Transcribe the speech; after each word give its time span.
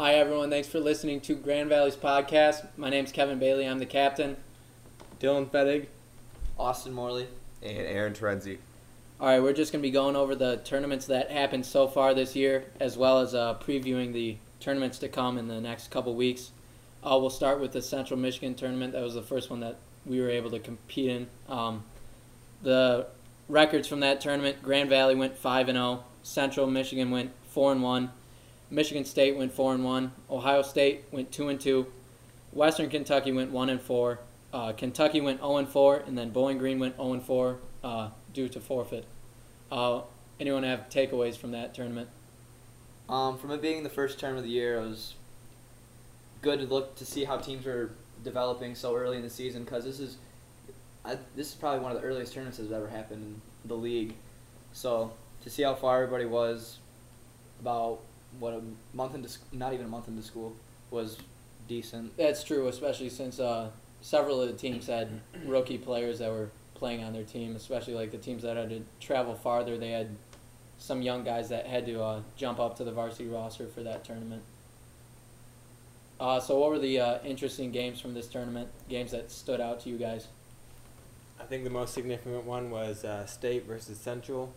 Hi, 0.00 0.14
everyone. 0.14 0.48
Thanks 0.48 0.66
for 0.66 0.80
listening 0.80 1.20
to 1.20 1.34
Grand 1.34 1.68
Valley's 1.68 1.94
podcast. 1.94 2.66
My 2.78 2.88
name's 2.88 3.12
Kevin 3.12 3.38
Bailey. 3.38 3.66
I'm 3.66 3.78
the 3.78 3.84
captain. 3.84 4.38
Dylan 5.20 5.50
Fettig. 5.50 5.88
Austin 6.58 6.94
Morley. 6.94 7.28
and 7.62 7.76
Aaron 7.76 8.14
Terenzi. 8.14 8.56
All 9.20 9.26
right, 9.26 9.42
we're 9.42 9.52
just 9.52 9.72
going 9.72 9.82
to 9.82 9.86
be 9.86 9.90
going 9.90 10.16
over 10.16 10.34
the 10.34 10.56
tournaments 10.64 11.04
that 11.08 11.30
happened 11.30 11.66
so 11.66 11.86
far 11.86 12.14
this 12.14 12.34
year, 12.34 12.64
as 12.80 12.96
well 12.96 13.20
as 13.20 13.34
uh, 13.34 13.56
previewing 13.56 14.14
the 14.14 14.38
tournaments 14.58 14.96
to 15.00 15.08
come 15.10 15.36
in 15.36 15.48
the 15.48 15.60
next 15.60 15.90
couple 15.90 16.14
weeks. 16.14 16.52
Uh, 17.04 17.18
we'll 17.20 17.28
start 17.28 17.60
with 17.60 17.72
the 17.72 17.82
Central 17.82 18.18
Michigan 18.18 18.54
tournament. 18.54 18.94
That 18.94 19.02
was 19.02 19.12
the 19.12 19.20
first 19.20 19.50
one 19.50 19.60
that 19.60 19.76
we 20.06 20.18
were 20.18 20.30
able 20.30 20.50
to 20.52 20.60
compete 20.60 21.10
in. 21.10 21.26
Um, 21.46 21.84
the 22.62 23.06
records 23.50 23.86
from 23.86 24.00
that 24.00 24.22
tournament: 24.22 24.62
Grand 24.62 24.88
Valley 24.88 25.14
went 25.14 25.36
five 25.36 25.68
and 25.68 25.76
zero. 25.76 26.04
Central 26.22 26.66
Michigan 26.66 27.10
went 27.10 27.32
four 27.50 27.70
and 27.70 27.82
one. 27.82 28.12
Michigan 28.70 29.04
State 29.04 29.36
went 29.36 29.52
four 29.52 29.74
and 29.74 29.84
one. 29.84 30.12
Ohio 30.30 30.62
State 30.62 31.04
went 31.10 31.32
two 31.32 31.48
and 31.48 31.60
two. 31.60 31.86
Western 32.52 32.88
Kentucky 32.88 33.32
went 33.32 33.50
one 33.50 33.68
and 33.68 33.80
four. 33.80 34.20
Uh, 34.52 34.72
Kentucky 34.72 35.20
went 35.20 35.38
zero 35.40 35.56
and 35.56 35.68
four, 35.68 35.98
and 36.06 36.16
then 36.16 36.30
Bowling 36.30 36.58
Green 36.58 36.78
went 36.78 36.96
zero 36.96 37.12
and 37.12 37.22
four 37.22 37.58
uh, 37.84 38.10
due 38.32 38.48
to 38.48 38.60
forfeit. 38.60 39.04
Uh, 39.70 40.02
anyone 40.38 40.62
have 40.62 40.88
takeaways 40.88 41.36
from 41.36 41.52
that 41.52 41.74
tournament? 41.74 42.08
Um, 43.08 43.38
from 43.38 43.50
it 43.50 43.60
being 43.60 43.82
the 43.82 43.90
first 43.90 44.18
term 44.18 44.36
of 44.36 44.44
the 44.44 44.50
year, 44.50 44.78
it 44.78 44.82
was 44.82 45.14
good 46.42 46.60
to 46.60 46.66
look 46.66 46.94
to 46.96 47.04
see 47.04 47.24
how 47.24 47.36
teams 47.36 47.66
were 47.66 47.90
developing 48.24 48.74
so 48.74 48.94
early 48.96 49.16
in 49.16 49.22
the 49.22 49.30
season 49.30 49.64
because 49.64 49.84
this 49.84 49.98
is 50.00 50.16
I, 51.04 51.16
this 51.34 51.48
is 51.48 51.54
probably 51.54 51.80
one 51.80 51.92
of 51.92 52.00
the 52.00 52.06
earliest 52.06 52.32
tournaments 52.32 52.58
that's 52.58 52.70
ever 52.70 52.88
happened 52.88 53.22
in 53.22 53.68
the 53.68 53.74
league. 53.74 54.14
So 54.72 55.12
to 55.42 55.50
see 55.50 55.62
how 55.62 55.74
far 55.74 56.02
everybody 56.02 56.26
was, 56.26 56.78
about 57.60 58.00
what 58.38 58.54
a 58.54 58.62
month 58.94 59.14
into 59.14 59.28
sc- 59.28 59.52
not 59.52 59.72
even 59.72 59.86
a 59.86 59.88
month 59.88 60.08
into 60.08 60.22
school 60.22 60.54
was 60.90 61.18
decent. 61.68 62.16
That's 62.16 62.42
true, 62.42 62.68
especially 62.68 63.08
since 63.08 63.40
uh, 63.40 63.70
several 64.00 64.40
of 64.40 64.48
the 64.48 64.54
teams 64.54 64.86
had 64.86 65.08
rookie 65.44 65.78
players 65.78 66.18
that 66.18 66.30
were 66.30 66.50
playing 66.74 67.04
on 67.04 67.12
their 67.12 67.24
team, 67.24 67.56
especially 67.56 67.94
like 67.94 68.10
the 68.10 68.18
teams 68.18 68.42
that 68.42 68.56
had 68.56 68.70
to 68.70 68.82
travel 69.00 69.34
farther. 69.34 69.76
They 69.78 69.90
had 69.90 70.08
some 70.78 71.02
young 71.02 71.24
guys 71.24 71.48
that 71.50 71.66
had 71.66 71.86
to 71.86 72.02
uh, 72.02 72.20
jump 72.36 72.58
up 72.58 72.76
to 72.78 72.84
the 72.84 72.92
varsity 72.92 73.28
roster 73.28 73.66
for 73.66 73.82
that 73.82 74.04
tournament. 74.04 74.42
Uh, 76.18 76.38
so, 76.40 76.58
what 76.58 76.70
were 76.70 76.78
the 76.78 77.00
uh, 77.00 77.18
interesting 77.24 77.70
games 77.70 78.00
from 78.00 78.14
this 78.14 78.26
tournament? 78.26 78.68
Games 78.88 79.10
that 79.12 79.30
stood 79.30 79.60
out 79.60 79.80
to 79.80 79.88
you 79.88 79.96
guys? 79.96 80.28
I 81.40 81.44
think 81.44 81.64
the 81.64 81.70
most 81.70 81.94
significant 81.94 82.44
one 82.44 82.70
was 82.70 83.04
uh, 83.04 83.24
State 83.26 83.66
versus 83.66 83.98
Central. 83.98 84.52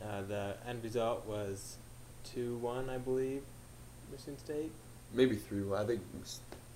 Uh, 0.00 0.22
the 0.22 0.56
end 0.66 0.82
result 0.82 1.26
was 1.26 1.76
2 2.32 2.56
1, 2.58 2.90
I 2.90 2.98
believe, 2.98 3.42
Michigan 4.10 4.38
State. 4.38 4.70
Maybe 5.12 5.36
three. 5.36 5.62
Well, 5.62 5.80
I 5.82 5.86
think 5.86 6.00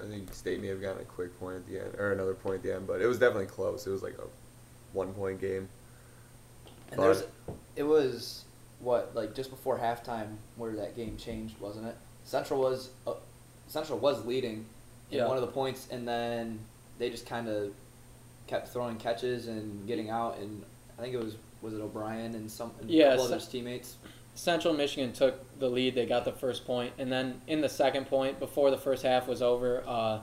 I 0.01 0.05
think 0.07 0.33
State 0.33 0.61
may 0.61 0.69
have 0.69 0.81
gotten 0.81 1.03
a 1.03 1.05
quick 1.05 1.39
point 1.41 1.57
at 1.57 1.67
the 1.67 1.81
end 1.81 1.95
or 1.99 2.13
another 2.13 2.35
point 2.35 2.57
at 2.57 2.63
the 2.63 2.75
end, 2.75 2.87
but 2.87 3.01
it 3.01 3.07
was 3.07 3.19
definitely 3.19 3.47
close. 3.47 3.87
It 3.87 3.91
was 3.91 4.03
like 4.03 4.17
a 4.19 4.27
one 4.93 5.13
point 5.15 5.41
game. 5.41 5.69
And 6.93 7.01
there's 7.03 7.25
it 7.77 7.83
was 7.83 8.45
what 8.81 9.11
like 9.15 9.35
just 9.35 9.51
before 9.51 9.77
halftime 9.79 10.37
where 10.57 10.73
that 10.77 10.95
game 10.97 11.17
changed, 11.17 11.59
wasn't 11.61 11.87
it? 11.87 11.97
Central 12.25 12.61
was 12.61 12.91
uh, 13.07 13.15
Central 13.67 13.99
was 13.99 14.25
leading 14.25 14.65
in 15.11 15.19
Yeah. 15.19 15.27
one 15.27 15.37
of 15.37 15.41
the 15.41 15.49
points, 15.49 15.89
and 15.91 16.07
then 16.07 16.59
they 16.99 17.11
just 17.11 17.27
kind 17.27 17.49
of 17.49 17.73
kept 18.47 18.69
throwing 18.69 18.97
catches 18.99 19.49
and 19.49 19.87
getting 19.87 20.11
out. 20.11 20.39
And 20.39 20.63
I 20.99 21.03
think 21.03 21.15
it 21.15 21.23
was 21.23 21.35
was 21.61 21.75
it 21.75 21.81
O'Brien 21.81 22.35
and 22.37 22.49
some 22.49 22.71
and 22.81 22.89
Yeah, 22.89 23.07
a 23.07 23.11
couple 23.17 23.27
so- 23.27 23.35
of 23.35 23.41
his 23.41 23.49
teammates. 23.49 23.97
Central 24.39 24.73
Michigan 24.73 25.13
took 25.13 25.59
the 25.59 25.69
lead. 25.69 25.97
They 25.97 26.07
got 26.07 26.25
the 26.25 26.31
first 26.31 26.65
point, 26.65 26.93
and 26.97 27.11
then 27.11 27.41
in 27.49 27.61
the 27.61 27.69
second 27.69 28.07
point, 28.07 28.39
before 28.39 28.71
the 28.71 28.79
first 28.79 29.03
half 29.03 29.27
was 29.27 29.43
over, 29.43 29.83
uh, 29.85 30.21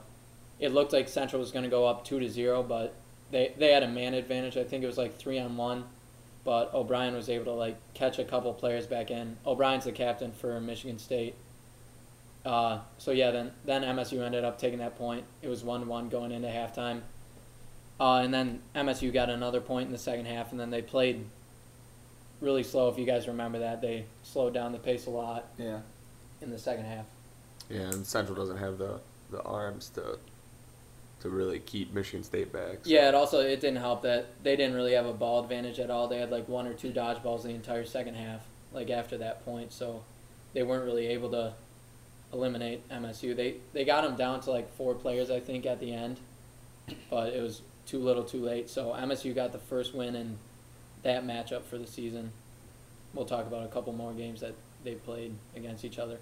it 0.58 0.72
looked 0.72 0.94
like 0.94 1.06
Central 1.06 1.38
was 1.38 1.52
going 1.52 1.64
to 1.64 1.68
go 1.68 1.86
up 1.86 2.02
two 2.02 2.18
to 2.18 2.26
zero, 2.26 2.62
but 2.62 2.94
they 3.30 3.52
they 3.58 3.72
had 3.72 3.82
a 3.82 3.88
man 3.88 4.14
advantage. 4.14 4.56
I 4.56 4.64
think 4.64 4.82
it 4.82 4.86
was 4.86 4.96
like 4.96 5.18
three 5.18 5.38
on 5.38 5.58
one, 5.58 5.84
but 6.44 6.72
O'Brien 6.72 7.14
was 7.14 7.28
able 7.28 7.44
to 7.44 7.52
like 7.52 7.76
catch 7.92 8.18
a 8.18 8.24
couple 8.24 8.54
players 8.54 8.86
back 8.86 9.10
in. 9.10 9.36
O'Brien's 9.44 9.84
the 9.84 9.92
captain 9.92 10.32
for 10.32 10.58
Michigan 10.62 10.98
State. 10.98 11.34
Uh, 12.42 12.78
so 12.96 13.10
yeah, 13.10 13.30
then 13.30 13.52
then 13.66 13.82
MSU 13.82 14.24
ended 14.24 14.44
up 14.44 14.58
taking 14.58 14.78
that 14.78 14.96
point. 14.96 15.26
It 15.42 15.48
was 15.48 15.62
one 15.62 15.86
one 15.88 16.08
going 16.08 16.32
into 16.32 16.48
halftime, 16.48 17.02
uh, 18.00 18.20
and 18.24 18.32
then 18.32 18.62
MSU 18.74 19.12
got 19.12 19.28
another 19.28 19.60
point 19.60 19.88
in 19.88 19.92
the 19.92 19.98
second 19.98 20.24
half, 20.24 20.52
and 20.52 20.58
then 20.58 20.70
they 20.70 20.80
played 20.80 21.26
really 22.40 22.62
slow. 22.62 22.88
If 22.88 22.98
you 22.98 23.04
guys 23.06 23.26
remember 23.28 23.58
that, 23.60 23.80
they 23.80 24.04
slowed 24.22 24.54
down 24.54 24.72
the 24.72 24.78
pace 24.78 25.06
a 25.06 25.10
lot 25.10 25.46
Yeah. 25.58 25.80
in 26.40 26.50
the 26.50 26.58
second 26.58 26.84
half. 26.84 27.06
Yeah, 27.70 27.80
and 27.90 28.06
Central 28.06 28.36
doesn't 28.36 28.58
have 28.58 28.78
the 28.78 29.00
the 29.30 29.42
arms 29.42 29.88
to 29.90 30.18
to 31.20 31.28
really 31.30 31.58
keep 31.58 31.92
Michigan 31.94 32.22
State 32.22 32.52
back. 32.52 32.84
so- 32.84 32.90
Yeah, 32.90 33.08
it 33.08 33.14
also 33.14 33.40
it 33.40 33.60
didn't 33.60 33.78
help 33.78 34.02
that 34.02 34.26
they 34.44 34.54
didn't 34.54 34.76
really 34.76 34.92
have 34.92 35.06
a 35.06 35.12
ball 35.12 35.42
advantage 35.42 35.80
at 35.80 35.90
all. 35.90 36.06
They 36.08 36.18
had 36.18 36.30
like 36.30 36.46
one 36.48 36.66
or 36.66 36.74
two 36.74 36.92
dodgeballs 36.92 37.42
the 37.42 37.48
entire 37.50 37.84
second 37.84 38.14
half, 38.14 38.46
like 38.72 38.90
after 38.90 39.18
that 39.18 39.44
point, 39.44 39.72
so 39.72 40.02
they 40.52 40.62
weren't 40.62 40.84
really 40.84 41.06
able 41.08 41.30
to 41.30 41.54
eliminate 42.32 42.88
MSU. 42.90 43.34
They 43.34 43.56
they 43.72 43.84
got 43.84 44.02
them 44.04 44.14
down 44.16 44.40
to 44.42 44.50
like 44.50 44.70
four 44.76 44.94
players, 44.94 45.30
I 45.30 45.40
think, 45.40 45.66
at 45.66 45.80
the 45.80 45.92
end, 45.92 46.18
but 47.10 47.32
it 47.32 47.42
was 47.42 47.62
too 47.86 47.98
little, 47.98 48.24
too 48.24 48.44
late. 48.44 48.68
So 48.68 48.92
MSU 48.92 49.34
got 49.34 49.52
the 49.52 49.58
first 49.58 49.94
win 49.94 50.14
in 50.14 50.38
that 51.06 51.24
matchup 51.24 51.62
for 51.64 51.78
the 51.78 51.86
season. 51.86 52.32
We'll 53.14 53.24
talk 53.26 53.46
about 53.46 53.64
a 53.64 53.68
couple 53.68 53.92
more 53.92 54.12
games 54.12 54.40
that 54.40 54.54
they 54.84 54.94
played 54.94 55.34
against 55.54 55.84
each 55.84 55.98
other. 55.98 56.18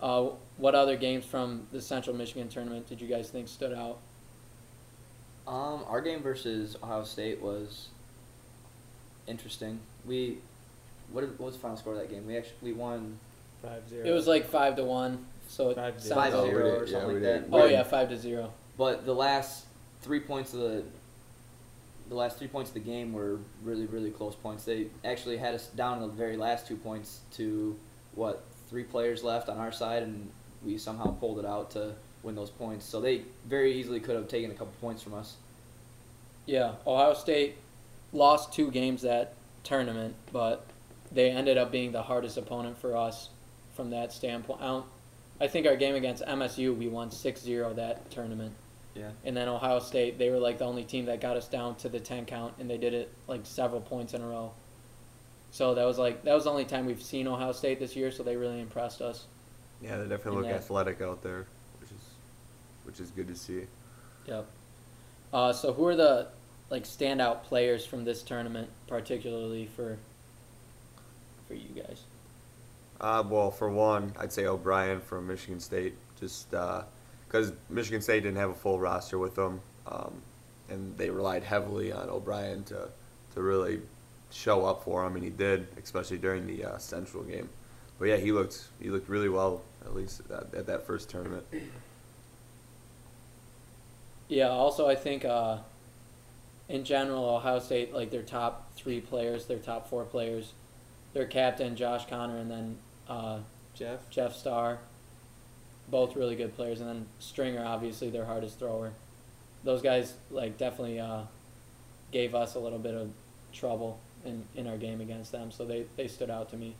Uh, 0.00 0.30
what 0.56 0.74
other 0.74 0.96
games 0.96 1.24
from 1.24 1.66
the 1.72 1.80
Central 1.80 2.16
Michigan 2.16 2.48
tournament 2.48 2.88
did 2.88 3.00
you 3.00 3.06
guys 3.08 3.28
think 3.30 3.46
stood 3.48 3.72
out? 3.72 3.98
Um, 5.46 5.84
our 5.86 6.00
game 6.00 6.22
versus 6.22 6.76
Ohio 6.82 7.04
State 7.04 7.40
was 7.40 7.88
interesting. 9.26 9.78
We 10.04 10.38
what, 11.12 11.20
did, 11.20 11.38
what 11.38 11.46
was 11.46 11.54
the 11.54 11.60
final 11.60 11.76
score 11.76 11.92
of 11.92 12.00
that 12.00 12.10
game? 12.10 12.26
We 12.26 12.36
actually 12.36 12.56
we 12.62 12.72
won 12.72 13.18
5 13.62 13.88
0. 13.88 14.06
It 14.06 14.10
was 14.10 14.26
like 14.26 14.48
five 14.48 14.76
to 14.76 14.84
one, 14.84 15.24
so 15.48 15.70
it 15.70 15.76
sounds- 15.76 16.08
five 16.08 16.34
Oh, 16.34 16.42
we 16.44 16.50
zero 16.50 16.64
did- 16.72 16.82
or 16.82 16.86
something 16.86 17.08
we 17.08 17.14
like 17.14 17.22
that. 17.22 17.44
Oh 17.52 17.66
yeah, 17.66 17.82
five 17.84 18.08
to 18.08 18.16
zero. 18.16 18.52
But 18.76 19.06
the 19.06 19.14
last 19.14 19.66
three 20.02 20.20
points 20.20 20.52
of 20.52 20.60
the 20.60 20.82
the 22.08 22.14
last 22.14 22.38
three 22.38 22.48
points 22.48 22.70
of 22.70 22.74
the 22.74 22.80
game 22.80 23.12
were 23.12 23.38
really 23.62 23.86
really 23.86 24.10
close 24.10 24.34
points. 24.34 24.64
They 24.64 24.86
actually 25.04 25.36
had 25.36 25.54
us 25.54 25.66
down 25.68 26.02
in 26.02 26.08
the 26.08 26.14
very 26.14 26.36
last 26.36 26.66
two 26.66 26.76
points 26.76 27.20
to 27.32 27.76
what 28.14 28.44
three 28.68 28.84
players 28.84 29.22
left 29.22 29.48
on 29.48 29.58
our 29.58 29.72
side, 29.72 30.02
and 30.02 30.30
we 30.64 30.78
somehow 30.78 31.12
pulled 31.12 31.38
it 31.38 31.44
out 31.44 31.70
to 31.72 31.94
win 32.22 32.34
those 32.34 32.50
points. 32.50 32.84
So 32.84 33.00
they 33.00 33.22
very 33.46 33.72
easily 33.74 34.00
could 34.00 34.16
have 34.16 34.28
taken 34.28 34.50
a 34.50 34.54
couple 34.54 34.72
points 34.80 35.02
from 35.02 35.14
us. 35.14 35.36
Yeah, 36.46 36.72
Ohio 36.86 37.14
State 37.14 37.56
lost 38.12 38.52
two 38.52 38.70
games 38.70 39.02
that 39.02 39.34
tournament, 39.62 40.14
but 40.32 40.64
they 41.12 41.30
ended 41.30 41.58
up 41.58 41.70
being 41.70 41.92
the 41.92 42.02
hardest 42.02 42.36
opponent 42.36 42.78
for 42.78 42.96
us 42.96 43.30
from 43.74 43.90
that 43.90 44.12
standpoint. 44.12 44.60
I, 44.60 44.82
I 45.40 45.48
think 45.48 45.66
our 45.66 45.76
game 45.76 45.94
against 45.94 46.24
MSU, 46.24 46.76
we 46.76 46.88
won 46.88 47.10
6-0 47.10 47.76
that 47.76 48.10
tournament. 48.10 48.54
Yeah. 48.96 49.10
And 49.24 49.36
then 49.36 49.48
Ohio 49.48 49.78
State, 49.78 50.18
they 50.18 50.30
were 50.30 50.38
like 50.38 50.58
the 50.58 50.64
only 50.64 50.84
team 50.84 51.06
that 51.06 51.20
got 51.20 51.36
us 51.36 51.48
down 51.48 51.76
to 51.76 51.88
the 51.88 52.00
10 52.00 52.24
count, 52.24 52.54
and 52.58 52.68
they 52.68 52.78
did 52.78 52.94
it 52.94 53.12
like 53.28 53.40
several 53.44 53.80
points 53.80 54.14
in 54.14 54.22
a 54.22 54.26
row. 54.26 54.52
So 55.50 55.74
that 55.74 55.84
was 55.84 55.98
like 55.98 56.24
that 56.24 56.34
was 56.34 56.44
the 56.44 56.50
only 56.50 56.64
time 56.64 56.86
we've 56.86 57.02
seen 57.02 57.26
Ohio 57.26 57.52
State 57.52 57.78
this 57.78 57.96
year, 57.96 58.10
so 58.10 58.22
they 58.22 58.36
really 58.36 58.60
impressed 58.60 59.00
us. 59.00 59.26
Yeah, 59.80 59.98
they 59.98 60.08
definitely 60.08 60.42
look 60.42 60.50
that. 60.50 60.56
athletic 60.56 61.00
out 61.00 61.22
there, 61.22 61.46
which 61.80 61.90
is 61.90 62.04
which 62.84 63.00
is 63.00 63.10
good 63.10 63.28
to 63.28 63.34
see. 63.34 63.62
Yep. 64.26 64.46
Uh, 65.32 65.52
so 65.52 65.72
who 65.72 65.86
are 65.86 65.96
the 65.96 66.28
like 66.70 66.84
standout 66.84 67.44
players 67.44 67.86
from 67.86 68.04
this 68.04 68.22
tournament, 68.22 68.68
particularly 68.86 69.66
for 69.66 69.98
for 71.46 71.54
you 71.54 71.68
guys? 71.74 72.02
Uh, 73.00 73.22
well, 73.28 73.50
for 73.50 73.70
one, 73.70 74.12
I'd 74.18 74.32
say 74.32 74.46
O'Brien 74.46 75.00
from 75.00 75.26
Michigan 75.26 75.60
State, 75.60 75.94
just 76.18 76.52
because 77.26 77.52
Michigan 77.68 78.00
State 78.00 78.22
didn't 78.22 78.38
have 78.38 78.50
a 78.50 78.54
full 78.54 78.78
roster 78.78 79.18
with 79.18 79.34
them, 79.34 79.60
um, 79.86 80.22
and 80.68 80.96
they 80.96 81.10
relied 81.10 81.44
heavily 81.44 81.92
on 81.92 82.08
O'Brien 82.08 82.64
to 82.64 82.88
to 83.34 83.42
really 83.42 83.80
show 84.30 84.64
up 84.64 84.84
for 84.84 85.04
them, 85.04 85.14
and 85.14 85.24
he 85.24 85.30
did, 85.30 85.66
especially 85.82 86.18
during 86.18 86.46
the 86.46 86.64
uh, 86.64 86.78
Central 86.78 87.22
game. 87.22 87.48
But 87.98 88.08
yeah, 88.08 88.16
he 88.16 88.32
looked 88.32 88.64
he 88.80 88.90
looked 88.90 89.08
really 89.08 89.28
well 89.28 89.62
at 89.84 89.94
least 89.94 90.22
at, 90.30 90.54
at 90.54 90.66
that 90.66 90.86
first 90.86 91.08
tournament. 91.08 91.44
Yeah. 94.28 94.48
Also, 94.48 94.88
I 94.88 94.94
think 94.94 95.24
uh, 95.24 95.58
in 96.68 96.84
general, 96.84 97.24
Ohio 97.24 97.58
State 97.58 97.94
like 97.94 98.10
their 98.10 98.22
top 98.22 98.74
three 98.74 99.00
players, 99.00 99.46
their 99.46 99.58
top 99.58 99.88
four 99.88 100.04
players, 100.04 100.52
their 101.12 101.26
captain 101.26 101.76
Josh 101.76 102.06
Connor, 102.06 102.38
and 102.38 102.50
then 102.50 102.76
uh, 103.08 103.38
Jeff. 103.74 104.08
Jeff 104.10 104.34
Starr, 104.34 104.78
both 105.90 106.16
really 106.16 106.36
good 106.36 106.54
players, 106.56 106.80
and 106.80 106.88
then 106.88 107.06
Stringer, 107.18 107.64
obviously 107.64 108.10
their 108.10 108.24
hardest 108.24 108.58
thrower. 108.58 108.92
Those 109.64 109.82
guys 109.82 110.14
like 110.30 110.58
definitely 110.58 111.00
uh, 111.00 111.22
gave 112.12 112.34
us 112.34 112.54
a 112.54 112.58
little 112.58 112.78
bit 112.78 112.94
of 112.94 113.10
trouble 113.52 113.98
in, 114.24 114.44
in 114.54 114.66
our 114.66 114.76
game 114.76 115.00
against 115.00 115.32
them, 115.32 115.50
so 115.50 115.64
they, 115.64 115.84
they 115.96 116.08
stood 116.08 116.30
out 116.30 116.50
to 116.50 116.56
me. 116.56 116.74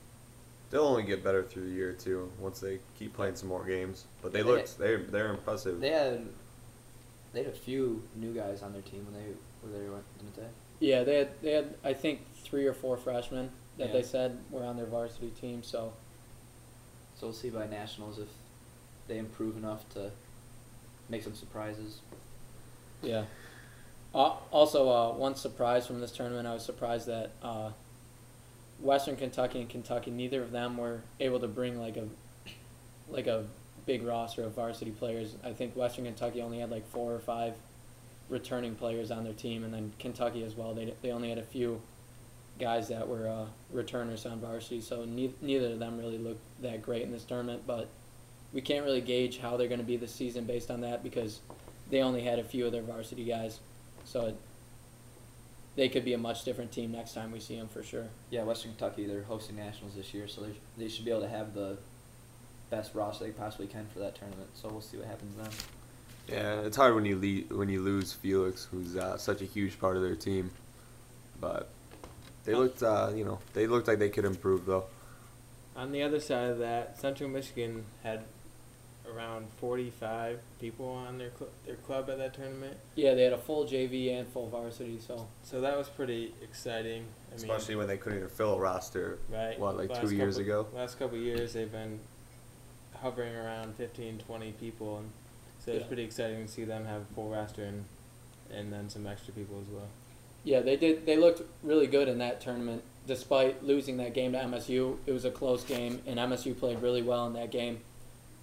They'll 0.70 0.82
only 0.84 1.04
get 1.04 1.22
better 1.22 1.44
through 1.44 1.68
the 1.68 1.74
year 1.74 1.92
too 1.92 2.30
once 2.40 2.58
they 2.58 2.80
keep 2.98 3.14
playing 3.14 3.36
some 3.36 3.48
more 3.48 3.64
games. 3.64 4.04
But 4.22 4.32
they 4.32 4.42
They- 4.42 4.48
looked 4.48 4.78
they 4.78 4.96
they're 4.96 5.30
impressive. 5.30 5.80
They 5.80 5.90
had 5.90 6.26
they 7.32 7.44
had 7.44 7.52
a 7.52 7.56
few 7.56 8.02
new 8.16 8.32
guys 8.34 8.62
on 8.62 8.72
their 8.72 8.82
team 8.82 9.06
when 9.06 9.14
they 9.14 9.28
were 9.62 9.70
there, 9.78 10.02
didn't 10.18 10.36
they? 10.36 10.86
Yeah, 10.88 11.04
they 11.04 11.18
had 11.18 11.28
they 11.40 11.52
had 11.52 11.74
I 11.84 11.92
think 11.92 12.20
three 12.42 12.66
or 12.66 12.72
four 12.74 12.96
freshmen 12.96 13.50
that 13.78 13.88
Yeah. 13.88 13.92
they 13.92 14.02
said 14.02 14.38
were 14.50 14.64
on 14.64 14.76
their 14.76 14.86
varsity 14.86 15.30
team. 15.40 15.62
So 15.62 15.92
So 17.14 17.26
we'll 17.28 17.32
see 17.32 17.50
by 17.50 17.68
nationals 17.68 18.18
if 18.18 18.28
they 19.08 19.18
improve 19.18 19.56
enough 19.56 19.88
to 19.94 20.10
make 21.08 21.22
some 21.22 21.34
surprises. 21.34 22.00
yeah. 23.02 23.24
Uh, 24.14 24.34
also, 24.50 24.88
uh, 24.88 25.12
one 25.12 25.34
surprise 25.34 25.86
from 25.86 26.00
this 26.00 26.10
tournament, 26.10 26.46
I 26.46 26.54
was 26.54 26.64
surprised 26.64 27.06
that 27.06 27.32
uh, 27.42 27.70
Western 28.80 29.16
Kentucky 29.16 29.60
and 29.60 29.68
Kentucky, 29.68 30.10
neither 30.10 30.42
of 30.42 30.52
them 30.52 30.78
were 30.78 31.02
able 31.20 31.38
to 31.40 31.48
bring 31.48 31.78
like 31.78 31.96
a 31.96 32.06
like 33.08 33.26
a 33.26 33.44
big 33.84 34.02
roster 34.02 34.42
of 34.42 34.54
varsity 34.54 34.90
players. 34.90 35.34
I 35.44 35.52
think 35.52 35.76
Western 35.76 36.06
Kentucky 36.06 36.40
only 36.42 36.60
had 36.60 36.70
like 36.70 36.88
four 36.88 37.12
or 37.12 37.18
five 37.18 37.54
returning 38.28 38.74
players 38.74 39.10
on 39.10 39.24
their 39.24 39.32
team, 39.32 39.64
and 39.64 39.72
then 39.72 39.92
Kentucky 39.98 40.42
as 40.44 40.54
well. 40.54 40.74
They 40.74 40.94
they 41.02 41.10
only 41.10 41.28
had 41.28 41.38
a 41.38 41.44
few 41.44 41.80
guys 42.58 42.88
that 42.88 43.06
were 43.06 43.28
uh, 43.28 43.46
returners 43.70 44.24
on 44.26 44.40
varsity, 44.40 44.80
so 44.80 45.04
ne- 45.04 45.34
neither 45.42 45.72
of 45.72 45.78
them 45.78 45.98
really 45.98 46.18
looked 46.18 46.40
that 46.62 46.82
great 46.82 47.02
in 47.02 47.12
this 47.12 47.24
tournament. 47.24 47.62
But 47.66 47.88
we 48.52 48.60
can't 48.60 48.84
really 48.84 49.00
gauge 49.00 49.38
how 49.38 49.56
they're 49.56 49.68
going 49.68 49.80
to 49.80 49.86
be 49.86 49.96
this 49.96 50.14
season 50.14 50.44
based 50.44 50.70
on 50.70 50.80
that 50.80 51.02
because 51.02 51.40
they 51.90 52.02
only 52.02 52.22
had 52.22 52.38
a 52.38 52.44
few 52.44 52.66
of 52.66 52.72
their 52.72 52.82
varsity 52.82 53.24
guys, 53.24 53.60
so 54.04 54.26
it, 54.26 54.36
they 55.76 55.88
could 55.88 56.04
be 56.04 56.14
a 56.14 56.18
much 56.18 56.44
different 56.44 56.72
team 56.72 56.92
next 56.92 57.12
time 57.12 57.32
we 57.32 57.40
see 57.40 57.56
them 57.56 57.68
for 57.68 57.82
sure. 57.82 58.06
Yeah, 58.30 58.44
Western 58.44 58.72
Kentucky, 58.72 59.06
they're 59.06 59.22
hosting 59.22 59.56
nationals 59.56 59.94
this 59.94 60.12
year, 60.14 60.26
so 60.26 60.40
they, 60.42 60.52
they 60.78 60.88
should 60.88 61.04
be 61.04 61.10
able 61.10 61.22
to 61.22 61.28
have 61.28 61.54
the 61.54 61.76
best 62.70 62.94
roster 62.94 63.24
they 63.24 63.30
possibly 63.30 63.66
can 63.66 63.86
for 63.92 64.00
that 64.00 64.14
tournament. 64.14 64.48
So 64.54 64.68
we'll 64.68 64.80
see 64.80 64.96
what 64.96 65.06
happens 65.06 65.36
then. 65.36 65.50
Yeah, 66.28 66.60
it's 66.62 66.76
hard 66.76 66.94
when 66.94 67.04
you 67.04 67.16
le- 67.16 67.56
when 67.56 67.68
you 67.68 67.80
lose 67.80 68.12
Felix, 68.12 68.66
who's 68.70 68.96
uh, 68.96 69.16
such 69.16 69.42
a 69.42 69.44
huge 69.44 69.78
part 69.78 69.96
of 69.96 70.02
their 70.02 70.16
team. 70.16 70.50
But 71.40 71.68
they 72.44 72.54
looked, 72.54 72.82
uh, 72.82 73.12
you 73.14 73.24
know, 73.24 73.38
they 73.52 73.66
looked 73.66 73.86
like 73.86 73.98
they 73.98 74.08
could 74.08 74.24
improve 74.24 74.66
though. 74.66 74.86
On 75.76 75.92
the 75.92 76.02
other 76.02 76.18
side 76.18 76.50
of 76.50 76.58
that, 76.58 76.98
Central 76.98 77.28
Michigan 77.28 77.84
had 78.02 78.24
around 79.14 79.46
45 79.58 80.40
people 80.60 80.88
on 80.88 81.18
their 81.18 81.30
cl- 81.38 81.50
their 81.66 81.76
club 81.76 82.08
at 82.10 82.18
that 82.18 82.34
tournament. 82.34 82.76
Yeah, 82.94 83.14
they 83.14 83.22
had 83.22 83.32
a 83.32 83.38
full 83.38 83.64
JV 83.66 84.12
and 84.18 84.26
full 84.28 84.48
varsity, 84.48 84.98
so 84.98 85.26
So 85.42 85.60
that 85.60 85.76
was 85.76 85.88
pretty 85.88 86.34
exciting. 86.42 87.04
I 87.32 87.36
Especially 87.36 87.74
mean, 87.74 87.78
when 87.80 87.88
they 87.88 87.96
couldn't 87.98 88.18
even 88.18 88.30
fill 88.30 88.54
a 88.54 88.58
roster. 88.58 89.18
right? 89.30 89.58
what, 89.58 89.76
like 89.76 89.90
last 89.90 90.02
two 90.02 90.14
years 90.14 90.36
couple- 90.36 90.50
ago? 90.62 90.66
Last 90.74 90.98
couple 90.98 91.18
of 91.18 91.24
years, 91.24 91.52
they've 91.52 91.70
been 91.70 92.00
hovering 93.00 93.34
around 93.36 93.74
15, 93.76 94.18
20 94.18 94.52
people, 94.52 94.98
and 94.98 95.10
so 95.64 95.72
it's 95.72 95.82
Yeah. 95.82 95.86
pretty 95.86 96.04
exciting 96.04 96.46
to 96.46 96.50
see 96.52 96.64
them 96.64 96.86
have 96.86 97.02
a 97.02 97.14
full 97.14 97.28
roster 97.30 97.64
and 97.64 97.84
and 98.48 98.72
then 98.72 98.88
some 98.88 99.08
extra 99.08 99.34
people 99.34 99.60
as 99.60 99.66
well. 99.74 99.88
yeah, 100.44 100.60
they 100.60 100.76
did. 100.76 101.04
They 101.04 101.16
looked 101.16 101.42
really 101.64 101.88
good 101.88 102.06
in 102.06 102.18
that 102.18 102.40
tournament, 102.40 102.84
despite 103.04 103.64
losing 103.64 103.96
that 103.96 104.14
game 104.14 104.30
to 104.32 104.38
MSU. 104.38 104.98
It 105.04 105.10
was 105.10 105.24
a 105.24 105.32
close 105.32 105.64
game, 105.64 106.00
and 106.06 106.20
MSU 106.20 106.54
played 106.54 106.80
really 106.80 107.02
well 107.02 107.26
in 107.26 107.32
that 107.32 107.50
game. 107.50 107.80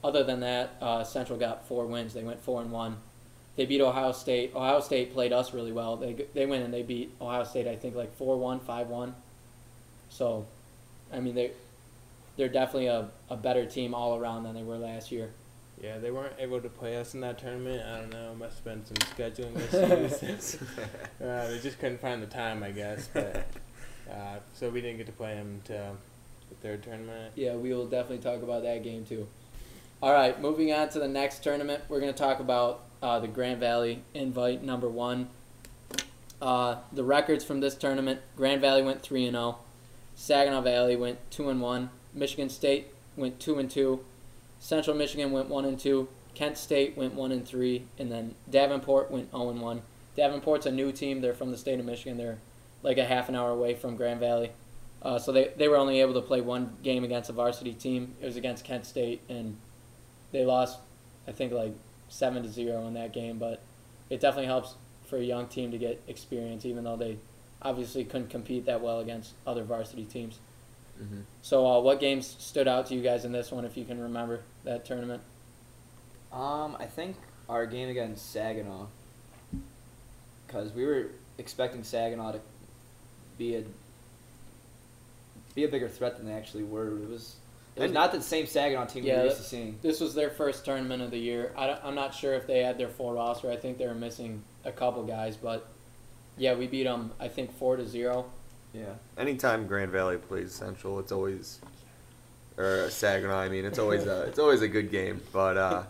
Other 0.03 0.23
than 0.23 0.41
that, 0.41 0.75
uh, 0.81 1.03
Central 1.03 1.39
got 1.39 1.67
four 1.67 1.85
wins. 1.85 2.13
They 2.13 2.23
went 2.23 2.41
four 2.41 2.61
and 2.61 2.71
one. 2.71 2.97
They 3.55 3.65
beat 3.65 3.81
Ohio 3.81 4.11
State. 4.11 4.53
Ohio 4.55 4.79
State 4.79 5.13
played 5.13 5.31
us 5.31 5.53
really 5.53 5.71
well. 5.71 5.95
They 5.95 6.25
they 6.33 6.45
went 6.45 6.63
and 6.63 6.73
they 6.73 6.81
beat 6.81 7.13
Ohio 7.21 7.43
State. 7.43 7.67
I 7.67 7.75
think 7.75 7.95
like 7.95 8.17
4-1, 8.17 8.61
5-1. 8.61 9.13
So, 10.09 10.45
I 11.11 11.19
mean 11.19 11.35
they 11.35 11.51
they're 12.35 12.49
definitely 12.49 12.87
a, 12.87 13.09
a 13.29 13.37
better 13.37 13.65
team 13.65 13.93
all 13.93 14.17
around 14.17 14.43
than 14.43 14.55
they 14.55 14.63
were 14.63 14.77
last 14.77 15.11
year. 15.11 15.31
Yeah, 15.81 15.99
they 15.99 16.11
weren't 16.11 16.35
able 16.39 16.61
to 16.61 16.69
play 16.69 16.97
us 16.97 17.13
in 17.13 17.21
that 17.21 17.37
tournament. 17.37 17.83
I 17.85 17.99
don't 17.99 18.09
know. 18.09 18.33
Must 18.35 18.55
have 18.55 18.63
been 18.63 18.85
some 18.85 18.95
scheduling 18.95 19.55
issues. 20.23 20.57
uh, 21.21 21.47
they 21.47 21.59
just 21.59 21.79
couldn't 21.79 21.99
find 21.99 22.21
the 22.21 22.27
time, 22.27 22.63
I 22.63 22.71
guess. 22.71 23.09
But 23.13 23.47
uh, 24.09 24.37
so 24.53 24.69
we 24.69 24.81
didn't 24.81 24.97
get 24.97 25.07
to 25.07 25.11
play 25.13 25.35
them 25.35 25.61
until 25.61 25.97
the 26.49 26.55
third 26.55 26.83
tournament. 26.83 27.33
Yeah, 27.35 27.55
we 27.55 27.73
will 27.73 27.85
definitely 27.85 28.19
talk 28.19 28.41
about 28.41 28.63
that 28.63 28.83
game 28.83 29.05
too. 29.05 29.27
All 30.03 30.11
right, 30.11 30.37
moving 30.41 30.73
on 30.73 30.89
to 30.89 30.99
the 30.99 31.07
next 31.07 31.43
tournament, 31.43 31.81
we're 31.87 32.01
going 32.01 32.11
to 32.11 32.19
talk 32.19 32.41
about 32.41 32.81
uh, 33.01 33.19
the 33.21 33.27
Grand 33.29 33.61
Valley 33.61 34.03
Invite 34.13 34.61
number 34.61 34.89
one. 34.89 35.29
Uh, 36.41 36.75
the 36.91 37.05
records 37.05 37.45
from 37.45 37.61
this 37.61 37.73
tournament: 37.73 38.19
Grand 38.35 38.59
Valley 38.59 38.81
went 38.81 39.01
three 39.01 39.25
and 39.25 39.33
zero, 39.33 39.59
Saginaw 40.13 40.59
Valley 40.59 40.97
went 40.97 41.19
two 41.31 41.47
and 41.47 41.61
one, 41.61 41.89
Michigan 42.13 42.49
State 42.49 42.87
went 43.15 43.39
two 43.39 43.59
and 43.59 43.71
two, 43.71 44.03
Central 44.59 44.93
Michigan 44.93 45.31
went 45.31 45.47
one 45.47 45.63
and 45.63 45.79
two, 45.79 46.09
Kent 46.35 46.57
State 46.57 46.97
went 46.97 47.13
one 47.13 47.31
and 47.31 47.47
three, 47.47 47.85
and 47.97 48.11
then 48.11 48.35
Davenport 48.51 49.09
went 49.09 49.31
zero 49.31 49.51
and 49.51 49.61
one. 49.61 49.83
Davenport's 50.17 50.65
a 50.65 50.71
new 50.73 50.91
team; 50.91 51.21
they're 51.21 51.33
from 51.33 51.51
the 51.51 51.57
state 51.57 51.79
of 51.79 51.85
Michigan. 51.85 52.17
They're 52.17 52.39
like 52.81 52.97
a 52.97 53.05
half 53.05 53.29
an 53.29 53.35
hour 53.35 53.51
away 53.51 53.73
from 53.73 53.95
Grand 53.95 54.19
Valley. 54.19 54.51
Uh, 55.01 55.17
so 55.17 55.31
they, 55.31 55.53
they 55.55 55.69
were 55.69 55.77
only 55.77 56.01
able 56.01 56.13
to 56.15 56.21
play 56.21 56.41
one 56.41 56.75
game 56.83 57.05
against 57.05 57.29
a 57.29 57.33
varsity 57.33 57.71
team. 57.71 58.15
It 58.21 58.25
was 58.25 58.35
against 58.35 58.65
Kent 58.65 58.85
State, 58.85 59.21
and 59.29 59.55
they 60.33 60.43
lost, 60.43 60.79
I 61.25 61.31
think, 61.31 61.53
like 61.53 61.73
seven 62.09 62.43
to 62.43 62.49
zero 62.49 62.85
in 62.87 62.95
that 62.95 63.13
game. 63.13 63.39
But 63.39 63.61
it 64.09 64.19
definitely 64.19 64.47
helps 64.47 64.75
for 65.05 65.17
a 65.17 65.23
young 65.23 65.47
team 65.47 65.71
to 65.71 65.77
get 65.77 66.01
experience, 66.07 66.65
even 66.65 66.83
though 66.83 66.97
they 66.97 67.17
obviously 67.61 68.03
couldn't 68.03 68.29
compete 68.29 68.65
that 68.65 68.81
well 68.81 68.99
against 68.99 69.31
other 69.47 69.63
varsity 69.63 70.03
teams. 70.03 70.39
hmm 70.97 71.21
So, 71.41 71.65
uh, 71.65 71.79
what 71.79 72.01
games 72.01 72.35
stood 72.39 72.67
out 72.67 72.87
to 72.87 72.95
you 72.95 73.01
guys 73.01 73.23
in 73.23 73.31
this 73.31 73.51
one, 73.51 73.63
if 73.63 73.77
you 73.77 73.85
can 73.85 74.01
remember 74.01 74.41
that 74.65 74.83
tournament? 74.85 75.21
Um, 76.31 76.75
I 76.79 76.85
think 76.85 77.15
our 77.47 77.65
game 77.65 77.89
against 77.89 78.31
Saginaw, 78.31 78.87
because 80.47 80.73
we 80.73 80.85
were 80.85 81.07
expecting 81.37 81.83
Saginaw 81.83 82.33
to 82.33 82.39
be 83.37 83.55
a 83.55 83.63
be 85.55 85.63
a 85.63 85.67
bigger 85.67 85.87
threat 85.87 86.17
than 86.17 86.25
they 86.25 86.33
actually 86.33 86.63
were. 86.63 86.87
It 86.87 87.09
was 87.09 87.35
it 87.75 87.79
was 87.81 87.85
And- 87.85 87.93
not 87.93 88.11
the 88.11 88.21
same 88.21 88.45
Saginaw 88.45 88.85
team 88.85 89.03
we 89.03 89.09
Yeah, 89.09 89.19
were 89.19 89.25
used 89.25 89.37
to 89.37 89.43
seeing. 89.43 89.77
This 89.81 89.99
was 89.99 90.13
their 90.13 90.29
first 90.29 90.63
tournament 90.65 91.01
of 91.01 91.11
the 91.11 91.17
year. 91.17 91.51
I 91.57 91.77
am 91.83 91.95
not 91.95 92.13
sure 92.13 92.33
if 92.33 92.45
they 92.47 92.63
had 92.63 92.77
their 92.77 92.89
full 92.89 93.13
roster. 93.13 93.49
I 93.51 93.55
think 93.55 93.77
they 93.77 93.87
were 93.87 93.95
missing 93.95 94.43
a 94.65 94.71
couple 94.71 95.03
guys, 95.03 95.35
but 95.37 95.67
yeah, 96.37 96.53
we 96.55 96.67
beat 96.67 96.83
them. 96.83 97.11
I 97.19 97.27
think 97.27 97.55
four 97.57 97.75
to 97.77 97.85
zero. 97.87 98.25
Yeah. 98.73 98.93
Anytime 99.17 99.67
Grand 99.67 99.91
Valley 99.91 100.17
plays 100.17 100.51
Central, 100.53 100.99
it's 100.99 101.11
always 101.11 101.59
or 102.57 102.89
Saginaw. 102.89 103.35
I 103.37 103.49
mean, 103.49 103.65
it's 103.65 103.79
always 103.79 104.05
a 104.05 104.23
it's 104.23 104.39
always 104.39 104.61
a 104.61 104.67
good 104.67 104.89
game. 104.91 105.21
But 105.31 105.57
uh, 105.57 105.83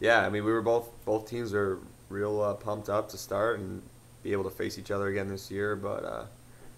yeah, 0.00 0.24
I 0.26 0.30
mean, 0.30 0.44
we 0.44 0.52
were 0.52 0.62
both 0.62 0.88
both 1.04 1.28
teams 1.28 1.52
are 1.54 1.78
real 2.08 2.40
uh, 2.42 2.54
pumped 2.54 2.88
up 2.88 3.08
to 3.10 3.18
start 3.18 3.58
and 3.58 3.82
be 4.22 4.32
able 4.32 4.44
to 4.44 4.50
face 4.50 4.78
each 4.78 4.90
other 4.90 5.08
again 5.08 5.28
this 5.28 5.50
year. 5.50 5.74
But 5.76 6.04
uh, 6.04 6.24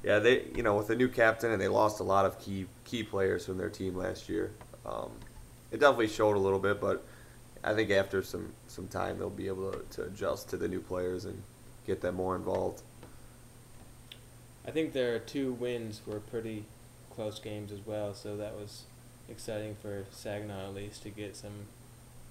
yeah, 0.03 0.19
they 0.21 0.45
you 0.55 0.63
know 0.63 0.77
with 0.77 0.89
the 0.89 0.97
new 0.97 1.09
captain 1.09 1.51
and 1.53 1.61
they 1.61 1.69
lost 1.69 2.01
a 2.01 2.05
lot 2.05 2.27
of 2.27 2.39
key 2.41 2.67
key 2.85 3.03
players 3.03 3.47
from 3.47 3.59
their 3.59 3.71
team 3.71 3.97
last 3.97 4.29
year. 4.29 4.53
Um, 4.87 5.11
it 5.73 5.81
definitely 5.81 6.09
showed 6.09 6.37
a 6.37 6.41
little 6.41 6.59
bit, 6.59 6.81
but 6.81 7.05
I 7.63 7.75
think 7.75 7.91
after 7.91 8.23
some 8.23 8.53
some 8.67 8.89
time 8.89 9.19
they'll 9.19 9.31
be 9.31 9.49
able 9.49 9.73
to, 9.73 9.79
to 9.97 10.05
adjust 10.05 10.51
to 10.51 10.57
the 10.57 10.69
new 10.69 10.81
players 10.81 11.25
and 11.25 11.43
get 11.87 12.01
them 12.01 12.17
more 12.17 12.37
involved. 12.37 12.83
I 14.67 14.71
think 14.71 14.93
their 14.93 15.19
two 15.19 15.53
wins 15.53 16.01
were 16.07 16.21
pretty 16.21 16.65
close 17.15 17.39
games 17.39 17.71
as 17.73 17.81
well, 17.85 18.15
so 18.15 18.37
that 18.37 18.55
was 18.55 18.85
exciting 19.29 19.77
for 19.81 20.05
Saginaw 20.11 20.69
at 20.69 20.75
least 20.75 21.03
to 21.03 21.11
get 21.11 21.37
some 21.37 21.67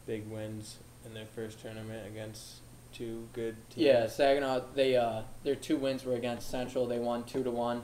big 0.05 0.29
wins 0.29 0.77
in 1.05 1.13
their 1.13 1.25
first 1.25 1.61
tournament 1.61 2.07
against 2.07 2.55
two 2.93 3.27
good 3.33 3.55
teams. 3.69 3.85
Yeah, 3.85 4.07
Saginaw. 4.07 4.61
They 4.75 4.95
uh, 4.95 5.23
their 5.43 5.55
two 5.55 5.77
wins 5.77 6.05
were 6.05 6.15
against 6.15 6.49
Central. 6.49 6.85
They 6.85 6.99
won 6.99 7.23
two 7.23 7.43
to 7.43 7.51
one, 7.51 7.83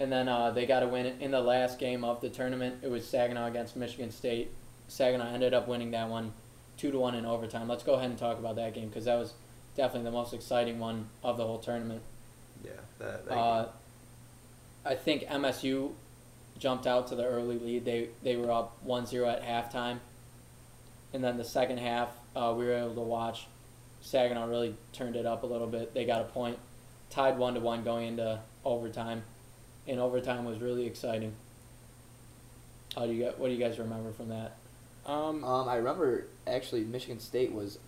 and 0.00 0.12
then 0.12 0.28
uh, 0.28 0.50
they 0.50 0.66
got 0.66 0.82
a 0.82 0.88
win 0.88 1.06
in 1.20 1.30
the 1.30 1.40
last 1.40 1.78
game 1.78 2.04
of 2.04 2.20
the 2.20 2.28
tournament. 2.28 2.76
It 2.82 2.90
was 2.90 3.06
Saginaw 3.06 3.46
against 3.46 3.76
Michigan 3.76 4.10
State. 4.10 4.50
Saginaw 4.88 5.32
ended 5.32 5.54
up 5.54 5.68
winning 5.68 5.90
that 5.90 6.08
one, 6.08 6.32
two 6.76 6.90
to 6.90 6.98
one 6.98 7.14
in 7.14 7.26
overtime. 7.26 7.68
Let's 7.68 7.82
go 7.82 7.94
ahead 7.94 8.10
and 8.10 8.18
talk 8.18 8.38
about 8.38 8.56
that 8.56 8.74
game 8.74 8.88
because 8.88 9.04
that 9.06 9.18
was 9.18 9.34
definitely 9.76 10.04
the 10.04 10.16
most 10.16 10.32
exciting 10.32 10.78
one 10.78 11.08
of 11.22 11.36
the 11.36 11.44
whole 11.44 11.58
tournament. 11.58 12.02
Yeah, 12.64 12.72
that, 12.98 13.26
that 13.26 13.32
Uh, 13.34 13.68
I 14.84 14.94
think 14.94 15.24
MSU 15.24 15.92
jumped 16.58 16.86
out 16.86 17.08
to 17.08 17.14
the 17.14 17.24
early 17.24 17.58
lead. 17.58 17.84
They 17.84 18.08
they 18.22 18.36
were 18.36 18.50
up 18.50 18.76
1-0 18.86 19.32
at 19.32 19.42
halftime, 19.42 19.98
and 21.12 21.22
then 21.22 21.36
the 21.36 21.44
second 21.44 21.78
half 21.78 22.10
uh, 22.34 22.54
we 22.56 22.66
were 22.66 22.74
able 22.74 22.94
to 22.94 23.00
watch. 23.00 23.46
Saginaw 24.00 24.48
really 24.48 24.76
turned 24.92 25.16
it 25.16 25.26
up 25.26 25.42
a 25.42 25.46
little 25.46 25.66
bit. 25.66 25.92
They 25.92 26.04
got 26.04 26.20
a 26.20 26.24
point, 26.24 26.58
tied 27.10 27.36
one 27.36 27.54
to 27.54 27.60
one 27.60 27.82
going 27.82 28.06
into 28.06 28.40
overtime, 28.64 29.22
and 29.88 29.98
overtime 29.98 30.44
was 30.44 30.58
really 30.60 30.86
exciting. 30.86 31.32
How 32.94 33.06
do 33.06 33.12
you 33.12 33.24
get? 33.24 33.38
What 33.38 33.48
do 33.48 33.54
you 33.54 33.58
guys 33.60 33.78
remember 33.78 34.12
from 34.12 34.28
that? 34.28 34.52
Um, 35.06 35.42
Um, 35.44 35.68
I 35.68 35.76
remember 35.76 36.24
actually 36.46 36.84
Michigan 36.84 37.18
State 37.20 37.52
was 37.52 37.78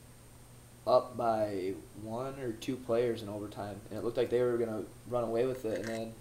up 0.86 1.16
by 1.16 1.74
one 2.02 2.38
or 2.40 2.52
two 2.52 2.76
players 2.76 3.22
in 3.22 3.28
overtime, 3.28 3.80
and 3.90 3.98
it 3.98 4.04
looked 4.04 4.16
like 4.16 4.30
they 4.30 4.40
were 4.42 4.56
gonna 4.56 4.82
run 5.08 5.24
away 5.24 5.46
with 5.46 5.64
it. 5.64 5.78
And 5.80 5.84
then 5.88 6.12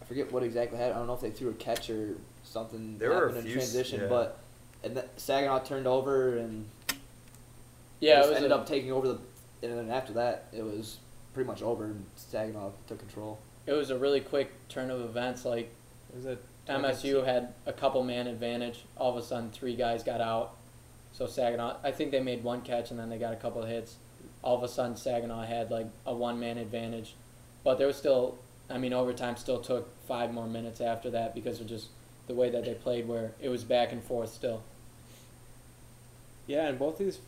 I 0.00 0.04
forget 0.04 0.30
what 0.32 0.42
exactly 0.42 0.78
happened. 0.78 0.94
I 0.96 0.98
don't 0.98 1.06
know 1.06 1.14
if 1.14 1.20
they 1.20 1.30
threw 1.30 1.50
a 1.50 1.54
catch 1.54 1.88
or 1.90 2.14
something 2.44 2.98
There 2.98 3.10
were 3.10 3.16
a 3.16 3.28
happened 3.28 3.38
in 3.38 3.44
few 3.44 3.54
transition, 3.54 4.00
yeah. 4.02 4.06
but 4.08 4.38
and 4.84 4.96
the, 4.96 5.04
Saginaw 5.16 5.60
turned 5.64 5.86
over 5.86 6.36
and 6.38 6.66
Yeah, 8.00 8.16
just 8.16 8.26
it 8.26 8.28
was 8.30 8.36
ended 8.36 8.52
a- 8.52 8.56
up 8.56 8.66
taking 8.66 8.92
over 8.92 9.08
the. 9.08 9.18
And 9.62 9.76
then 9.76 9.90
after 9.90 10.14
that, 10.14 10.46
it 10.52 10.62
was 10.64 10.96
pretty 11.34 11.46
much 11.46 11.60
over, 11.62 11.84
and 11.84 12.04
Saginaw 12.16 12.70
took 12.88 12.98
control. 12.98 13.38
It 13.70 13.74
was 13.74 13.90
a 13.90 13.96
really 13.96 14.20
quick 14.20 14.50
turn 14.68 14.90
of 14.90 15.00
events. 15.00 15.44
Like 15.44 15.72
was 16.12 16.26
a 16.26 16.38
MSU 16.68 17.24
had 17.24 17.54
a 17.66 17.72
couple 17.72 18.02
man 18.02 18.26
advantage. 18.26 18.84
All 18.96 19.16
of 19.16 19.16
a 19.16 19.22
sudden, 19.24 19.50
three 19.50 19.76
guys 19.76 20.02
got 20.02 20.20
out. 20.20 20.56
So 21.12 21.26
Saginaw, 21.26 21.76
I 21.84 21.92
think 21.92 22.10
they 22.10 22.20
made 22.20 22.42
one 22.42 22.62
catch 22.62 22.90
and 22.90 22.98
then 22.98 23.08
they 23.08 23.18
got 23.18 23.32
a 23.32 23.36
couple 23.36 23.62
of 23.62 23.68
hits. 23.68 23.96
All 24.42 24.56
of 24.56 24.64
a 24.64 24.68
sudden, 24.68 24.96
Saginaw 24.96 25.44
had 25.44 25.70
like 25.70 25.86
a 26.04 26.12
one 26.12 26.40
man 26.40 26.58
advantage, 26.58 27.14
but 27.62 27.78
there 27.78 27.86
was 27.86 27.96
still, 27.96 28.38
I 28.68 28.78
mean, 28.78 28.92
overtime 28.92 29.36
still 29.36 29.60
took 29.60 29.88
five 30.06 30.32
more 30.32 30.46
minutes 30.46 30.80
after 30.80 31.10
that 31.10 31.34
because 31.34 31.60
of 31.60 31.68
just 31.68 31.88
the 32.26 32.34
way 32.34 32.50
that 32.50 32.64
they 32.64 32.74
played, 32.74 33.06
where 33.06 33.32
it 33.40 33.50
was 33.50 33.62
back 33.62 33.92
and 33.92 34.02
forth 34.02 34.32
still. 34.32 34.64
Yeah, 36.48 36.66
and 36.66 36.78
both 36.78 36.98
these 36.98 37.20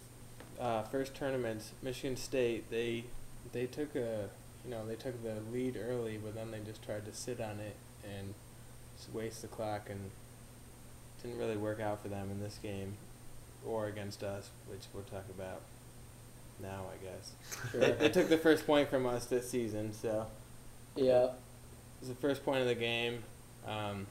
uh, 0.61 0.83
first 0.83 1.15
tournaments, 1.15 1.71
Michigan 1.83 2.17
State 2.17 2.69
they 2.69 3.05
they 3.53 3.67
took 3.67 3.95
a 3.95 4.29
you 4.65 4.71
know 4.71 4.87
they 4.87 4.95
took 4.95 5.23
the 5.23 5.35
lead 5.53 5.77
early, 5.77 6.19
but 6.23 6.35
then 6.35 6.51
they 6.51 6.61
just 6.61 6.83
tried 6.83 7.05
to 7.07 7.13
sit 7.13 7.41
on 7.41 7.61
it 7.61 7.77
and 8.05 8.35
waste 9.13 9.43
the 9.43 9.49
clock, 9.49 9.89
and 9.91 10.11
didn't 11.23 11.39
really 11.39 11.57
work 11.57 11.81
out 11.81 12.03
for 12.03 12.09
them 12.09 12.31
in 12.31 12.41
this 12.41 12.59
game, 12.63 12.95
or 13.67 13.87
against 13.87 14.23
us, 14.23 14.51
which 14.69 14.83
we'll 14.93 15.05
talk 15.05 15.25
about 15.31 15.61
now, 16.61 16.83
I 16.93 17.05
guess. 17.05 17.33
Sure. 17.71 17.81
They, 17.81 17.93
they 17.93 18.09
took 18.09 18.29
the 18.29 18.39
first 18.39 18.67
point 18.67 18.89
from 18.89 19.07
us 19.07 19.27
this 19.27 19.49
season, 19.51 19.93
so 19.93 20.27
yeah, 20.97 21.25
it 21.25 21.31
was 22.01 22.09
the 22.09 22.15
first 22.17 22.45
point 22.45 22.61
of 22.61 22.69
the 22.69 22.75
game. 22.75 23.23
Um, 23.67 24.07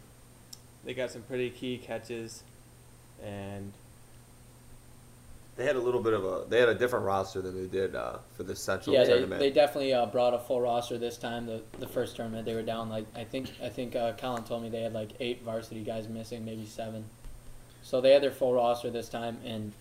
they 0.84 0.94
got 0.94 1.12
some 1.12 1.22
pretty 1.22 1.50
key 1.50 1.78
catches, 1.78 2.44
and 3.24 3.72
They 5.58 5.66
had 5.66 5.76
a 5.76 5.82
little 5.82 6.02
bit 6.02 6.14
of 6.14 6.24
a. 6.24 6.46
They 6.48 6.60
had 6.60 6.70
a 6.70 6.76
different 6.76 7.06
roster 7.06 7.42
than 7.42 7.56
they 7.56 7.68
did 7.68 7.96
uh, 7.96 8.18
for 8.36 8.44
the 8.44 8.56
Central 8.56 8.96
yeah, 8.96 9.04
they, 9.04 9.10
tournament. 9.10 9.40
they 9.40 9.52
definitely 9.52 9.94
uh, 9.94 10.06
brought 10.06 10.34
a 10.34 10.40
full 10.40 10.62
roster 10.62 10.98
this 10.98 11.18
time. 11.18 11.46
The 11.46 11.62
the 11.80 11.88
first 11.88 12.16
tournament 12.16 12.46
they 12.46 12.56
were 12.56 12.62
down 12.62 12.90
like 12.90 13.06
I 13.16 13.26
think 13.26 13.52
I 13.62 13.70
think 13.70 13.96
uh, 13.96 14.14
Colin 14.14 14.44
told 14.44 14.64
me 14.64 14.70
they 14.70 14.82
had 14.82 14.94
like 14.94 15.12
eight 15.20 15.44
varsity 15.44 15.84
guys 15.84 16.08
missing, 16.08 16.46
maybe 16.46 16.66
seven. 16.66 17.06
So 17.84 18.00
they 18.00 18.12
had 18.12 18.24
their 18.24 18.32
full 18.32 18.54
roster 18.54 18.90
this 18.90 19.10
time 19.10 19.40
and 19.44 19.74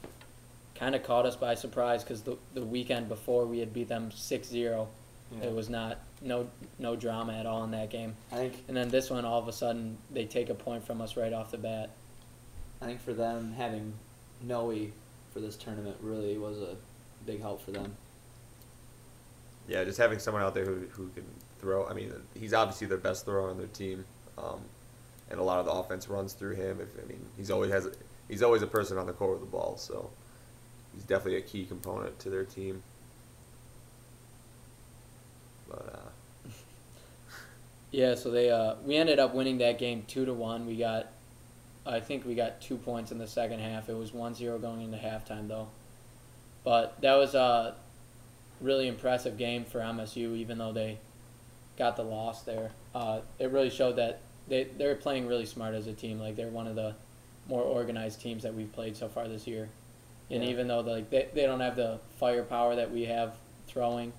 kind 0.74 0.94
of 0.94 1.02
caught 1.02 1.26
us 1.26 1.36
by 1.36 1.54
surprise 1.54 2.02
because 2.02 2.22
the 2.22 2.36
the 2.54 2.62
weekend 2.62 3.08
before 3.08 3.46
we 3.46 3.60
had 3.60 3.72
beat 3.72 3.88
them 3.88 4.10
6-0. 4.10 4.86
It 5.42 5.52
was 5.52 5.68
not 5.68 5.98
no 6.20 6.48
no 6.78 6.96
drama 6.96 7.34
at 7.34 7.46
all 7.46 7.62
in 7.62 7.70
that 7.70 7.90
game. 7.90 8.16
I 8.32 8.36
think 8.36 8.64
And 8.66 8.76
then 8.76 8.88
this 8.88 9.10
one, 9.10 9.24
all 9.24 9.38
of 9.38 9.46
a 9.46 9.52
sudden, 9.52 9.96
they 10.10 10.24
take 10.24 10.50
a 10.50 10.54
point 10.54 10.84
from 10.84 11.00
us 11.00 11.16
right 11.16 11.32
off 11.32 11.52
the 11.52 11.58
bat. 11.58 11.90
I 12.82 12.86
think 12.86 13.00
for 13.00 13.12
them 13.12 13.52
having 13.56 13.92
Noe 14.42 14.72
for 15.32 15.40
this 15.40 15.56
tournament 15.56 15.96
really 16.00 16.38
was 16.38 16.58
a 16.60 16.76
big 17.26 17.40
help 17.40 17.62
for 17.62 17.70
them. 17.72 17.96
yeah, 19.68 19.84
just 19.84 19.98
having 19.98 20.18
someone 20.18 20.42
out 20.42 20.54
there 20.54 20.64
who 20.64 20.86
who 20.90 21.08
can 21.10 21.24
throw. 21.60 21.86
I 21.86 21.92
mean, 21.94 22.12
he's 22.34 22.54
obviously 22.54 22.86
their 22.86 22.98
best 22.98 23.24
thrower 23.24 23.50
on 23.50 23.58
their 23.58 23.66
team, 23.68 24.04
um, 24.38 24.60
and 25.30 25.38
a 25.38 25.42
lot 25.42 25.58
of 25.60 25.66
the 25.66 25.72
offense 25.72 26.08
runs 26.08 26.32
through 26.32 26.54
him. 26.56 26.80
If 26.80 26.88
I 27.02 27.06
mean, 27.08 27.24
he's 27.36 27.50
always 27.50 27.70
has. 27.70 27.88
He's 28.28 28.42
always 28.42 28.62
a 28.62 28.66
person 28.66 28.96
on 28.96 29.06
the 29.06 29.12
court 29.12 29.32
with 29.32 29.40
the 29.40 29.46
ball, 29.56 29.76
so 29.76 30.08
he's 30.94 31.02
definitely 31.04 31.38
a 31.38 31.42
key 31.42 31.64
component 31.66 32.18
to 32.20 32.30
their 32.30 32.44
team. 32.44 32.82
But 35.68 35.94
uh, 36.46 36.48
Yeah, 37.90 38.14
so 38.14 38.30
they 38.30 38.50
uh, 38.50 38.76
we 38.84 38.96
ended 38.96 39.18
up 39.18 39.34
winning 39.34 39.58
that 39.58 39.78
game 39.78 40.04
two 40.06 40.24
to 40.24 40.32
one. 40.34 40.66
We 40.66 40.76
got, 40.76 41.08
I 41.86 42.00
think 42.00 42.24
we 42.26 42.34
got 42.34 42.60
two 42.60 42.76
points 42.76 43.10
in 43.10 43.18
the 43.18 43.26
second 43.26 43.60
half. 43.60 43.88
It 43.88 43.96
was 43.96 44.10
1-0 44.10 44.60
going 44.60 44.82
into 44.82 44.98
halftime 44.98 45.48
though, 45.48 45.68
but 46.64 47.00
that 47.00 47.14
was 47.16 47.34
a 47.34 47.74
really 48.60 48.86
impressive 48.86 49.38
game 49.38 49.64
for 49.64 49.80
MSU. 49.80 50.36
Even 50.36 50.58
though 50.58 50.72
they 50.72 50.98
got 51.78 51.96
the 51.96 52.02
loss 52.02 52.42
there, 52.42 52.70
uh, 52.94 53.20
it 53.38 53.50
really 53.50 53.70
showed 53.70 53.96
that 53.96 54.20
they 54.48 54.64
they're 54.64 54.94
playing 54.94 55.26
really 55.26 55.46
smart 55.46 55.74
as 55.74 55.86
a 55.86 55.92
team. 55.92 56.20
Like 56.20 56.36
they're 56.36 56.48
one 56.48 56.66
of 56.66 56.76
the 56.76 56.94
more 57.48 57.62
organized 57.62 58.20
teams 58.20 58.42
that 58.42 58.54
we've 58.54 58.72
played 58.72 58.96
so 58.96 59.08
far 59.08 59.26
this 59.26 59.46
year. 59.46 59.68
And 60.30 60.44
Yeah. 60.44 60.50
even 60.50 60.68
though 60.68 60.80
like 60.80 61.10
they, 61.10 61.28
they 61.34 61.42
don't 61.46 61.60
have 61.60 61.76
the 61.76 61.98
firepower 62.18 62.76
that 62.76 62.90
we 62.92 63.06
have 63.06 63.34
throwing, 63.66 64.12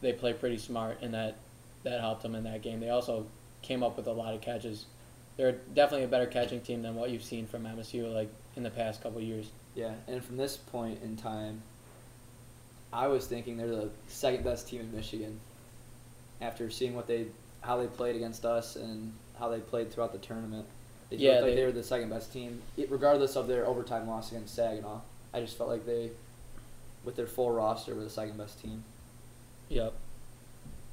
they 0.00 0.12
play 0.12 0.32
pretty 0.32 0.58
smart, 0.58 0.98
and 1.02 1.12
that 1.12 1.36
that 1.82 2.00
helped 2.00 2.22
them 2.22 2.34
in 2.34 2.44
that 2.44 2.62
game. 2.62 2.80
They 2.80 2.90
also 2.90 3.26
came 3.60 3.82
up 3.82 3.96
with 3.98 4.06
a 4.06 4.12
lot 4.12 4.34
of 4.34 4.40
catches. 4.40 4.86
They're 5.38 5.52
definitely 5.74 6.04
a 6.04 6.08
better 6.08 6.26
catching 6.26 6.60
team 6.60 6.82
than 6.82 6.96
what 6.96 7.10
you've 7.10 7.22
seen 7.22 7.46
from 7.46 7.62
MSU 7.62 8.12
like 8.12 8.28
in 8.56 8.64
the 8.64 8.70
past 8.70 9.02
couple 9.02 9.20
years. 9.22 9.46
Yeah, 9.76 9.92
and 10.08 10.22
from 10.22 10.36
this 10.36 10.56
point 10.56 11.00
in 11.02 11.16
time, 11.16 11.62
I 12.92 13.06
was 13.06 13.26
thinking 13.26 13.56
they're 13.56 13.68
the 13.68 13.90
second 14.08 14.42
best 14.44 14.68
team 14.68 14.80
in 14.80 14.92
Michigan. 14.94 15.38
After 16.40 16.68
seeing 16.70 16.94
what 16.96 17.06
they, 17.06 17.26
how 17.60 17.76
they 17.78 17.86
played 17.86 18.16
against 18.16 18.44
us 18.44 18.74
and 18.76 19.12
how 19.38 19.48
they 19.48 19.60
played 19.60 19.92
throughout 19.92 20.10
the 20.12 20.18
tournament, 20.18 20.66
they 21.08 21.16
Yeah, 21.16 21.34
like 21.36 21.44
they- 21.44 21.54
they 21.54 21.64
were 21.64 21.72
the 21.72 21.84
second 21.84 22.10
best 22.10 22.32
team, 22.32 22.60
it- 22.76 22.90
regardless 22.90 23.36
of 23.36 23.46
their 23.46 23.64
overtime 23.66 24.08
loss 24.08 24.32
against 24.32 24.54
Saginaw. 24.56 25.00
I 25.32 25.40
just 25.40 25.56
felt 25.56 25.68
like 25.70 25.86
they, 25.86 26.10
with 27.04 27.14
their 27.14 27.26
full 27.28 27.52
roster, 27.52 27.94
were 27.94 28.02
the 28.02 28.10
second 28.10 28.38
best 28.38 28.60
team. 28.60 28.82
Yep. 29.68 29.92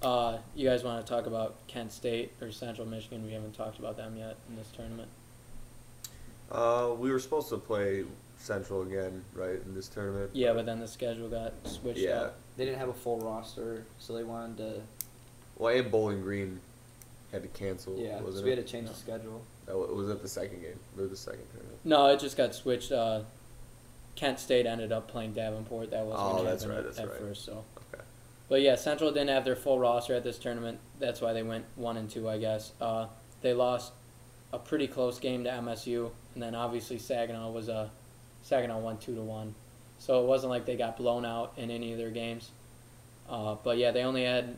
Uh, 0.01 0.37
you 0.55 0.67
guys 0.69 0.83
want 0.83 1.05
to 1.05 1.11
talk 1.11 1.25
about 1.25 1.55
Kent 1.67 1.91
State 1.91 2.31
or 2.41 2.51
Central 2.51 2.87
Michigan? 2.87 3.25
We 3.25 3.33
haven't 3.33 3.53
talked 3.55 3.79
about 3.79 3.97
them 3.97 4.15
yet 4.17 4.35
in 4.49 4.55
this 4.55 4.69
tournament. 4.75 5.07
uh, 6.51 6.91
we 6.97 7.11
were 7.11 7.19
supposed 7.19 7.49
to 7.49 7.57
play 7.57 8.03
Central 8.37 8.83
again, 8.83 9.23
right, 9.33 9.59
in 9.65 9.73
this 9.73 9.87
tournament. 9.87 10.29
Yeah, 10.33 10.53
but 10.53 10.65
then 10.65 10.79
the 10.79 10.87
schedule 10.87 11.29
got 11.29 11.53
switched 11.63 11.99
yeah. 11.99 12.21
up. 12.21 12.35
They 12.57 12.65
didn't 12.65 12.79
have 12.79 12.89
a 12.89 12.93
full 12.93 13.19
roster, 13.19 13.85
so 13.97 14.13
they 14.15 14.23
wanted 14.23 14.57
to. 14.57 14.81
Well, 15.57 15.75
and 15.75 15.89
Bowling 15.89 16.21
Green 16.21 16.59
had 17.31 17.41
to 17.41 17.47
cancel. 17.49 17.97
Yeah, 17.97 18.19
wasn't 18.21 18.39
so 18.39 18.43
we 18.43 18.51
it? 18.51 18.57
had 18.57 18.67
to 18.67 18.71
change 18.71 18.85
No. 18.85 18.91
the 18.91 18.97
schedule. 18.99 19.41
That 19.65 19.77
wa- 19.77 19.85
was 19.87 20.09
it 20.09 20.21
the 20.21 20.27
second 20.27 20.61
game 20.61 20.79
or 20.99 21.07
the 21.07 21.15
second 21.17 21.45
tournament? 21.51 21.79
No, 21.83 22.07
it 22.07 22.19
just 22.19 22.37
got 22.37 22.53
switched. 22.53 22.91
Uh, 22.91 23.21
Kent 24.15 24.39
State 24.39 24.65
ended 24.65 24.91
up 24.91 25.07
playing 25.07 25.33
Davenport. 25.33 25.91
That 25.91 26.05
wasn't 26.05 26.27
Oh, 26.29 26.35
gonna 26.37 26.49
that's 26.49 26.65
right, 26.65 26.77
at, 26.77 26.83
that's 26.85 26.99
at 26.99 27.09
right. 27.09 27.17
first. 27.19 27.45
So, 27.45 27.51
Okay. 27.53 27.74
But 28.47 28.61
yeah, 28.61 28.75
Central 28.75 29.11
didn't 29.11 29.29
have 29.29 29.43
their 29.45 29.55
full 29.55 29.79
roster 29.79 30.13
at 30.13 30.23
this 30.23 30.37
tournament. 30.37 30.79
That's 30.99 31.21
why 31.21 31.33
they 31.33 31.43
went 31.43 31.65
one 31.75 31.97
and 31.97 32.09
two, 32.09 32.29
I 32.29 32.37
guess. 32.37 32.71
Uh, 32.79 33.07
they 33.41 33.53
lost 33.53 33.91
a 34.53 34.59
pretty 34.59 34.87
close 34.87 35.19
game 35.19 35.43
to 35.43 35.49
MSU, 35.49 36.11
and 36.33 36.43
then 36.43 36.53
obviously 36.55 36.99
Saginaw 36.99 37.51
was 37.51 37.69
a 37.69 37.89
Saginaw 38.43 38.79
won 38.79 38.97
two 38.97 39.15
to 39.15 39.21
one. 39.21 39.55
So 39.97 40.21
it 40.21 40.27
wasn't 40.27 40.51
like 40.51 40.65
they 40.65 40.75
got 40.75 40.97
blown 40.97 41.25
out 41.25 41.53
in 41.57 41.71
any 41.71 41.91
of 41.91 41.97
their 41.97 42.11
games. 42.11 42.51
Uh, 43.27 43.55
but 43.63 43.77
yeah, 43.77 43.91
they 43.91 44.03
only 44.03 44.23
had 44.23 44.55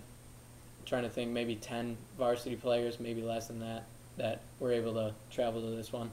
trying 0.86 1.04
to 1.04 1.10
think 1.10 1.32
maybe 1.32 1.56
ten 1.56 1.98
varsity 2.18 2.56
players, 2.56 3.00
maybe 3.00 3.22
less 3.22 3.48
than 3.48 3.60
that, 3.60 3.84
that 4.18 4.42
were 4.60 4.74
able 4.74 4.94
to 4.94 5.14
travel 5.32 5.62
to 5.62 5.76
this 5.76 5.94
one. 5.94 6.12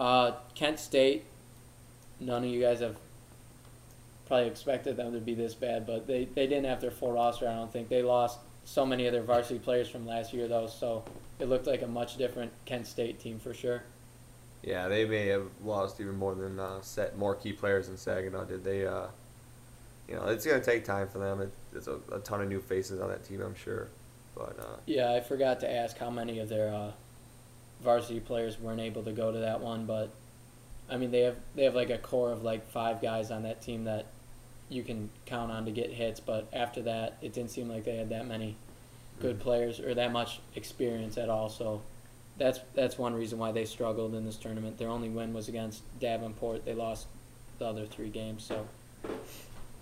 Uh, 0.00 0.32
Kent 0.54 0.78
State, 0.80 1.24
none 2.20 2.44
of 2.44 2.50
you 2.50 2.60
guys 2.60 2.80
have 2.80 2.96
probably 4.26 4.48
expected 4.48 4.96
them 4.96 5.12
to 5.12 5.20
be 5.20 5.34
this 5.34 5.54
bad, 5.54 5.86
but 5.86 6.06
they, 6.06 6.24
they 6.24 6.46
didn't 6.46 6.64
have 6.64 6.80
their 6.80 6.90
full 6.90 7.12
roster, 7.12 7.48
I 7.48 7.54
don't 7.54 7.72
think. 7.72 7.88
They 7.88 8.02
lost 8.02 8.38
so 8.64 8.86
many 8.86 9.06
of 9.06 9.12
their 9.12 9.22
varsity 9.22 9.58
players 9.58 9.88
from 9.88 10.06
last 10.06 10.32
year, 10.32 10.48
though, 10.48 10.66
so 10.66 11.04
it 11.38 11.48
looked 11.48 11.66
like 11.66 11.82
a 11.82 11.86
much 11.86 12.16
different 12.16 12.52
Kent 12.64 12.86
State 12.86 13.20
team 13.20 13.38
for 13.38 13.52
sure. 13.52 13.82
Yeah, 14.62 14.88
they 14.88 15.04
may 15.04 15.26
have 15.26 15.46
lost 15.62 16.00
even 16.00 16.16
more 16.16 16.34
than 16.34 16.58
uh, 16.58 16.80
set 16.80 17.18
more 17.18 17.34
key 17.34 17.52
players 17.52 17.88
than 17.88 17.98
Saginaw 17.98 18.44
did. 18.44 18.64
They, 18.64 18.86
uh, 18.86 19.08
you 20.08 20.14
know, 20.14 20.24
it's 20.26 20.46
gonna 20.46 20.64
take 20.64 20.84
time 20.84 21.06
for 21.08 21.18
them. 21.18 21.42
It, 21.42 21.52
there's 21.72 21.86
a, 21.86 21.98
a 22.10 22.18
ton 22.20 22.40
of 22.40 22.48
new 22.48 22.60
faces 22.60 22.98
on 23.00 23.10
that 23.10 23.24
team, 23.24 23.42
I'm 23.42 23.54
sure. 23.54 23.88
But 24.34 24.56
uh, 24.58 24.76
Yeah, 24.86 25.12
I 25.12 25.20
forgot 25.20 25.60
to 25.60 25.70
ask 25.70 25.98
how 25.98 26.08
many 26.08 26.38
of 26.38 26.48
their 26.48 26.72
uh, 26.72 26.92
varsity 27.82 28.20
players 28.20 28.58
weren't 28.58 28.80
able 28.80 29.02
to 29.02 29.12
go 29.12 29.30
to 29.30 29.38
that 29.38 29.60
one, 29.60 29.84
but 29.84 30.10
I 30.90 30.96
mean 30.96 31.10
they 31.10 31.20
have 31.20 31.36
they 31.54 31.64
have 31.64 31.74
like 31.74 31.90
a 31.90 31.98
core 31.98 32.30
of 32.32 32.42
like 32.42 32.66
five 32.70 33.00
guys 33.00 33.30
on 33.30 33.42
that 33.44 33.62
team 33.62 33.84
that 33.84 34.06
you 34.68 34.82
can 34.82 35.10
count 35.26 35.50
on 35.52 35.64
to 35.66 35.70
get 35.70 35.90
hits, 35.90 36.20
but 36.20 36.48
after 36.52 36.82
that 36.82 37.16
it 37.22 37.32
didn't 37.32 37.50
seem 37.50 37.68
like 37.68 37.84
they 37.84 37.96
had 37.96 38.08
that 38.10 38.26
many 38.26 38.56
good 39.20 39.38
Mhm. 39.38 39.42
players 39.42 39.80
or 39.80 39.94
that 39.94 40.12
much 40.12 40.40
experience 40.56 41.16
at 41.18 41.28
all. 41.28 41.48
So 41.48 41.82
that's 42.36 42.60
that's 42.74 42.98
one 42.98 43.14
reason 43.14 43.38
why 43.38 43.52
they 43.52 43.64
struggled 43.64 44.14
in 44.14 44.24
this 44.24 44.36
tournament. 44.36 44.78
Their 44.78 44.88
only 44.88 45.08
win 45.08 45.32
was 45.32 45.48
against 45.48 45.82
Davenport. 46.00 46.64
They 46.64 46.74
lost 46.74 47.06
the 47.58 47.66
other 47.66 47.86
three 47.86 48.10
games. 48.10 48.42
So 48.44 48.66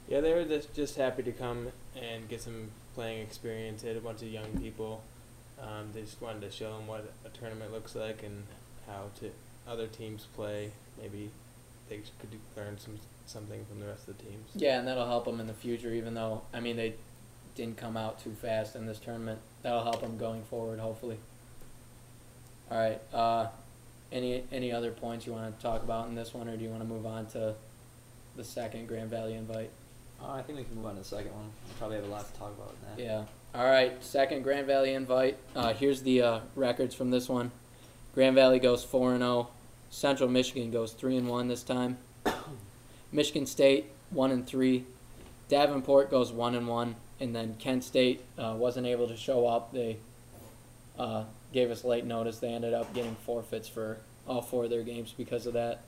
Yeah, 0.09 0.21
they 0.21 0.35
were 0.35 0.45
just 0.45 0.75
just 0.75 0.97
happy 0.97 1.23
to 1.23 1.33
come 1.33 1.69
and 1.97 2.29
get 2.29 2.43
some 2.43 2.71
playing 2.95 3.23
experience. 3.23 3.83
They 3.83 3.89
had 3.89 3.97
a 3.97 4.01
bunch 4.01 4.21
of 4.23 4.29
young 4.29 4.59
people. 4.61 5.03
Um, 5.61 5.91
they 5.95 6.03
just 6.03 6.21
wanted 6.21 6.43
to 6.43 6.51
show 6.51 6.77
them 6.77 6.87
what 6.87 7.11
a 7.25 7.29
tournament 7.31 7.73
looks 7.73 7.95
like 7.95 8.23
and 8.23 8.45
how 8.87 9.05
to 9.21 9.31
other 9.67 9.87
teams 9.87 10.27
play. 10.35 10.73
Maybe 11.01 11.31
they 11.89 12.01
could 12.21 12.39
learn 12.57 12.79
some 12.79 12.99
something 13.27 13.65
from 13.67 13.81
the 13.81 13.87
rest 13.87 14.09
of 14.09 14.17
the 14.19 14.25
teams. 14.25 14.49
yeah, 14.55 14.79
and 14.79 14.87
that'll 14.89 15.07
help 15.07 15.25
them 15.25 15.41
in 15.41 15.47
the 15.47 15.55
future. 15.55 15.93
Even 15.93 16.15
though 16.15 16.43
I 16.53 16.61
mean 16.61 16.77
they 16.77 16.95
didn't 17.55 17.77
come 17.77 17.97
out 17.97 18.23
too 18.23 18.33
fast 18.33 18.77
in 18.77 18.87
this 18.87 18.99
tournament, 18.99 19.39
that'll 19.63 19.83
help 19.85 20.01
them 20.01 20.17
going 20.19 20.43
forward. 20.45 20.79
Hopefully. 20.81 21.17
All 22.71 22.79
right. 22.79 23.01
Uh, 23.13 23.49
any 24.11 24.45
any 24.53 24.73
other 24.73 24.91
points 24.91 25.27
you 25.27 25.33
want 25.33 25.55
to 25.57 25.63
talk 25.63 25.83
about 25.83 26.09
in 26.09 26.15
this 26.15 26.33
one, 26.35 26.49
or 26.49 26.57
do 26.57 26.65
you 26.65 26.71
want 26.71 26.83
to 26.83 26.89
move 26.89 27.07
on 27.07 27.27
to 27.27 27.55
the 28.37 28.45
second 28.45 28.87
Grand 28.89 29.11
Valley 29.11 29.35
invite? 29.35 29.71
Uh, 30.23 30.33
I 30.33 30.43
think 30.43 30.59
we 30.59 30.65
can 30.65 30.77
move 30.77 30.87
on 30.87 30.95
to 30.95 31.01
the 31.01 31.05
second 31.05 31.33
one. 31.33 31.47
We 31.69 31.75
probably 31.79 31.97
have 31.97 32.07
a 32.07 32.09
lot 32.09 32.33
to 32.33 32.39
talk 32.39 32.53
about 32.57 32.75
in 32.97 32.97
that. 32.97 33.03
Yeah. 33.03 33.25
All 33.55 33.69
right. 33.69 34.03
Second 34.03 34.43
Grand 34.43 34.67
Valley 34.67 34.95
invite. 34.95 35.37
Uh, 35.55 35.73
here's 35.75 36.03
the 36.03 36.23
uh, 36.23 36.41
records 36.55 36.95
from 36.95 37.11
this 37.11 37.29
one. 37.29 37.51
Grand 38.15 38.35
Valley 38.35 38.59
goes 38.59 38.85
four 38.85 39.13
and 39.13 39.21
zero. 39.21 39.49
Central 39.93 40.31
Michigan 40.31 40.71
goes 40.71 40.95
three 40.95 41.19
and 41.19 41.29
one 41.29 41.49
this 41.49 41.63
time. 41.63 41.99
Michigan 43.13 43.45
State 43.45 43.91
one 44.09 44.31
and 44.31 44.47
three. 44.47 44.87
Davenport 45.49 46.11
goes 46.11 46.33
one 46.33 46.55
and 46.55 46.67
one, 46.67 46.97
and 47.21 47.37
then 47.37 47.57
Kent 47.59 47.85
State 47.85 48.23
uh, 48.39 48.55
wasn't 48.57 48.87
able 48.87 49.07
to 49.07 49.17
show 49.19 49.47
up. 49.47 49.71
They 49.73 49.99
uh, 50.99 51.25
gave 51.53 51.71
us 51.71 51.85
late 51.85 52.07
notice. 52.07 52.39
They 52.39 52.49
ended 52.49 52.73
up 52.73 52.95
getting 52.95 53.15
forfeits 53.17 53.69
for 53.69 53.99
all 54.27 54.41
four 54.41 54.65
of 54.65 54.71
their 54.71 54.83
games 54.83 55.15
because 55.17 55.47
of 55.47 55.53
that. 55.53 55.83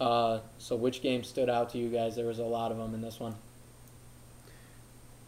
Uh, 0.00 0.40
so, 0.58 0.74
which 0.74 1.02
game 1.02 1.22
stood 1.22 1.50
out 1.50 1.68
to 1.70 1.78
you 1.78 1.90
guys? 1.90 2.16
There 2.16 2.26
was 2.26 2.38
a 2.38 2.44
lot 2.44 2.72
of 2.72 2.78
them 2.78 2.94
in 2.94 3.02
this 3.02 3.20
one. 3.20 3.34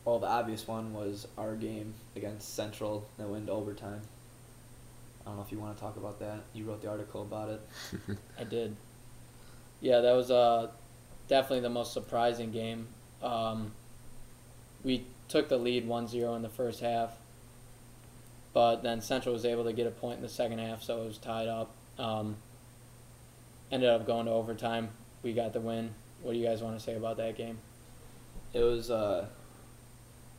Well, 0.06 0.18
the 0.18 0.26
obvious 0.26 0.66
one 0.66 0.94
was 0.94 1.28
our 1.36 1.54
game 1.54 1.92
against 2.16 2.54
Central 2.54 3.06
that 3.18 3.28
went 3.28 3.50
overtime. 3.50 4.00
I 5.24 5.28
don't 5.28 5.36
know 5.36 5.42
if 5.42 5.52
you 5.52 5.58
want 5.58 5.76
to 5.76 5.80
talk 5.80 5.96
about 5.96 6.18
that. 6.20 6.40
You 6.52 6.64
wrote 6.64 6.82
the 6.82 6.88
article 6.88 7.22
about 7.22 7.48
it. 7.50 7.60
I 8.38 8.44
did. 8.44 8.76
Yeah, 9.80 10.00
that 10.00 10.12
was 10.12 10.30
uh, 10.30 10.68
definitely 11.28 11.60
the 11.60 11.70
most 11.70 11.92
surprising 11.92 12.50
game. 12.50 12.88
Um, 13.22 13.72
we 14.82 15.04
took 15.28 15.48
the 15.48 15.56
lead 15.56 15.88
1-0 15.88 16.36
in 16.36 16.42
the 16.42 16.48
first 16.48 16.80
half, 16.80 17.12
but 18.52 18.82
then 18.82 19.00
Central 19.00 19.32
was 19.32 19.44
able 19.44 19.64
to 19.64 19.72
get 19.72 19.86
a 19.86 19.90
point 19.90 20.16
in 20.16 20.22
the 20.22 20.28
second 20.28 20.58
half, 20.58 20.82
so 20.82 21.02
it 21.02 21.06
was 21.06 21.18
tied 21.18 21.48
up. 21.48 21.70
Um, 21.98 22.36
ended 23.70 23.88
up 23.88 24.06
going 24.06 24.26
to 24.26 24.32
overtime. 24.32 24.90
We 25.22 25.32
got 25.32 25.52
the 25.52 25.60
win. 25.60 25.94
What 26.22 26.32
do 26.32 26.38
you 26.38 26.46
guys 26.46 26.62
want 26.62 26.76
to 26.76 26.84
say 26.84 26.96
about 26.96 27.16
that 27.18 27.36
game? 27.36 27.58
It 28.52 28.60
was 28.60 28.90
uh, 28.90 29.26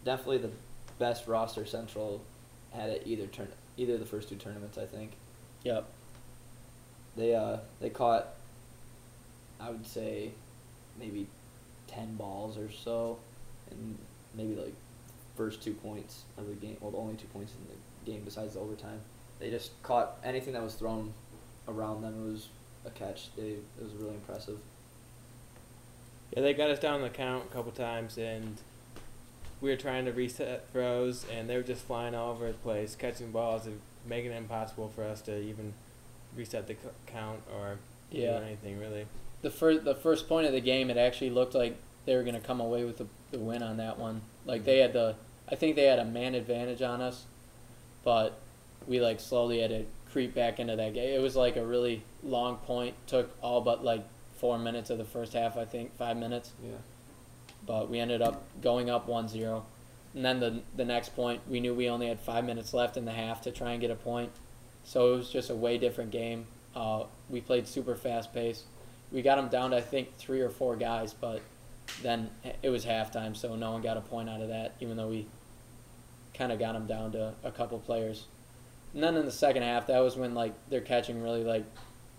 definitely 0.06 0.40
the 0.40 0.52
best 1.00 1.28
roster 1.28 1.66
Central 1.66 2.24
had 2.72 2.90
at 2.90 3.08
either 3.08 3.28
turn 3.28 3.48
either 3.78 3.98
the 3.98 4.06
first 4.06 4.30
two 4.30 4.36
tournaments. 4.36 4.78
I 4.78 4.86
think 4.86 5.12
Yep. 5.64 5.86
they 7.16 7.36
uh, 7.36 7.58
they 7.80 7.90
caught. 7.90 8.28
I 9.60 9.70
would 9.70 9.88
say, 9.88 10.32
maybe, 11.00 11.28
ten 11.88 12.16
balls 12.16 12.58
or 12.58 12.70
so, 12.72 13.18
and 13.72 13.98
maybe 14.36 14.56
like 14.56 14.74
first 15.38 15.64
two 15.64 15.74
points 15.74 16.24
of 16.38 16.48
the 16.48 16.54
game. 16.56 16.76
Well, 16.82 16.92
the 16.92 16.98
only 16.98 17.16
two 17.16 17.28
points 17.28 17.54
in 17.54 17.60
the 18.06 18.12
game 18.12 18.24
besides 18.26 18.54
the 18.56 18.60
overtime. 18.60 19.00
They 19.40 19.50
just 19.50 19.72
caught 19.84 20.18
anything 20.24 20.54
that 20.54 20.64
was 20.64 20.76
thrown 20.76 21.14
around 21.68 22.02
them. 22.02 22.28
It 22.28 22.32
was 22.32 22.48
a 22.86 22.90
catch. 22.90 23.34
They 23.36 23.52
it 23.52 23.64
was 23.84 23.94
really 23.94 24.16
impressive. 24.16 24.58
Yeah, 26.36 26.42
they 26.42 26.54
got 26.54 26.70
us 26.72 26.80
down 26.80 27.02
the 27.02 27.10
count 27.10 27.46
a 27.50 27.54
couple 27.54 27.72
times, 27.72 28.18
and 28.18 28.58
we 29.64 29.70
were 29.70 29.78
trying 29.78 30.04
to 30.04 30.12
reset 30.12 30.70
throws, 30.74 31.26
and 31.32 31.50
they 31.50 31.56
were 31.56 31.64
just 31.64 31.86
flying 31.86 32.14
all 32.14 32.32
over 32.32 32.48
the 32.48 32.54
place, 32.54 32.96
catching 32.96 33.32
balls, 33.32 33.66
and 33.66 33.80
making 34.06 34.32
it 34.32 34.36
impossible 34.36 34.92
for 34.94 35.06
us 35.06 35.22
to 35.22 35.42
even 35.42 35.74
reset 36.36 36.68
the 36.68 36.76
count 37.08 37.40
or 37.56 37.78
Yeah. 38.12 38.40
do 38.40 38.46
anything 38.46 38.78
really. 38.78 39.06
the 39.42 39.50
first 39.50 39.84
the 39.84 39.96
first 39.96 40.28
point 40.28 40.48
of 40.48 40.54
the 40.54 40.62
game, 40.62 40.90
it 40.90 40.98
actually 40.98 41.30
looked 41.30 41.54
like 41.54 41.78
they 42.06 42.16
were 42.16 42.24
going 42.24 42.36
to 42.36 42.42
come 42.42 42.60
away 42.60 42.84
with 42.84 42.98
the, 42.98 43.08
the 43.32 43.40
win 43.40 43.64
on 43.64 43.78
that 43.78 43.98
one. 43.98 44.22
Like 44.46 44.66
they 44.66 44.76
mm-hmm. 44.76 44.82
had 44.82 44.94
the, 44.94 45.16
I 45.50 45.56
think 45.56 45.76
they 45.78 45.86
had 45.86 46.00
a 46.00 46.06
man 46.06 46.36
advantage 46.36 46.82
on 46.82 47.02
us, 47.02 47.26
but 48.04 48.40
we 48.86 49.00
like 49.00 49.20
slowly 49.22 49.60
had 49.62 49.70
to 49.70 49.86
creep 50.12 50.36
back 50.36 50.60
into 50.60 50.76
that 50.76 50.94
game. 50.94 51.14
It 51.14 51.22
was 51.22 51.36
like 51.38 51.56
a 51.56 51.66
really 51.66 52.04
long 52.22 52.58
point. 52.58 52.96
Took 53.08 53.32
all 53.42 53.62
but 53.62 53.84
like 53.84 54.06
four 54.38 54.58
minutes 54.58 54.90
of 54.90 54.98
the 54.98 55.06
first 55.06 55.34
half. 55.34 55.56
I 55.58 55.64
think 55.66 55.96
five 55.98 56.18
minutes, 56.18 56.52
Yeah. 56.62 56.72
But 57.66 57.90
we 57.90 58.00
ended 58.00 58.22
up 58.22 58.44
going 58.62 58.90
up 58.90 59.08
1-0. 59.08 59.64
And 60.16 60.24
then 60.24 60.40
the 60.40 60.62
the 60.76 60.86
next 60.86 61.16
point, 61.16 61.42
we 61.50 61.60
knew 61.60 61.74
we 61.74 61.90
only 61.90 62.08
had 62.08 62.20
five 62.20 62.46
minutes 62.46 62.74
left 62.74 62.98
in 62.98 63.06
the 63.06 63.12
half 63.12 63.42
to 63.42 63.52
try 63.52 63.72
and 63.72 63.82
get 63.82 63.90
a 63.90 63.96
point. 63.96 64.32
So 64.84 65.14
it 65.14 65.18
was 65.18 65.30
just 65.30 65.50
a 65.50 65.56
way 65.56 65.78
different 65.78 66.12
game. 66.12 66.46
Uh, 66.76 67.06
we 67.30 67.42
played 67.42 67.68
super 67.68 67.96
fast 67.96 68.34
pace. 68.34 68.64
We 69.12 69.22
got 69.22 69.38
them 69.38 69.50
down 69.50 69.72
to 69.72 69.78
I 69.78 69.82
think 69.82 70.16
three 70.18 70.42
or 70.42 70.50
four 70.50 70.76
guys, 70.76 71.14
but 71.14 71.42
then 72.02 72.30
it 72.62 72.70
was 72.70 72.86
halftime, 72.86 73.36
so 73.36 73.56
no 73.56 73.72
one 73.72 73.82
got 73.82 73.98
a 73.98 74.02
point 74.02 74.30
out 74.30 74.42
of 74.42 74.50
that, 74.50 74.76
even 74.80 74.98
though 74.98 75.10
we 75.10 75.28
kind 76.34 76.52
of 76.52 76.60
got 76.60 76.74
them 76.74 76.88
down 76.88 77.12
to 77.12 77.34
a 77.44 77.52
couple 77.52 77.80
players. 77.80 78.26
And 78.94 79.04
then 79.04 79.16
in 79.16 79.26
the 79.26 79.32
second 79.32 79.64
half, 79.64 79.88
that 79.88 80.00
was 80.00 80.16
when 80.16 80.34
like 80.34 80.54
their 80.70 80.82
catching 80.82 81.22
really 81.22 81.44
like 81.44 81.66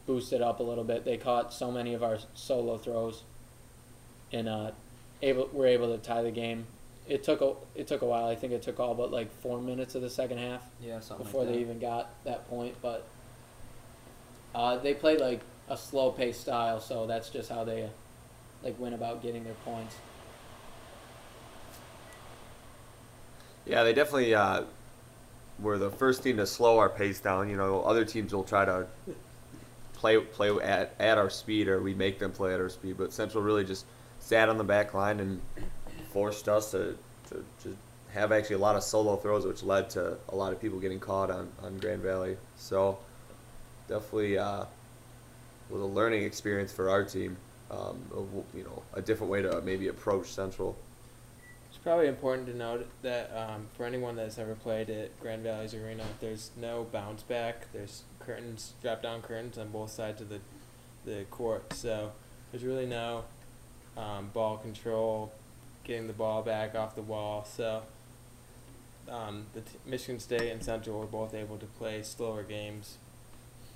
boosted 0.06 0.42
up 0.42 0.60
a 0.60 0.62
little 0.62 0.84
bit. 0.84 1.04
They 1.04 1.16
caught 1.16 1.52
so 1.52 1.70
many 1.70 1.94
of 1.94 2.02
our 2.02 2.18
solo 2.34 2.76
throws, 2.78 3.22
and 4.32 4.48
uh, 4.48 4.72
able 5.24 5.48
were 5.52 5.66
able 5.66 5.96
to 5.96 6.02
tie 6.02 6.22
the 6.22 6.30
game. 6.30 6.66
It 7.08 7.22
took 7.22 7.40
a 7.40 7.54
it 7.74 7.86
took 7.86 8.02
a 8.02 8.06
while. 8.06 8.26
I 8.28 8.34
think 8.34 8.52
it 8.52 8.62
took 8.62 8.78
all 8.78 8.94
but 8.94 9.10
like 9.10 9.32
four 9.40 9.60
minutes 9.60 9.94
of 9.94 10.02
the 10.02 10.10
second 10.10 10.38
half 10.38 10.62
Yeah. 10.80 11.00
Something 11.00 11.26
before 11.26 11.42
like 11.42 11.48
that. 11.48 11.54
they 11.56 11.60
even 11.60 11.78
got 11.78 12.10
that 12.24 12.48
point. 12.48 12.74
But 12.80 13.06
uh, 14.54 14.78
they 14.78 14.94
played 14.94 15.20
like 15.20 15.40
a 15.68 15.76
slow 15.76 16.10
paced 16.10 16.42
style, 16.42 16.80
so 16.80 17.06
that's 17.06 17.30
just 17.30 17.50
how 17.50 17.64
they 17.64 17.88
like 18.62 18.78
went 18.78 18.94
about 18.94 19.22
getting 19.22 19.44
their 19.44 19.54
points. 19.64 19.96
Yeah, 23.66 23.82
they 23.82 23.94
definitely 23.94 24.34
uh, 24.34 24.64
were 25.58 25.78
the 25.78 25.90
first 25.90 26.22
team 26.22 26.36
to 26.36 26.46
slow 26.46 26.78
our 26.78 26.90
pace 26.90 27.20
down. 27.20 27.48
You 27.48 27.56
know, 27.56 27.82
other 27.82 28.04
teams 28.04 28.34
will 28.34 28.44
try 28.44 28.64
to 28.64 28.86
play 29.94 30.18
play 30.18 30.50
at, 30.62 30.94
at 30.98 31.18
our 31.18 31.30
speed, 31.30 31.68
or 31.68 31.80
we 31.80 31.94
make 31.94 32.18
them 32.18 32.32
play 32.32 32.52
at 32.52 32.60
our 32.60 32.68
speed. 32.68 32.96
But 32.98 33.12
Central 33.12 33.42
really 33.42 33.64
just 33.64 33.86
sat 34.24 34.48
on 34.48 34.56
the 34.56 34.64
back 34.64 34.94
line 34.94 35.20
and 35.20 35.42
forced 36.10 36.48
us 36.48 36.70
to, 36.70 36.96
to, 37.28 37.44
to 37.62 37.76
have 38.14 38.32
actually 38.32 38.56
a 38.56 38.58
lot 38.58 38.74
of 38.74 38.82
solo 38.82 39.16
throws, 39.16 39.44
which 39.44 39.62
led 39.62 39.90
to 39.90 40.16
a 40.30 40.34
lot 40.34 40.50
of 40.52 40.60
people 40.60 40.78
getting 40.80 40.98
caught 40.98 41.30
on, 41.30 41.50
on 41.62 41.76
Grand 41.76 42.00
Valley. 42.00 42.38
So 42.56 42.98
definitely 43.86 44.38
uh, 44.38 44.64
was 45.68 45.82
a 45.82 45.84
learning 45.84 46.22
experience 46.22 46.72
for 46.72 46.88
our 46.88 47.04
team. 47.04 47.36
Um, 47.70 47.98
you 48.54 48.62
know, 48.62 48.82
a 48.94 49.02
different 49.02 49.30
way 49.30 49.42
to 49.42 49.60
maybe 49.60 49.88
approach 49.88 50.28
Central. 50.28 50.76
It's 51.68 51.78
probably 51.78 52.06
important 52.06 52.46
to 52.46 52.56
note 52.56 52.86
that 53.02 53.30
um, 53.36 53.66
for 53.76 53.84
anyone 53.84 54.16
that's 54.16 54.38
ever 54.38 54.54
played 54.54 54.88
at 54.88 55.18
Grand 55.20 55.42
Valley's 55.42 55.74
Arena, 55.74 56.04
there's 56.20 56.50
no 56.58 56.86
bounce 56.92 57.22
back. 57.22 57.72
There's 57.72 58.04
curtains, 58.20 58.74
drop 58.80 59.02
down 59.02 59.22
curtains 59.22 59.58
on 59.58 59.68
both 59.68 59.90
sides 59.90 60.22
of 60.22 60.28
the 60.30 60.40
the 61.04 61.24
court. 61.30 61.72
So 61.74 62.12
there's 62.50 62.64
really 62.64 62.86
no 62.86 63.24
um, 63.96 64.30
ball 64.32 64.56
control, 64.56 65.32
getting 65.84 66.06
the 66.06 66.12
ball 66.12 66.42
back 66.42 66.74
off 66.74 66.94
the 66.94 67.02
wall. 67.02 67.44
So 67.44 67.82
um, 69.08 69.46
the 69.52 69.60
t- 69.60 69.78
Michigan 69.86 70.18
State 70.18 70.50
and 70.50 70.62
Central 70.62 70.98
were 70.98 71.06
both 71.06 71.34
able 71.34 71.58
to 71.58 71.66
play 71.66 72.02
slower 72.02 72.42
games 72.42 72.96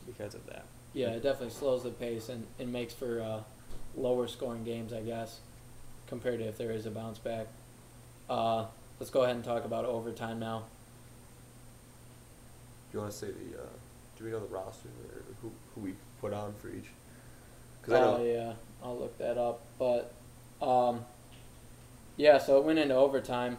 because 0.07 0.35
of 0.35 0.46
that. 0.46 0.64
Yeah, 0.94 1.09
it 1.11 1.22
definitely 1.22 1.50
slows 1.50 1.83
the 1.83 1.90
pace 1.90 2.28
and 2.28 2.46
it 2.59 2.66
makes 2.66 2.94
for 2.94 3.20
uh, 3.20 3.40
lower 3.96 4.26
scoring 4.26 4.64
games, 4.64 4.92
I 4.92 5.00
guess, 5.02 5.40
compared 6.09 6.38
to 6.40 6.46
if 6.46 6.59
there 6.59 6.70
is 6.70 6.87
a 6.87 6.90
bounce 6.90 7.18
back. 7.18 7.46
Uh, 8.28 8.66
let's 8.98 9.11
go 9.11 9.22
ahead 9.22 9.37
and 9.37 9.44
talk 9.44 9.64
about 9.64 9.85
overtime 9.85 10.38
now. 10.38 10.64
Do 12.90 12.96
you 12.98 13.00
want 13.00 13.12
to 13.12 13.18
say 13.18 13.26
the? 13.26 13.59
Uh, 13.62 13.66
do 14.18 14.24
we 14.24 14.31
know 14.31 14.40
the 14.40 14.46
roster 14.46 14.88
or 14.88 15.22
who 15.42 15.52
who 15.74 15.81
we 15.83 15.92
put 16.20 16.33
on 16.33 16.54
for 16.61 16.68
each? 16.68 16.87
Because 17.83 17.94
I 17.94 18.00
Oh 18.00 18.16
know. 18.16 18.24
yeah, 18.24 18.52
I'll 18.83 18.99
look 18.99 19.17
that 19.19 19.38
up. 19.38 19.61
But 19.79 20.12
um, 20.61 21.05
yeah, 22.17 22.38
so 22.38 22.59
it 22.59 22.64
went 22.64 22.79
into 22.79 22.95
overtime. 22.95 23.57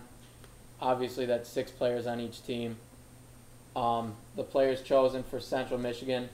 Obviously, 0.82 1.26
that's 1.26 1.50
six 1.50 1.72
players 1.72 2.08
on 2.08 2.20
each 2.20 2.44
team. 2.46 2.78
Um, 3.76 4.16
the 4.36 4.44
players 4.44 4.82
chosen 4.82 5.24
for 5.24 5.40
Central 5.40 5.80
Michigan: 5.80 6.30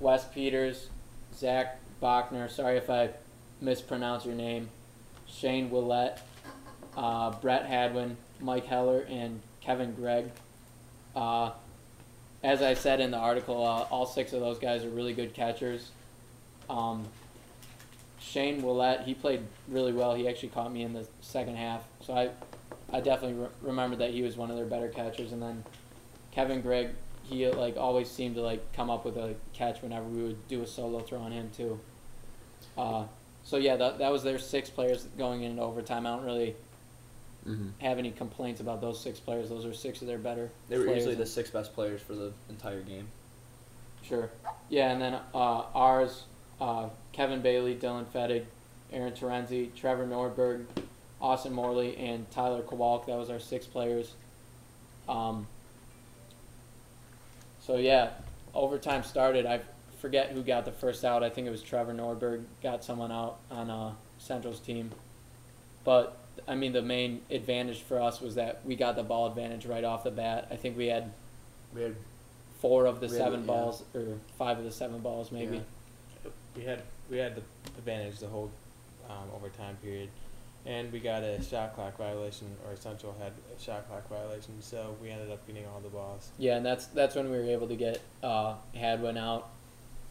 Wes 0.00 0.24
Peters, 0.26 0.88
Zach 1.34 1.78
Bachner. 2.02 2.50
Sorry 2.50 2.76
if 2.76 2.90
I 2.90 3.10
mispronounce 3.60 4.24
your 4.24 4.34
name. 4.34 4.68
Shane 5.26 5.70
Willett, 5.70 6.18
uh, 6.96 7.32
Brett 7.32 7.66
Hadwin, 7.66 8.16
Mike 8.40 8.66
Heller, 8.66 9.06
and 9.08 9.40
Kevin 9.60 9.94
Gregg. 9.94 10.30
Uh, 11.14 11.50
as 12.42 12.62
I 12.62 12.74
said 12.74 13.00
in 13.00 13.10
the 13.10 13.18
article, 13.18 13.66
uh, 13.66 13.82
all 13.90 14.06
six 14.06 14.32
of 14.32 14.40
those 14.40 14.58
guys 14.58 14.84
are 14.84 14.88
really 14.88 15.12
good 15.12 15.34
catchers. 15.34 15.90
Um, 16.70 17.04
Shane 18.20 18.62
Willett, 18.62 19.02
he 19.02 19.14
played 19.14 19.40
really 19.68 19.92
well. 19.92 20.14
He 20.14 20.28
actually 20.28 20.48
caught 20.50 20.72
me 20.72 20.82
in 20.82 20.92
the 20.92 21.06
second 21.20 21.56
half, 21.56 21.82
so 22.00 22.14
I, 22.14 22.30
I 22.90 23.00
definitely 23.00 23.40
re- 23.42 23.48
remember 23.62 23.96
that 23.96 24.10
he 24.10 24.22
was 24.22 24.36
one 24.36 24.50
of 24.50 24.56
their 24.56 24.66
better 24.66 24.88
catchers. 24.88 25.32
And 25.32 25.40
then 25.42 25.64
Kevin 26.32 26.60
Gregg, 26.60 26.88
he 27.22 27.48
like 27.48 27.76
always 27.76 28.10
seemed 28.10 28.34
to 28.36 28.42
like 28.42 28.72
come 28.72 28.90
up 28.90 29.04
with 29.04 29.16
a 29.16 29.34
catch 29.52 29.82
whenever 29.82 30.06
we 30.06 30.22
would 30.22 30.48
do 30.48 30.62
a 30.62 30.66
solo 30.66 31.00
throw 31.00 31.20
on 31.20 31.32
him 31.32 31.50
too. 31.56 31.78
Uh, 32.76 33.04
so 33.44 33.56
yeah, 33.56 33.76
that 33.76 33.98
that 33.98 34.10
was 34.12 34.22
their 34.22 34.38
six 34.38 34.68
players 34.70 35.04
going 35.16 35.42
into 35.42 35.62
overtime. 35.62 36.06
I 36.06 36.10
don't 36.16 36.24
really 36.24 36.56
Mhm. 37.46 37.70
have 37.78 37.98
any 37.98 38.10
complaints 38.10 38.60
about 38.60 38.80
those 38.80 39.00
six 39.00 39.20
players. 39.20 39.48
Those 39.48 39.64
are 39.64 39.72
six 39.72 40.02
of 40.02 40.06
their 40.08 40.18
better. 40.18 40.50
They 40.68 40.76
were 40.76 40.84
players 40.84 40.98
usually 40.98 41.14
the 41.14 41.24
six 41.26 41.50
best 41.50 41.72
players 41.72 42.00
for 42.02 42.14
the 42.14 42.32
entire 42.50 42.82
game. 42.82 43.08
Sure. 44.02 44.30
Yeah, 44.68 44.90
and 44.90 45.00
then 45.00 45.14
uh, 45.34 45.62
ours, 45.74 46.24
uh, 46.60 46.88
Kevin 47.12 47.40
Bailey, 47.42 47.74
Dylan 47.74 48.06
Fettig, 48.06 48.44
Aaron 48.92 49.12
Terenzi, 49.12 49.74
Trevor 49.74 50.06
Nordberg, 50.06 50.64
Austin 51.20 51.52
Morley, 51.52 51.96
and 51.96 52.30
Tyler 52.30 52.62
Kowalk. 52.62 53.06
That 53.06 53.16
was 53.18 53.30
our 53.30 53.40
six 53.40 53.66
players. 53.66 54.12
Um, 55.08 55.46
so 57.60 57.76
yeah, 57.76 58.10
overtime 58.54 59.02
started. 59.02 59.46
I 59.46 59.60
forget 60.00 60.30
who 60.30 60.42
got 60.42 60.64
the 60.64 60.72
first 60.72 61.04
out. 61.04 61.22
I 61.22 61.28
think 61.30 61.46
it 61.46 61.50
was 61.50 61.62
Trevor 61.62 61.92
Nordberg 61.92 62.44
got 62.62 62.84
someone 62.84 63.12
out 63.12 63.38
on 63.50 63.70
uh, 63.70 63.92
Central's 64.18 64.60
team. 64.60 64.90
But 65.84 66.16
I 66.46 66.54
mean, 66.54 66.72
the 66.72 66.82
main 66.82 67.22
advantage 67.30 67.80
for 67.82 68.00
us 68.00 68.20
was 68.20 68.36
that 68.36 68.60
we 68.64 68.76
got 68.76 68.96
the 68.96 69.02
ball 69.02 69.26
advantage 69.26 69.66
right 69.66 69.84
off 69.84 70.04
the 70.04 70.10
bat. 70.10 70.48
I 70.50 70.56
think 70.56 70.76
we 70.76 70.86
had 70.86 71.12
We 71.74 71.82
had 71.82 71.96
four 72.60 72.86
of 72.86 73.00
the 73.00 73.08
had- 73.08 73.16
seven 73.16 73.40
yeah. 73.40 73.46
balls 73.46 73.82
or 73.94 74.18
five 74.38 74.58
of 74.58 74.64
the 74.64 74.72
seven 74.72 75.00
balls 75.00 75.30
maybe. 75.32 75.56
Yeah. 75.56 75.62
We 76.56 76.64
had 76.64 76.82
we 77.10 77.18
had 77.18 77.36
the 77.36 77.42
advantage 77.78 78.18
the 78.18 78.26
whole 78.26 78.50
um, 79.08 79.30
overtime 79.34 79.76
period, 79.82 80.08
and 80.66 80.92
we 80.92 81.00
got 81.00 81.22
a 81.22 81.42
shot 81.42 81.74
clock 81.74 81.96
violation, 81.96 82.48
or 82.66 82.76
Central 82.76 83.14
had 83.18 83.32
a 83.56 83.62
shot 83.62 83.88
clock 83.88 84.08
violation, 84.08 84.60
so 84.60 84.96
we 85.00 85.10
ended 85.10 85.30
up 85.30 85.46
getting 85.46 85.66
all 85.66 85.80
the 85.80 85.88
balls. 85.88 86.30
Yeah, 86.38 86.56
and 86.56 86.66
that's 86.66 86.86
that's 86.86 87.14
when 87.14 87.30
we 87.30 87.38
were 87.38 87.44
able 87.44 87.68
to 87.68 87.76
get 87.76 88.00
uh, 88.22 88.54
Hadwin 88.74 89.16
out, 89.16 89.48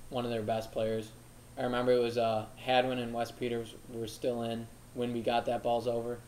one 0.09 0.25
of 0.25 0.31
their 0.31 0.41
best 0.41 0.71
players. 0.71 1.09
I 1.57 1.63
remember 1.63 1.91
it 1.91 2.01
was 2.01 2.17
uh, 2.17 2.45
Hadwin 2.57 2.99
and 2.99 3.13
Wes 3.13 3.31
Peters 3.31 3.73
were 3.89 4.07
still 4.07 4.43
in 4.43 4.67
when 4.93 5.13
we 5.13 5.21
got 5.21 5.45
that 5.47 5.63
balls 5.63 5.87
over, 5.87 6.19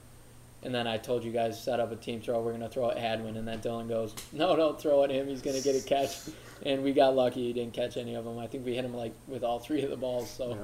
and 0.63 0.73
then 0.73 0.87
I 0.87 0.97
told 0.97 1.23
you 1.23 1.31
guys 1.31 1.61
set 1.61 1.79
up 1.79 1.91
a 1.91 1.95
team 1.95 2.21
throw. 2.21 2.41
We're 2.41 2.51
gonna 2.51 2.69
throw 2.69 2.89
at 2.91 2.97
Hadwin, 2.97 3.37
and 3.37 3.47
then 3.47 3.59
Dylan 3.59 3.87
goes, 3.87 4.13
"No, 4.31 4.55
don't 4.55 4.79
throw 4.79 5.03
at 5.03 5.11
him. 5.11 5.27
He's 5.27 5.41
gonna 5.41 5.61
get 5.61 5.75
a 5.75 5.81
catch." 5.87 6.17
And 6.65 6.83
we 6.83 6.91
got 6.91 7.15
lucky. 7.15 7.47
He 7.47 7.53
didn't 7.53 7.73
catch 7.73 7.97
any 7.97 8.15
of 8.15 8.25
them. 8.25 8.37
I 8.37 8.47
think 8.47 8.65
we 8.65 8.75
hit 8.75 8.85
him 8.85 8.93
like 8.93 9.13
with 9.27 9.43
all 9.43 9.59
three 9.59 9.81
of 9.81 9.89
the 9.89 9.97
balls. 9.97 10.29
So. 10.29 10.51
Yeah. 10.51 10.57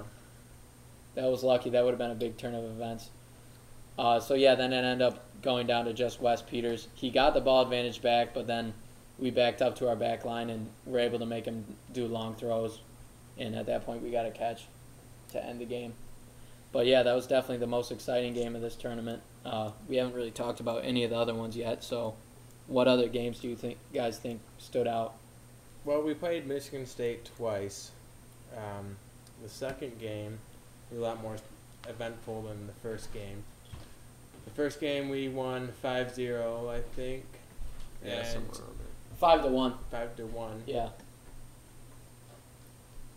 That 1.15 1.31
was 1.31 1.43
lucky. 1.43 1.69
That 1.69 1.83
would 1.83 1.91
have 1.91 1.97
been 1.97 2.11
a 2.11 2.15
big 2.15 2.37
turn 2.37 2.53
of 2.53 2.63
events. 2.65 3.09
Uh, 3.97 4.19
so 4.19 4.33
yeah, 4.33 4.55
then 4.55 4.73
it 4.73 4.83
ended 4.83 5.01
up 5.01 5.23
going 5.41 5.65
down 5.65 5.85
to 5.85 5.93
just 5.93 6.21
Wes 6.21 6.41
Peters. 6.41 6.89
He 6.93 7.09
got 7.09 7.33
the 7.33 7.41
ball 7.41 7.63
advantage 7.63 8.01
back, 8.01 8.33
but 8.33 8.47
then 8.47 8.73
we 9.17 9.31
backed 9.31 9.61
up 9.61 9.77
to 9.77 9.87
our 9.87 9.95
back 9.95 10.25
line 10.25 10.49
and 10.49 10.69
were 10.85 10.99
able 10.99 11.19
to 11.19 11.25
make 11.25 11.45
him 11.45 11.65
do 11.93 12.07
long 12.07 12.35
throws. 12.35 12.79
And 13.37 13.55
at 13.55 13.65
that 13.67 13.85
point, 13.85 14.03
we 14.03 14.11
got 14.11 14.25
a 14.25 14.31
catch 14.31 14.65
to 15.31 15.43
end 15.43 15.61
the 15.61 15.65
game. 15.65 15.93
But 16.73 16.85
yeah, 16.85 17.03
that 17.03 17.15
was 17.15 17.25
definitely 17.25 17.57
the 17.57 17.67
most 17.67 17.91
exciting 17.91 18.33
game 18.33 18.55
of 18.55 18.61
this 18.61 18.75
tournament. 18.75 19.21
Uh, 19.45 19.71
we 19.87 19.95
haven't 19.95 20.15
really 20.15 20.31
talked 20.31 20.59
about 20.59 20.83
any 20.83 21.05
of 21.05 21.11
the 21.11 21.17
other 21.17 21.33
ones 21.33 21.55
yet. 21.55 21.83
So, 21.83 22.15
what 22.67 22.87
other 22.87 23.07
games 23.07 23.39
do 23.39 23.47
you 23.47 23.55
think 23.55 23.77
guys 23.93 24.17
think 24.17 24.41
stood 24.57 24.87
out? 24.87 25.13
Well, 25.85 26.01
we 26.01 26.13
played 26.15 26.47
Michigan 26.47 26.85
State 26.85 27.29
twice. 27.37 27.91
Um, 28.55 28.95
the 29.43 29.49
second 29.49 29.99
game 29.99 30.39
was 30.89 30.99
a 30.99 31.01
lot 31.03 31.21
more 31.21 31.35
eventful 31.87 32.41
than 32.43 32.65
the 32.67 32.73
first 32.73 33.13
game. 33.13 33.43
The 34.45 34.51
first 34.51 34.79
game 34.79 35.09
we 35.09 35.29
won 35.29 35.69
5-0, 35.83 36.69
I 36.69 36.81
think. 36.95 37.23
Yeah, 38.03 38.13
and 38.15 38.27
somewhere 38.27 38.51
around 38.51 38.77
there. 38.79 39.17
Five 39.19 39.43
to 39.43 39.47
one. 39.49 39.73
5 39.91 40.15
to 40.17 40.25
1. 40.25 40.63
Yeah. 40.65 40.89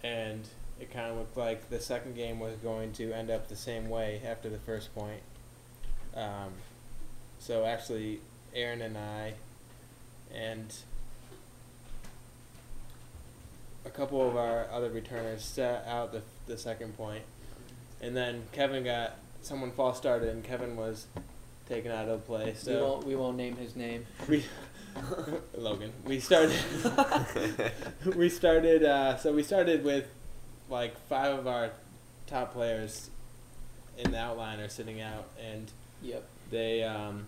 and 0.04 0.46
it 0.80 0.92
kind 0.92 1.10
of 1.10 1.16
looked 1.16 1.36
like 1.36 1.68
the 1.70 1.80
second 1.80 2.14
game 2.14 2.38
was 2.38 2.54
going 2.56 2.92
to 2.92 3.12
end 3.12 3.30
up 3.30 3.48
the 3.48 3.56
same 3.56 3.88
way 3.88 4.20
after 4.24 4.48
the 4.48 4.58
first 4.58 4.94
point. 4.94 5.20
Um, 6.14 6.52
so 7.40 7.64
actually, 7.64 8.20
Aaron 8.54 8.80
and 8.82 8.96
I, 8.96 9.34
and 10.34 10.72
a 13.88 13.90
couple 13.90 14.26
of 14.28 14.36
our 14.36 14.66
other 14.70 14.90
returners 14.90 15.42
set 15.42 15.84
out 15.86 16.12
the 16.12 16.22
the 16.46 16.56
second 16.58 16.96
point, 16.96 17.22
and 18.00 18.16
then 18.16 18.42
Kevin 18.52 18.84
got 18.84 19.16
someone 19.42 19.70
false 19.72 19.96
started, 19.98 20.28
and 20.28 20.44
Kevin 20.44 20.76
was 20.76 21.06
taken 21.68 21.90
out 21.90 22.08
of 22.08 22.24
play. 22.26 22.46
we 22.46 22.54
So 22.54 22.82
won't 22.86 23.06
we 23.06 23.16
won't 23.16 23.36
name 23.36 23.56
his 23.56 23.74
name. 23.76 24.06
we 24.28 24.44
Logan. 25.56 25.92
We 26.04 26.20
started. 26.20 26.56
we 28.16 28.28
started. 28.28 28.84
Uh, 28.84 29.16
so 29.16 29.32
we 29.32 29.42
started 29.42 29.84
with 29.84 30.06
like 30.70 30.98
five 31.08 31.38
of 31.38 31.46
our 31.46 31.70
top 32.26 32.52
players 32.52 33.10
in 33.96 34.10
the 34.12 34.18
outline 34.18 34.60
are 34.60 34.68
sitting 34.68 35.00
out, 35.00 35.26
and 35.44 35.70
Yep. 36.02 36.24
they 36.50 36.82
um, 36.84 37.26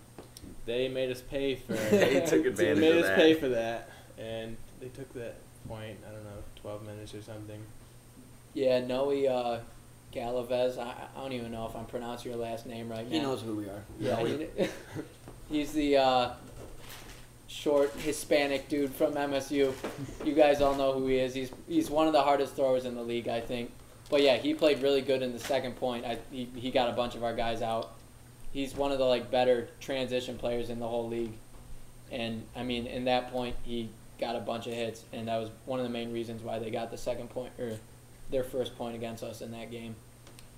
they 0.67 0.89
made 0.89 1.11
us 1.11 1.21
pay 1.23 1.57
for. 1.57 1.73
They 1.75 2.21
took 2.27 2.45
advantage. 2.47 2.57
they 2.57 2.75
made 2.75 2.97
of 2.97 3.03
us 3.05 3.09
that. 3.09 3.17
pay 3.17 3.35
for 3.35 3.49
that, 3.49 3.91
and 4.19 4.57
they 4.81 4.89
took 4.89 5.13
that 5.15 5.35
point. 5.71 5.97
I 6.07 6.13
don't 6.13 6.25
know, 6.25 6.43
twelve 6.57 6.85
minutes 6.85 7.15
or 7.15 7.23
something. 7.23 7.61
Yeah, 8.53 8.81
Noe 8.81 9.11
uh, 9.11 9.61
Galavez. 10.13 10.79
I, 10.79 10.95
I 11.17 11.23
don't 11.23 11.33
even 11.33 11.53
know 11.53 11.67
if 11.67 11.77
I'm 11.77 11.87
pronouncing 11.87 12.33
your 12.33 12.41
last 12.41 12.67
name 12.67 12.89
right. 12.89 13.07
He 13.07 13.15
man. 13.15 13.23
knows 13.23 13.43
who 13.43 13.55
we 13.55 13.65
are. 13.67 13.83
Yeah, 13.99 14.27
he, 14.27 14.49
he's 15.49 15.73
the 15.73 15.97
uh, 15.97 16.31
short 17.47 17.93
Hispanic 17.99 18.69
dude 18.69 18.93
from 18.93 19.15
MSU. 19.15 19.73
You 20.25 20.35
guys 20.35 20.61
all 20.61 20.75
know 20.75 20.93
who 20.93 21.07
he 21.07 21.19
is. 21.19 21.33
He's 21.35 21.53
he's 21.69 21.89
one 21.89 22.09
of 22.09 22.13
the 22.13 22.23
hardest 22.23 22.57
throwers 22.57 22.85
in 22.85 22.95
the 22.95 23.03
league, 23.03 23.29
I 23.29 23.41
think. 23.41 23.71
But 24.11 24.23
yeah, 24.23 24.39
he 24.39 24.55
played 24.55 24.83
really 24.83 25.03
good 25.03 25.23
in 25.23 25.33
the 25.33 25.39
second 25.39 25.77
point. 25.77 26.05
I, 26.05 26.19
he 26.33 26.49
he 26.57 26.73
got 26.73 26.89
a 26.89 26.93
bunch 26.93 27.15
of 27.15 27.23
our 27.23 27.35
guys 27.35 27.63
out. 27.63 27.93
He's 28.53 28.75
one 28.75 28.91
of 28.91 28.99
the 28.99 29.05
like 29.05 29.31
better 29.31 29.69
transition 29.79 30.37
players 30.37 30.71
in 30.71 30.81
the 30.81 30.89
whole 30.89 31.09
league. 31.09 31.33
And 32.11 32.45
I 32.57 32.65
mean, 32.65 32.89
in 32.89 33.05
that 33.05 33.31
point, 33.31 33.55
he 33.63 33.89
got 34.21 34.37
a 34.37 34.41
bunch 34.41 34.67
of 34.67 34.75
hits, 34.75 35.05
and 35.13 35.27
that 35.29 35.39
was 35.39 35.51
one 35.65 35.81
of 35.81 35.85
the 35.85 35.91
main 35.91 36.13
reasons 36.13 36.43
why 36.43 36.59
they 36.59 36.71
got 36.71 36.91
the 36.91 36.99
second 36.99 37.31
point 37.31 37.53
or 37.59 37.79
their 38.31 38.45
first 38.45 38.77
point 38.77 38.95
against 38.95 39.23
us 39.25 39.41
in 39.41 39.51
that 39.53 39.71
game. 39.71 39.97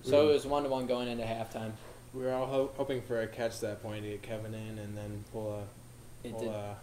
So 0.03 0.29
it 0.29 0.33
was 0.33 0.45
one 0.45 0.65
to 0.65 0.69
one 0.69 0.87
going 0.87 1.09
into 1.09 1.25
halftime. 1.25 1.71
We 2.13 2.25
were 2.25 2.33
all 2.33 2.47
ho- 2.47 2.71
hoping 2.77 3.01
for 3.03 3.21
a 3.23 3.27
catch 3.27 3.61
that 3.61 3.83
point 3.83 4.03
to 4.03 4.11
get 4.11 4.23
Kevin 4.23 4.53
in, 4.53 4.79
and 4.79 4.97
then 4.97 5.25
pull 5.33 5.53
a 6.25 6.27
It 6.27 6.33
pull 6.33 6.41
did, 6.41 6.49
a 6.51 6.77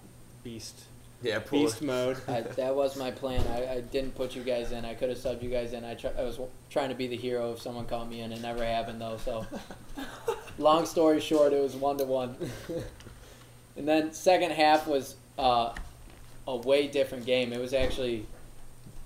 beast 0.44 0.84
Yeah, 1.22 1.40
pull 1.40 1.64
beast 1.66 1.82
mode. 1.82 2.18
I, 2.28 2.42
that 2.42 2.74
was 2.76 2.96
my 2.96 3.12
plan. 3.12 3.46
I, 3.48 3.76
I 3.76 3.82
didn't 3.82 4.16
put 4.16 4.36
you 4.36 4.42
guys 4.44 4.72
in. 4.72 4.86
I 4.86 4.94
could 4.96 5.10
have 5.10 5.18
subbed 5.18 5.44
you 5.44 5.50
guys 5.50 5.74
in. 5.74 5.84
I, 5.84 5.94
try, 5.96 6.12
I 6.18 6.24
was 6.24 6.36
w- 6.36 6.50
trying 6.70 6.90
to 6.90 6.96
be 6.96 7.08
the 7.08 7.18
hero 7.18 7.52
if 7.52 7.62
someone 7.62 7.86
called 7.86 8.10
me 8.10 8.22
in. 8.22 8.32
It 8.32 8.42
never 8.42 8.64
happened 8.66 9.02
though. 9.02 9.18
So, 9.18 9.46
long 10.58 10.86
story 10.86 11.20
short, 11.20 11.52
it 11.54 11.62
was 11.62 11.76
one 11.76 11.98
to 11.98 12.06
one. 12.06 12.36
And 13.76 13.88
then 13.88 14.14
second 14.14 14.52
half 14.52 14.88
was 14.88 15.16
uh, 15.38 15.74
a 16.50 16.56
way 16.56 16.88
different 16.88 17.26
game. 17.26 17.54
It 17.54 17.60
was 17.60 17.74
actually 17.74 18.26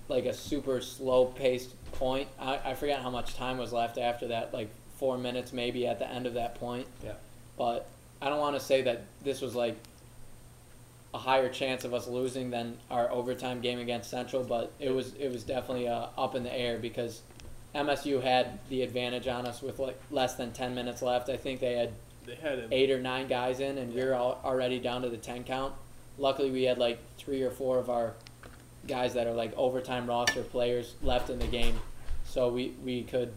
like 0.08 0.24
a 0.24 0.32
super 0.32 0.80
slow 0.80 1.26
paced 1.26 1.70
point. 1.92 2.28
I, 2.38 2.58
I 2.64 2.74
forgot 2.74 3.02
how 3.02 3.10
much 3.10 3.36
time 3.36 3.58
was 3.58 3.72
left 3.72 3.98
after 3.98 4.28
that. 4.28 4.54
Like 4.54 4.70
four 4.96 5.18
minutes 5.18 5.52
maybe 5.52 5.86
at 5.86 5.98
the 5.98 6.08
end 6.08 6.26
of 6.26 6.34
that 6.34 6.54
point. 6.54 6.86
Yeah. 7.04 7.12
But 7.58 7.86
I 8.22 8.30
don't 8.30 8.40
want 8.40 8.56
to 8.56 8.60
say 8.60 8.82
that 8.82 9.02
this 9.22 9.42
was 9.42 9.54
like 9.54 9.76
a 11.12 11.18
higher 11.18 11.48
chance 11.50 11.84
of 11.84 11.92
us 11.92 12.08
losing 12.08 12.50
than 12.50 12.78
our 12.90 13.10
overtime 13.10 13.60
game 13.60 13.78
against 13.78 14.10
Central, 14.10 14.42
but 14.42 14.72
it 14.80 14.90
was 14.90 15.14
it 15.14 15.30
was 15.30 15.44
definitely 15.44 15.86
uh, 15.86 16.06
up 16.16 16.34
in 16.34 16.42
the 16.42 16.52
air 16.52 16.78
because 16.78 17.20
MSU 17.74 18.22
had 18.22 18.58
the 18.70 18.82
advantage 18.82 19.28
on 19.28 19.46
us 19.46 19.60
with 19.60 19.78
like 19.78 20.00
less 20.10 20.34
than 20.34 20.52
ten 20.52 20.74
minutes 20.74 21.02
left. 21.02 21.28
I 21.28 21.36
think 21.36 21.60
they 21.60 21.74
had 21.74 21.92
They 22.24 22.36
had 22.36 22.68
eight 22.72 22.90
or 22.90 23.00
nine 23.00 23.28
guys 23.28 23.60
in, 23.60 23.76
and 23.76 23.94
we 23.94 24.02
were 24.02 24.14
all 24.14 24.40
already 24.42 24.80
down 24.80 25.02
to 25.02 25.10
the 25.10 25.18
ten 25.18 25.44
count. 25.44 25.74
Luckily, 26.18 26.50
we 26.50 26.62
had 26.64 26.78
like 26.78 26.98
three 27.18 27.42
or 27.42 27.50
four 27.50 27.78
of 27.78 27.90
our 27.90 28.14
guys 28.86 29.14
that 29.14 29.26
are 29.26 29.32
like 29.32 29.52
overtime 29.56 30.06
roster 30.06 30.42
players 30.42 30.94
left 31.02 31.30
in 31.30 31.38
the 31.38 31.46
game, 31.46 31.78
so 32.24 32.48
we 32.48 32.74
we 32.84 33.02
could 33.02 33.32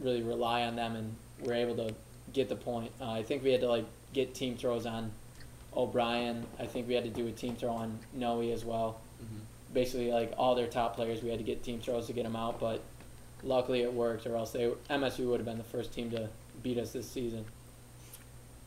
really 0.00 0.22
rely 0.22 0.62
on 0.62 0.76
them, 0.76 0.96
and 0.96 1.14
we're 1.40 1.54
able 1.54 1.76
to 1.76 1.94
get 2.32 2.48
the 2.48 2.56
point. 2.56 2.90
Uh, 3.00 3.10
I 3.10 3.22
think 3.22 3.42
we 3.42 3.52
had 3.52 3.60
to 3.60 3.68
like 3.68 3.84
get 4.12 4.34
team 4.34 4.56
throws 4.56 4.86
on 4.86 5.10
O'Brien. 5.76 6.46
I 6.58 6.66
think 6.66 6.88
we 6.88 6.94
had 6.94 7.04
to 7.04 7.10
do 7.10 7.26
a 7.26 7.32
team 7.32 7.54
throw 7.56 7.72
on 7.72 7.98
Noe 8.12 8.40
as 8.40 8.64
well. 8.64 9.00
Mhm. 9.22 9.40
Basically, 9.74 10.10
like 10.10 10.32
all 10.38 10.54
their 10.54 10.66
top 10.66 10.96
players, 10.96 11.22
we 11.22 11.28
had 11.28 11.38
to 11.38 11.44
get 11.44 11.62
team 11.62 11.80
throws 11.80 12.06
to 12.06 12.12
get 12.12 12.24
them 12.24 12.34
out, 12.36 12.58
but 12.58 12.80
luckily 13.42 13.82
it 13.82 13.92
worked, 13.92 14.26
or 14.26 14.36
else 14.36 14.52
they 14.52 14.72
MSU 14.88 15.28
would 15.28 15.38
have 15.40 15.46
been 15.46 15.58
the 15.58 15.64
first 15.64 15.92
team 15.92 16.10
to 16.12 16.28
beat 16.62 16.78
us 16.78 16.92
this 16.92 17.08
season. 17.08 17.44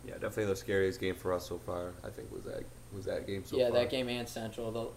Yeah, 0.06 0.14
definitely 0.14 0.46
the 0.46 0.56
scariest 0.56 1.00
game 1.00 1.16
for 1.16 1.34
us 1.34 1.48
so 1.48 1.58
far. 1.58 1.94
I 2.04 2.10
think 2.10 2.32
was 2.32 2.44
that 2.44 2.64
was 2.96 3.06
that 3.06 3.28
game 3.28 3.44
so 3.46 3.58
yeah, 3.58 3.70
far. 3.70 3.80
that 3.80 3.90
game 3.90 4.08
and 4.10 4.28
Central, 4.28 4.72
the 4.72 4.88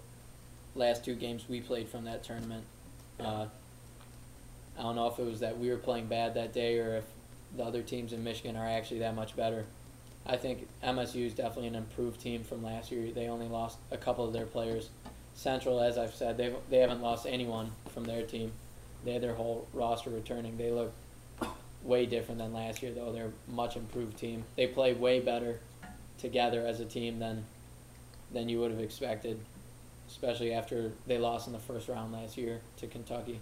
last 0.79 1.05
two 1.05 1.15
games 1.15 1.45
we 1.49 1.61
played 1.61 1.89
from 1.89 2.05
that 2.05 2.23
tournament. 2.23 2.65
Uh, 3.19 3.47
I 4.79 4.83
don't 4.83 4.97
know 4.97 5.07
if 5.07 5.19
it 5.19 5.25
was 5.25 5.41
that 5.41 5.59
we 5.59 5.71
were 5.71 5.79
playing 5.79 6.07
bad 6.07 6.35
that 6.35 6.53
day 6.53 6.79
or 6.79 6.97
if 6.97 7.05
the 7.57 7.65
other 7.65 7.83
teams 7.83 8.13
in 8.13 8.23
Michigan 8.23 8.57
are 8.57 8.67
actually 8.67 9.01
that 9.01 9.15
much 9.15 9.37
better. 9.37 9.65
I 10.27 10.37
think 10.37 10.67
MSU 10.83 11.27
is 11.27 11.35
definitely 11.35 11.69
an 11.69 11.77
improved 11.77 12.21
team 12.21 12.43
from 12.43 12.63
last 12.63 12.91
year. 12.91 13.11
They 13.13 13.29
only 13.29 13.47
lost 13.47 13.79
a 13.91 13.97
couple 13.97 14.25
of 14.25 14.33
their 14.33 14.47
players. 14.47 14.91
Central, 15.35 15.81
as 15.81 15.99
I've 15.99 16.15
said, 16.15 16.37
they 16.37 16.53
they 16.69 16.79
haven't 16.79 17.01
lost 17.01 17.27
anyone 17.27 17.71
from 17.93 18.05
their 18.05 18.23
team. 18.23 18.53
They 19.05 19.13
had 19.13 19.23
their 19.23 19.35
whole 19.35 19.69
roster 19.73 20.11
returning. 20.11 20.57
They 20.57 20.71
look 20.71 20.93
way 21.83 22.07
different 22.07 22.39
than 22.39 22.53
last 22.53 22.83
year, 22.83 22.93
though. 22.93 23.13
They're 23.13 23.31
a 23.49 23.51
much 23.51 23.77
improved 23.77 24.19
team. 24.19 24.45
They 24.57 24.67
play 24.67 24.95
way 24.95 25.21
better 25.21 25.61
together 26.19 26.67
as 26.67 26.81
a 26.81 26.85
team 26.85 27.19
than 27.19 27.45
than 28.33 28.49
you 28.49 28.61
would 28.61 28.71
have 28.71 28.81
expected, 28.81 29.39
especially 30.09 30.53
after 30.53 30.93
they 31.07 31.19
lost 31.19 31.47
in 31.47 31.53
the 31.53 31.59
first 31.59 31.89
round 31.89 32.13
last 32.13 32.37
year 32.37 32.61
to 32.79 32.87
Kentucky. 32.87 33.41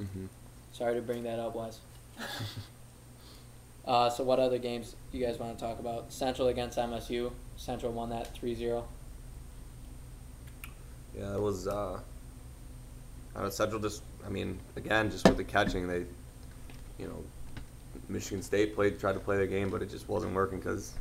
Mm-hmm. 0.00 0.26
Sorry 0.72 0.94
to 0.94 1.02
bring 1.02 1.22
that 1.24 1.38
up, 1.38 1.54
Wes. 1.54 1.80
uh, 3.86 4.10
so 4.10 4.24
what 4.24 4.38
other 4.38 4.58
games 4.58 4.96
you 5.12 5.24
guys 5.24 5.38
want 5.38 5.58
to 5.58 5.64
talk 5.64 5.78
about? 5.78 6.12
Central 6.12 6.48
against 6.48 6.78
MSU. 6.78 7.30
Central 7.56 7.92
won 7.92 8.10
that 8.10 8.34
3-0. 8.34 8.82
Yeah, 11.16 11.34
it 11.34 11.40
was. 11.40 11.68
Uh, 11.68 12.00
I 13.34 13.38
don't 13.38 13.44
know, 13.44 13.50
Central 13.50 13.80
just. 13.80 14.02
I 14.24 14.30
mean, 14.30 14.58
again, 14.76 15.10
just 15.10 15.26
with 15.26 15.36
the 15.36 15.44
catching, 15.44 15.86
they, 15.86 16.04
you 16.98 17.06
know, 17.06 17.22
Michigan 18.08 18.42
State 18.42 18.74
played 18.74 18.98
tried 18.98 19.14
to 19.14 19.20
play 19.20 19.36
their 19.36 19.46
game, 19.46 19.68
but 19.68 19.82
it 19.82 19.90
just 19.90 20.08
wasn't 20.08 20.32
working 20.34 20.58
because 20.58 20.94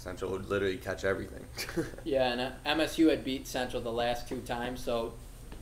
Central 0.00 0.30
would 0.30 0.48
literally 0.48 0.78
catch 0.78 1.04
everything. 1.04 1.44
Yeah, 2.04 2.32
and 2.32 2.40
uh, 2.40 2.50
MSU 2.66 3.10
had 3.10 3.22
beat 3.22 3.46
Central 3.46 3.82
the 3.82 3.92
last 3.92 4.26
two 4.26 4.40
times, 4.40 4.82
so 4.82 5.12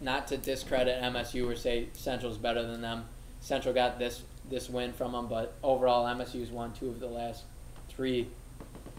not 0.00 0.28
to 0.28 0.36
discredit 0.36 1.02
MSU 1.02 1.50
or 1.50 1.56
say 1.56 1.88
Central's 1.94 2.38
better 2.38 2.62
than 2.64 2.80
them. 2.80 3.06
Central 3.40 3.74
got 3.74 3.98
this 3.98 4.22
this 4.48 4.70
win 4.70 4.92
from 4.92 5.12
them, 5.12 5.26
but 5.28 5.54
overall 5.62 6.06
MSU's 6.06 6.50
won 6.50 6.72
two 6.72 6.88
of 6.88 7.00
the 7.00 7.08
last 7.08 7.42
three 7.88 8.28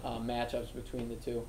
uh, 0.03 0.19
matchups 0.19 0.73
between 0.73 1.07
the 1.07 1.15
two. 1.15 1.47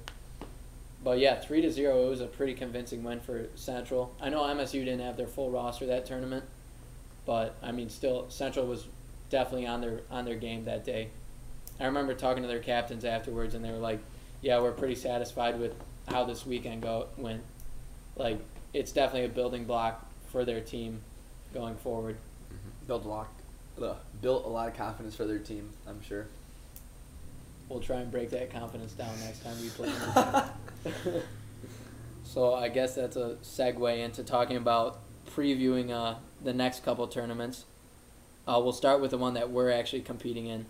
But 1.02 1.18
yeah, 1.18 1.40
three 1.40 1.60
to 1.60 1.70
zero. 1.70 2.06
It 2.06 2.10
was 2.10 2.20
a 2.20 2.26
pretty 2.26 2.54
convincing 2.54 3.02
win 3.02 3.20
for 3.20 3.48
Central. 3.56 4.14
I 4.20 4.28
know 4.30 4.42
MSU 4.42 4.84
didn't 4.84 5.00
have 5.00 5.16
their 5.16 5.26
full 5.26 5.50
roster 5.50 5.86
that 5.86 6.06
tournament, 6.06 6.44
but 7.26 7.56
I 7.60 7.72
mean, 7.72 7.90
still 7.90 8.30
Central 8.30 8.66
was 8.66 8.86
definitely 9.30 9.66
on 9.66 9.80
their 9.80 10.00
on 10.10 10.24
their 10.24 10.36
game 10.36 10.64
that 10.66 10.84
day. 10.84 11.08
I 11.80 11.86
remember 11.86 12.14
talking 12.14 12.42
to 12.42 12.48
their 12.48 12.60
captains 12.60 13.04
afterwards, 13.04 13.54
and 13.54 13.64
they 13.64 13.70
were 13.70 13.78
like, 13.78 14.00
"Yeah, 14.42 14.60
we're 14.60 14.72
pretty 14.72 14.94
satisfied 14.94 15.58
with 15.58 15.74
how 16.06 16.24
this 16.24 16.44
weekend 16.44 16.82
go 16.82 17.08
went. 17.16 17.42
Like, 18.16 18.38
it's 18.72 18.92
definitely 18.92 19.26
a 19.26 19.30
building 19.30 19.64
block 19.64 20.06
for 20.28 20.44
their 20.44 20.60
team 20.60 21.00
going 21.54 21.76
forward." 21.76 22.16
Built 22.86 23.04
a 23.04 23.08
lot, 23.08 23.28
ugh, 23.80 23.96
built 24.20 24.44
a 24.44 24.48
lot 24.48 24.68
of 24.68 24.76
confidence 24.76 25.14
for 25.14 25.24
their 25.24 25.38
team. 25.38 25.70
I'm 25.86 26.02
sure. 26.02 26.26
We'll 27.68 27.80
try 27.80 28.00
and 28.00 28.10
break 28.10 28.30
that 28.30 28.50
confidence 28.50 28.92
down 28.92 29.18
next 29.20 29.44
time 29.44 29.56
we 29.60 29.68
play. 29.68 29.90
them. 29.92 30.50
so 32.24 32.54
I 32.54 32.68
guess 32.68 32.96
that's 32.96 33.16
a 33.16 33.36
segue 33.42 33.98
into 33.98 34.24
talking 34.24 34.56
about 34.56 34.98
previewing 35.34 35.90
uh, 35.90 36.16
the 36.42 36.52
next 36.52 36.84
couple 36.84 37.06
tournaments. 37.06 37.64
Uh, 38.46 38.60
we'll 38.62 38.72
start 38.72 39.00
with 39.00 39.12
the 39.12 39.18
one 39.18 39.34
that 39.34 39.50
we're 39.50 39.70
actually 39.70 40.02
competing 40.02 40.46
in. 40.46 40.66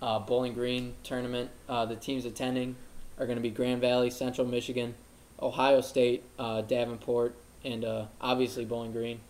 Uh, 0.00 0.18
Bowling 0.18 0.54
Green 0.54 0.94
tournament. 1.02 1.50
Uh, 1.68 1.86
the 1.86 1.96
teams 1.96 2.24
attending 2.24 2.76
are 3.18 3.26
going 3.26 3.36
to 3.36 3.42
be 3.42 3.50
Grand 3.50 3.80
Valley, 3.80 4.10
Central 4.10 4.46
Michigan, 4.46 4.94
Ohio 5.40 5.80
State, 5.80 6.24
uh, 6.38 6.62
Davenport, 6.62 7.34
and 7.64 7.84
uh, 7.84 8.06
obviously 8.20 8.64
Bowling 8.64 8.92
Green. 8.92 9.20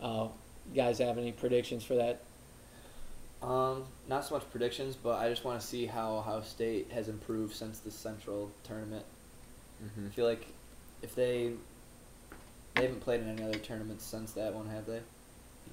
Uh, 0.00 0.28
you 0.70 0.76
guys 0.76 0.98
have 0.98 1.18
any 1.18 1.32
predictions 1.32 1.84
for 1.84 1.94
that? 1.94 2.22
Um, 3.42 3.84
not 4.08 4.24
so 4.24 4.34
much 4.34 4.50
predictions, 4.50 4.96
but 4.96 5.18
I 5.18 5.28
just 5.28 5.44
want 5.44 5.60
to 5.60 5.66
see 5.66 5.86
how 5.86 6.16
Ohio 6.16 6.42
State 6.42 6.90
has 6.92 7.08
improved 7.08 7.54
since 7.54 7.78
the 7.78 7.90
Central 7.90 8.50
tournament. 8.62 9.04
mm-hmm. 9.84 10.06
I 10.06 10.10
feel 10.10 10.26
like 10.26 10.46
if 11.02 11.14
they 11.14 11.52
they 12.74 12.82
haven't 12.82 13.00
played 13.00 13.20
in 13.20 13.28
any 13.28 13.42
other 13.42 13.58
tournaments 13.58 14.04
since 14.04 14.32
that 14.32 14.54
one, 14.54 14.68
have 14.68 14.86
they? 14.86 15.00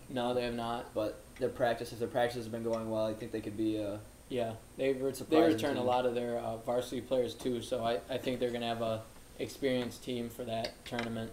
No, 0.09 0.33
they 0.33 0.43
have 0.43 0.53
not. 0.53 0.93
But 0.93 1.21
their 1.39 1.49
practice, 1.49 1.93
if 1.93 1.99
their 1.99 2.07
practice 2.07 2.35
has 2.35 2.47
been 2.47 2.63
going 2.63 2.89
well, 2.89 3.05
I 3.05 3.13
think 3.13 3.31
they 3.31 3.41
could 3.41 3.57
be. 3.57 3.81
Uh, 3.81 3.97
Yeah, 4.31 4.53
they 4.77 4.93
re- 4.93 5.09
they 5.09 5.13
Surprising 5.13 5.53
return 5.53 5.75
a 5.75 5.83
lot 5.83 6.05
of 6.05 6.15
their 6.15 6.37
uh, 6.37 6.55
varsity 6.55 7.01
players 7.01 7.33
too, 7.33 7.61
so 7.61 7.83
I, 7.83 7.99
I 8.09 8.17
think 8.17 8.39
they're 8.39 8.49
gonna 8.49 8.65
have 8.65 8.81
a 8.81 9.01
experienced 9.39 10.05
team 10.05 10.29
for 10.29 10.45
that 10.45 10.73
tournament. 10.85 11.31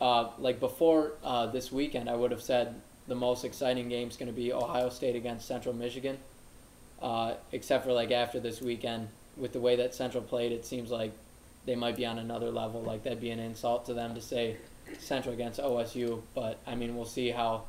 Uh, 0.00 0.30
like 0.38 0.58
before 0.58 1.12
uh, 1.22 1.48
this 1.48 1.70
weekend, 1.70 2.08
I 2.08 2.16
would 2.16 2.30
have 2.30 2.40
said 2.40 2.74
the 3.08 3.14
most 3.14 3.44
exciting 3.44 3.90
game 3.90 4.08
is 4.08 4.16
gonna 4.16 4.32
be 4.32 4.54
Ohio 4.54 4.88
State 4.88 5.16
against 5.16 5.46
Central 5.46 5.74
Michigan. 5.74 6.16
Uh, 7.02 7.34
except 7.52 7.84
for 7.84 7.92
like 7.92 8.10
after 8.10 8.40
this 8.40 8.62
weekend, 8.62 9.08
with 9.36 9.52
the 9.52 9.60
way 9.60 9.76
that 9.76 9.94
Central 9.94 10.22
played, 10.22 10.50
it 10.50 10.64
seems 10.64 10.90
like 10.90 11.12
they 11.66 11.76
might 11.76 11.94
be 11.94 12.06
on 12.06 12.18
another 12.18 12.50
level. 12.50 12.80
Like 12.80 13.02
that'd 13.02 13.20
be 13.20 13.30
an 13.32 13.38
insult 13.38 13.84
to 13.84 13.92
them 13.92 14.14
to 14.14 14.22
say 14.22 14.56
Central 14.98 15.34
against 15.34 15.60
OSU. 15.60 16.22
But 16.34 16.58
I 16.66 16.74
mean, 16.74 16.96
we'll 16.96 17.04
see 17.04 17.28
how. 17.28 17.64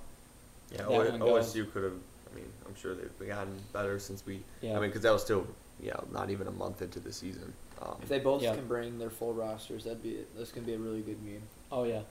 Yeah, 0.71 0.83
that 0.83 0.91
O- 0.91 1.09
one 1.09 1.19
goes. 1.19 1.53
OSU 1.53 1.73
could 1.73 1.83
have. 1.83 1.93
I 2.31 2.35
mean, 2.35 2.45
I'm 2.67 2.75
sure 2.75 2.95
they've 2.95 3.27
gotten 3.27 3.59
better 3.73 3.99
since 3.99 4.25
we. 4.25 4.41
Yeah. 4.61 4.77
I 4.77 4.79
mean, 4.79 4.89
because 4.89 5.01
that 5.01 5.11
was 5.13 5.23
still, 5.23 5.47
yeah, 5.81 5.93
not 6.11 6.29
even 6.29 6.47
a 6.47 6.51
month 6.51 6.81
into 6.81 6.99
the 6.99 7.11
season. 7.11 7.53
Um, 7.81 7.95
if 8.01 8.09
they 8.09 8.19
both 8.19 8.41
Yeah. 8.41 8.55
can 8.55 8.67
bring 8.67 8.99
their 8.99 9.09
full 9.09 9.33
rosters, 9.33 9.85
that'd 9.85 10.03
be 10.03 10.19
that's 10.37 10.51
gonna 10.51 10.67
be 10.67 10.73
a 10.73 10.77
really 10.77 11.01
good 11.01 11.23
game. 11.25 11.41
Oh 11.71 11.83
yeah, 11.85 12.01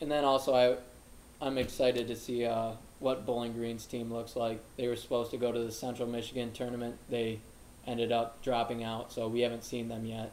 and 0.00 0.10
then 0.10 0.24
also 0.24 0.54
I, 0.54 1.46
I'm 1.46 1.56
excited 1.56 2.08
to 2.08 2.16
see 2.16 2.44
uh, 2.44 2.72
what 2.98 3.24
Bowling 3.24 3.52
Green's 3.52 3.86
team 3.86 4.12
looks 4.12 4.34
like. 4.34 4.60
They 4.76 4.88
were 4.88 4.96
supposed 4.96 5.30
to 5.30 5.36
go 5.36 5.52
to 5.52 5.58
the 5.60 5.70
Central 5.72 6.08
Michigan 6.08 6.52
tournament. 6.52 6.96
They 7.08 7.38
ended 7.86 8.10
up 8.12 8.42
dropping 8.42 8.82
out, 8.82 9.12
so 9.12 9.28
we 9.28 9.40
haven't 9.42 9.64
seen 9.64 9.88
them 9.88 10.04
yet. 10.04 10.32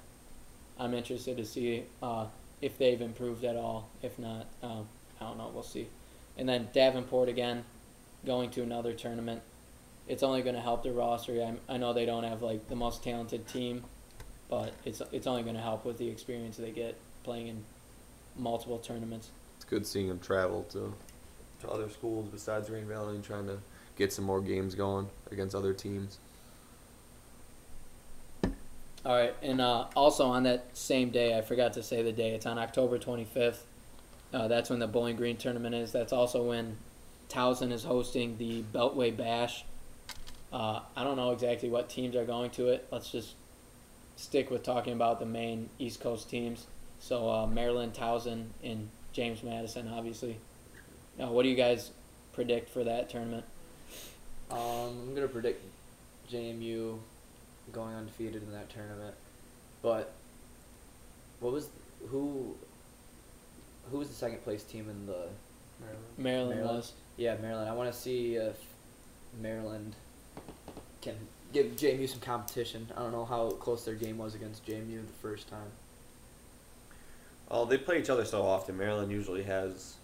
I'm 0.80 0.94
interested 0.94 1.38
to 1.38 1.46
see 1.46 1.84
uh, 2.02 2.26
if 2.62 2.78
they've 2.78 3.00
improved 3.00 3.44
at 3.46 3.56
all. 3.56 3.88
If 4.02 4.18
not, 4.20 4.48
um, 4.64 4.88
I 5.22 5.26
don't 5.26 5.38
know. 5.38 5.52
We'll 5.54 5.64
see. 5.64 5.88
And 6.38 6.50
then 6.50 6.68
Davenport 6.74 7.30
again, 7.30 7.64
going 8.26 8.50
to 8.52 8.64
another 8.64 8.94
tournament. 8.94 9.42
It's 10.08 10.24
only 10.24 10.42
going 10.42 10.56
to 10.56 10.62
help 10.62 10.84
their 10.84 10.94
roster. 10.94 11.42
I, 11.42 11.74
I 11.74 11.78
know 11.78 11.94
they 11.94 12.06
don't 12.06 12.24
have 12.24 12.42
like 12.42 12.68
the 12.68 12.76
most 12.76 13.04
talented 13.04 13.48
team, 13.48 13.84
but 14.50 14.74
it's 14.84 15.02
it's 15.12 15.28
only 15.28 15.44
going 15.44 15.56
to 15.56 15.62
help 15.62 15.86
with 15.86 15.98
the 15.98 16.08
experience 16.08 16.58
they 16.58 16.72
get 16.72 16.98
playing 17.24 17.48
in 17.48 17.64
multiple 18.38 18.78
tournaments. 18.78 19.30
it's 19.56 19.66
good 19.66 19.88
seeing 19.88 20.10
them 20.10 20.20
travel 20.20 20.64
to, 20.70 20.94
to 21.62 21.70
other 21.70 21.90
schools 21.90 22.28
besides 22.32 22.70
Green 22.70 22.86
Valley 22.86 23.16
and 23.16 23.24
trying 23.24 23.48
to 23.48 23.58
get 23.98 24.12
some 24.12 24.26
more 24.26 24.42
games 24.42 24.76
going 24.76 25.08
against 25.32 25.56
other 25.56 25.74
teams. 25.74 26.20
All 29.06 29.16
right, 29.16 29.36
and 29.44 29.62
uh, 29.62 29.86
also 29.96 30.26
on 30.26 30.44
that 30.44 30.66
same 30.74 31.12
day, 31.12 31.38
I 31.38 31.42
forgot 31.42 31.74
to 31.74 31.84
say 31.84 32.02
the 32.02 32.12
day. 32.12 32.32
It's 32.32 32.48
on 32.48 32.58
October 32.58 32.98
25th. 32.98 33.60
Uh, 34.34 34.48
that's 34.48 34.70
when 34.70 34.80
the 34.80 34.88
Bowling 34.88 35.16
Green 35.16 35.38
tournament 35.38 35.76
is. 35.76 35.92
That's 35.92 36.12
also 36.12 36.44
when 36.44 36.78
Towson 37.30 37.72
is 37.72 37.84
hosting 37.84 38.38
the 38.38 38.64
Beltway 38.74 39.16
Bash. 39.16 39.66
Uh, 40.52 40.82
I 40.96 41.04
don't 41.04 41.18
know 41.18 41.32
exactly 41.32 41.70
what 41.70 41.90
teams 41.90 42.16
are 42.16 42.26
going 42.26 42.52
to 42.52 42.70
it. 42.70 42.88
Let's 42.92 43.10
just 43.10 43.34
stick 44.16 44.50
with 44.50 44.64
talking 44.64 44.94
about 44.94 45.20
the 45.20 45.26
main 45.26 45.70
East 45.80 46.00
Coast 46.00 46.30
teams. 46.30 46.66
So 47.00 47.30
uh, 47.30 47.48
Maryland, 47.48 47.94
Towson, 47.94 48.48
and 48.64 48.90
James 49.12 49.44
Madison, 49.44 49.90
obviously. 49.94 50.38
Now, 51.18 51.32
what 51.32 51.44
do 51.44 51.50
you 51.50 51.56
guys 51.56 51.92
predict 52.34 52.70
for 52.70 52.84
that 52.84 53.10
tournament? 53.10 53.46
Um, 54.52 54.60
I'm 54.60 55.16
gonna 55.16 55.28
predict 55.28 55.64
JMU 56.32 57.00
going 57.72 57.96
undefeated 57.96 58.44
in 58.44 58.52
that 58.52 58.70
tournament. 58.70 59.16
But 59.82 60.14
what 61.40 61.54
was 61.54 61.70
who? 62.10 62.56
Who 63.92 64.00
was 64.00 64.10
the 64.10 64.16
second 64.16 64.44
place 64.44 64.64
team 64.64 64.90
in 64.90 65.06
the? 65.06 65.28
Maryland. 65.80 66.06
Maryland, 66.18 66.50
Maryland? 66.50 66.78
was. 66.78 66.94
Yeah, 67.18 67.36
Maryland. 67.42 67.70
I 67.70 67.74
want 67.74 67.92
to 67.92 67.98
see 67.98 68.36
if 68.36 68.58
Maryland 69.42 69.96
can 71.02 71.16
give 71.54 71.68
JMU 71.76 72.10
some 72.10 72.20
competition. 72.20 72.88
I 72.96 73.02
don't 73.02 73.12
know 73.12 73.26
how 73.26 73.52
close 73.52 73.86
their 73.86 73.96
game 73.96 74.18
was 74.18 74.36
against 74.36 74.66
JMU 74.66 75.06
the 75.06 75.14
first 75.22 75.50
time. 75.50 75.72
Oh, 77.50 77.66
they 77.66 77.78
play 77.78 78.00
each 78.00 78.10
other 78.10 78.26
so 78.26 78.42
often. 78.42 78.78
Maryland 78.78 79.12
usually 79.12 79.44
has, 79.44 79.96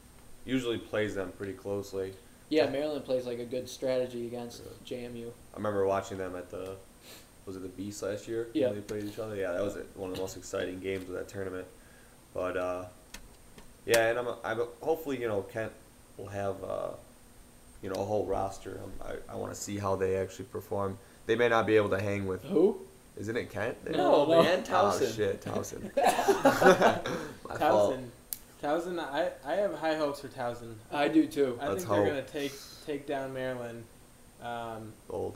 usually 0.45 0.78
plays 0.78 1.15
them 1.15 1.34
pretty 1.38 1.54
closely. 1.54 2.13
Yeah, 2.50 2.69
Maryland 2.69 3.04
plays 3.04 3.26
like 3.26 3.39
a 3.39 3.45
good 3.45 3.67
strategy 3.67 4.28
against 4.28 4.62
JMU. 4.86 5.28
I 5.54 5.58
remember 5.58 5.86
watching 5.86 6.17
them 6.17 6.36
at 6.36 6.50
the, 6.52 6.76
was 7.45 7.56
it 7.56 7.63
the 7.63 7.69
Beast 7.69 8.04
last 8.04 8.28
year? 8.28 8.47
when 8.67 8.76
they 8.76 8.82
played 8.82 9.06
each 9.06 9.19
other. 9.19 9.36
Yeah, 9.36 9.52
that 9.54 9.63
was 9.63 9.78
one 9.95 10.12
of 10.12 10.15
the 10.15 10.21
most 10.21 10.38
exciting 10.38 10.80
games 10.80 11.10
of 11.10 11.15
that 11.15 11.28
tournament. 11.28 11.65
But 12.34 12.56
uh, 12.56 12.86
yeah, 13.86 14.10
and 14.10 14.19
I'm, 14.19 14.28
I'm 14.43 14.62
hopefully 14.82 15.19
you 15.19 15.28
know 15.28 15.41
Kent 15.41 15.71
will 16.17 16.28
have 16.28 16.63
uh, 16.63 16.89
you 17.82 17.89
know 17.89 17.95
a 18.02 18.06
whole 18.06 18.26
roster. 18.26 18.80
Um, 18.84 18.91
I, 19.30 19.34
I 19.34 19.36
want 19.36 19.54
to 19.54 19.60
see 19.60 19.78
how 19.78 19.95
they 19.95 20.15
actually 20.17 20.45
perform. 20.45 20.97
They 21.26 21.36
may 21.36 21.50
not 21.50 21.65
be 21.67 21.76
able 21.76 21.89
to 21.89 22.00
hang 22.00 22.26
with. 22.28 22.43
Who? 22.45 22.78
Isn't 23.17 23.36
it 23.36 23.50
Kent? 23.50 23.84
They- 23.86 23.91
No, 23.97 24.26
no. 24.26 24.41
man, 24.43 24.63
Oh 24.67 24.71
Towson. 24.71 25.15
shit, 25.15 25.41
Towson. 25.41 25.91
My 27.47 27.58
fault. 27.58 27.97
Towson. 27.97 28.06
Towson, 28.63 29.00
I, 29.00 29.32
I 29.45 29.56
have 29.56 29.74
high 29.74 29.95
hopes 29.95 30.19
for 30.21 30.28
Towson. 30.30 30.76
I 30.91 31.08
do 31.08 31.26
too. 31.28 31.58
I 31.60 31.69
Let's 31.69 31.84
think 31.84 31.95
they're 31.95 32.06
gonna 32.08 32.21
take 32.24 32.54
take 32.86 33.08
down 33.08 33.34
Maryland. 33.34 33.84
Um, 34.43 34.93
Old. 35.10 35.36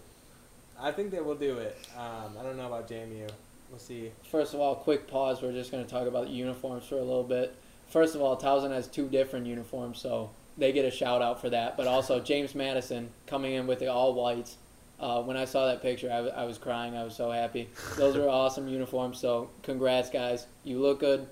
I 0.80 0.92
think 0.92 1.12
they 1.12 1.22
will 1.22 1.36
do 1.36 1.58
it. 1.58 1.78
Um, 1.98 2.36
I 2.40 2.44
don't 2.44 2.58
know 2.58 2.68
about 2.68 2.88
JMU. 2.90 3.30
We'll 3.70 3.80
see. 3.80 4.12
First 4.30 4.54
of 4.54 4.60
all, 4.60 4.76
quick 4.76 5.08
pause. 5.08 5.42
We're 5.42 5.54
just 5.54 5.72
going 5.72 5.84
to 5.84 5.90
talk 5.90 6.08
about 6.08 6.28
uniforms 6.30 6.86
for 6.86 6.96
a 6.96 7.02
little 7.04 7.24
bit. 7.24 7.56
First 7.90 8.14
of 8.16 8.22
all, 8.22 8.36
Towson 8.38 8.72
has 8.72 8.88
two 8.88 9.08
different 9.08 9.48
uniforms, 9.48 10.00
so 10.00 10.30
they 10.58 10.72
get 10.72 10.86
a 10.86 10.92
shout 10.92 11.22
out 11.22 11.42
for 11.42 11.50
that. 11.50 11.78
But 11.78 11.88
also 11.88 12.20
James 12.20 12.56
Madison 12.56 13.10
coming 13.28 13.54
in 13.54 13.68
with 13.68 13.80
the 13.80 13.88
all 13.88 14.14
whites. 14.14 14.58
Uh, 14.98 15.22
when 15.22 15.36
I 15.36 15.44
saw 15.44 15.66
that 15.68 15.82
picture, 15.82 16.10
I, 16.10 16.46
was 16.46 16.58
crying. 16.58 16.96
I 16.96 17.04
was 17.04 17.16
so 17.16 17.30
happy. 17.30 17.68
Those 17.98 18.16
are 18.16 18.30
awesome 18.30 18.70
uniforms. 18.70 19.20
So 19.20 19.50
congrats, 19.62 20.10
guys. 20.10 20.48
You 20.64 20.80
look 20.80 21.02
good. 21.02 21.28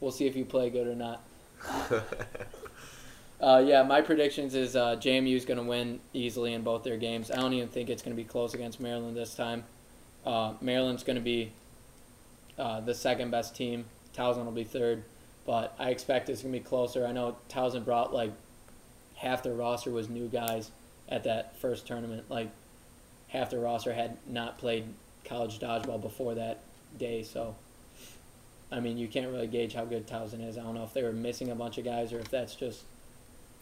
We'll 0.00 0.12
see 0.12 0.26
if 0.26 0.36
you 0.36 0.44
play 0.44 0.70
good 0.70 0.86
or 0.86 0.94
not. 0.94 1.24
Uh, 3.40 3.62
yeah, 3.64 3.84
my 3.84 4.00
predictions 4.00 4.54
is 4.54 4.74
uh, 4.74 4.96
JMU 4.96 5.36
is 5.36 5.44
going 5.44 5.58
to 5.58 5.64
win 5.64 6.00
easily 6.12 6.54
in 6.54 6.62
both 6.62 6.82
their 6.82 6.96
games. 6.96 7.30
I 7.30 7.36
don't 7.36 7.52
even 7.52 7.68
think 7.68 7.88
it's 7.88 8.02
going 8.02 8.16
to 8.16 8.20
be 8.20 8.28
close 8.28 8.52
against 8.52 8.80
Maryland 8.80 9.16
this 9.16 9.34
time. 9.34 9.64
Uh, 10.26 10.54
Maryland's 10.60 11.04
going 11.04 11.16
to 11.16 11.22
be 11.22 11.52
uh, 12.58 12.80
the 12.80 12.94
second 12.94 13.30
best 13.30 13.54
team. 13.54 13.84
Towson 14.16 14.44
will 14.44 14.50
be 14.50 14.64
third, 14.64 15.04
but 15.46 15.74
I 15.78 15.90
expect 15.90 16.28
it's 16.28 16.42
going 16.42 16.52
to 16.52 16.58
be 16.58 16.64
closer. 16.64 17.06
I 17.06 17.12
know 17.12 17.36
Towson 17.48 17.84
brought 17.84 18.12
like 18.12 18.32
half 19.18 19.42
their 19.42 19.54
roster 19.54 19.90
was 19.90 20.08
new 20.08 20.28
guys 20.28 20.70
at 21.08 21.24
that 21.24 21.56
first 21.58 21.86
tournament. 21.86 22.30
Like 22.30 22.50
half 23.28 23.50
their 23.50 23.60
roster 23.60 23.92
had 23.92 24.16
not 24.26 24.58
played 24.58 24.84
college 25.24 25.58
dodgeball 25.58 26.00
before 26.00 26.34
that 26.34 26.60
day, 26.98 27.22
so. 27.22 27.54
I 28.70 28.80
mean, 28.80 28.98
you 28.98 29.08
can't 29.08 29.28
really 29.28 29.46
gauge 29.46 29.72
how 29.72 29.86
good 29.86 30.06
Towson 30.06 30.46
is. 30.46 30.58
I 30.58 30.62
don't 30.62 30.74
know 30.74 30.84
if 30.84 30.92
they 30.92 31.02
were 31.02 31.12
missing 31.12 31.50
a 31.50 31.54
bunch 31.54 31.78
of 31.78 31.86
guys 31.86 32.12
or 32.12 32.18
if 32.18 32.30
that's 32.30 32.54
just 32.54 32.82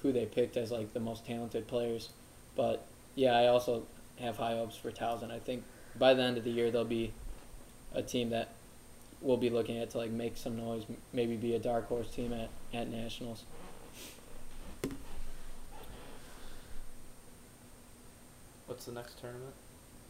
who 0.02 0.12
they 0.12 0.26
picked 0.26 0.56
as 0.56 0.72
like 0.72 0.92
the 0.94 1.00
most 1.00 1.24
talented 1.24 1.68
players. 1.68 2.08
But 2.56 2.84
yeah, 3.14 3.36
I 3.36 3.46
also 3.46 3.84
have 4.18 4.36
high 4.36 4.54
hopes 4.54 4.76
for 4.76 4.90
Towson. 4.90 5.30
I 5.30 5.38
think 5.38 5.62
by 5.96 6.14
the 6.14 6.22
end 6.22 6.38
of 6.38 6.44
the 6.44 6.50
year 6.50 6.72
they'll 6.72 6.84
be 6.84 7.12
a 7.94 8.02
team 8.02 8.30
that 8.30 8.48
we'll 9.20 9.36
be 9.36 9.50
looking 9.50 9.78
at 9.78 9.90
to 9.90 9.98
like 9.98 10.10
make 10.10 10.36
some 10.36 10.56
noise, 10.56 10.84
maybe 11.12 11.36
be 11.36 11.54
a 11.54 11.58
dark 11.58 11.88
horse 11.88 12.10
team 12.10 12.32
at, 12.32 12.48
at 12.74 12.88
nationals. 12.88 13.44
What's 18.66 18.84
the 18.84 18.92
next 18.92 19.20
tournament? 19.20 19.54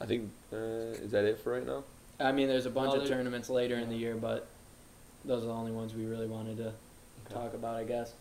I 0.00 0.06
think 0.06 0.30
uh, 0.52 0.56
is 0.56 1.10
that 1.12 1.24
it 1.24 1.38
for 1.40 1.52
right 1.52 1.66
now? 1.66 1.84
I 2.18 2.32
mean, 2.32 2.48
there's 2.48 2.66
a 2.66 2.70
bunch 2.70 2.94
No, 2.94 3.00
of 3.00 3.08
tournaments 3.08 3.50
later 3.50 3.76
in 3.76 3.88
the 3.88 3.96
year, 3.96 4.14
but 4.14 4.46
those 5.24 5.42
are 5.42 5.46
the 5.46 5.52
only 5.52 5.72
ones 5.72 5.94
we 5.94 6.06
really 6.06 6.26
wanted 6.26 6.56
to 6.58 6.72
talk 7.32 7.54
about, 7.54 7.76
I 7.76 7.84
guess. 7.84 8.12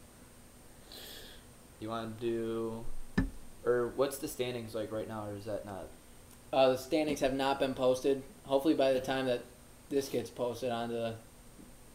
You 1.80 1.90
want 1.90 2.20
to 2.20 2.26
do, 2.26 2.86
or 3.66 3.92
what's 3.96 4.18
the 4.18 4.28
standings 4.28 4.76
like 4.76 4.92
right 4.92 5.08
now, 5.08 5.28
or 5.28 5.36
is 5.38 5.46
that 5.46 5.66
not? 5.66 5.88
Uh, 6.52 6.70
the 6.70 6.78
standings 6.78 7.20
have 7.20 7.34
not 7.34 7.60
been 7.60 7.74
posted. 7.74 8.22
Hopefully, 8.46 8.74
by 8.74 8.94
the 8.94 9.02
time 9.02 9.26
that 9.26 9.44
this 9.90 10.10
gets 10.10 10.30
posted 10.30 10.72
on 10.72 10.90
the 10.90 11.16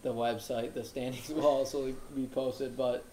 the 0.03 0.13
website, 0.13 0.73
the 0.73 0.85
standings 0.85 1.29
will 1.29 1.47
also 1.47 1.95
be 2.15 2.27
posted. 2.27 2.77
But 2.77 3.05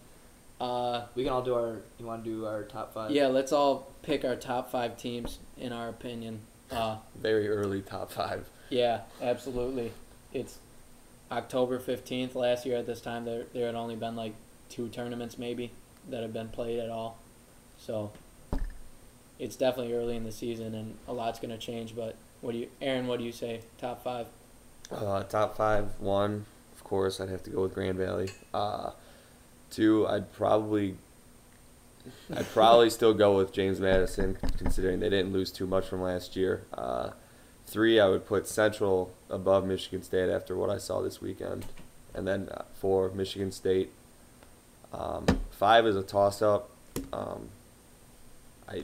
uh, 0.60 1.02
We 1.16 1.24
can 1.24 1.34
all 1.34 1.42
do 1.44 1.54
our. 1.54 1.78
You 2.00 2.06
want 2.06 2.24
to 2.24 2.30
do 2.30 2.46
our 2.46 2.64
top 2.64 2.94
five? 2.94 3.12
yeah, 3.12 3.28
let's 3.28 3.52
all 3.52 3.92
pick 4.02 4.24
our 4.26 4.36
top 4.36 4.72
five 4.72 4.98
teams 4.98 5.40
in 5.58 5.72
our 5.72 5.90
opinion. 5.90 6.42
Uh, 6.72 6.98
Very 7.20 7.48
early 7.48 7.82
top 7.82 8.12
five. 8.12 8.48
yeah, 8.70 9.02
absolutely. 9.22 9.92
It's 10.34 10.58
October 11.32 11.80
fifteenth. 11.80 12.36
Last 12.36 12.66
year 12.66 12.78
at 12.78 12.86
this 12.86 13.02
time, 13.02 13.26
there 13.26 13.46
there 13.54 13.66
had 13.68 13.76
only 13.76 13.96
been 13.96 14.16
like 14.16 14.34
two 14.70 14.90
tournaments 14.90 15.38
maybe 15.38 15.72
that 16.10 16.22
have 16.22 16.34
been 16.34 16.50
played 16.50 16.80
at 16.80 16.90
all. 16.90 17.18
So 17.80 18.12
it's 19.40 19.56
definitely 19.56 19.94
early 19.94 20.16
in 20.16 20.24
the 20.24 20.32
season, 20.32 20.74
and 20.76 20.98
a 21.08 21.14
lot's 21.14 21.40
gonna 21.40 21.58
change. 21.58 21.96
But 21.96 22.16
what 22.42 22.52
do 22.54 22.58
you, 22.58 22.68
Aaron? 22.82 23.08
What 23.08 23.20
do 23.20 23.26
you 23.26 23.32
say? 23.32 23.62
Top 23.78 24.04
five. 24.04 24.28
Uh, 24.92 25.22
top 25.24 25.58
five, 25.58 25.92
one, 26.00 26.46
of 26.76 26.84
course, 26.84 27.20
I'd 27.20 27.28
have 27.30 27.44
to 27.44 27.50
go 27.50 27.64
with 27.64 27.74
Grand 27.74 27.98
Valley. 27.98 28.30
Uh, 28.54 28.92
two, 29.70 30.08
I'd 30.08 30.34
probably, 30.34 30.96
I'd 32.34 32.48
probably 32.54 32.90
still 32.90 33.14
go 33.14 33.36
with 33.36 33.52
James 33.52 33.80
Madison, 33.80 34.38
considering 34.58 35.00
they 35.00 35.10
didn't 35.10 35.34
lose 35.34 35.52
too 35.52 35.68
much 35.68 35.88
from 35.88 36.02
last 36.02 36.36
year. 36.36 36.64
Uh, 36.74 37.12
three, 37.66 38.00
I 38.00 38.08
would 38.08 38.26
put 38.26 38.48
Central 38.48 39.14
above 39.30 39.66
Michigan 39.66 40.04
State 40.04 40.30
after 40.30 40.56
what 40.56 40.70
I 40.70 40.78
saw 40.78 41.02
this 41.02 41.22
weekend, 41.22 41.66
and 42.14 42.28
then 42.28 42.50
uh, 42.52 42.64
four, 42.80 43.10
Michigan 43.10 43.52
State. 43.52 43.92
Um, 44.94 45.26
five 45.52 45.86
is 45.86 45.96
a 45.96 46.04
toss-up. 46.04 46.70
Um, 47.12 47.50
I, 48.68 48.84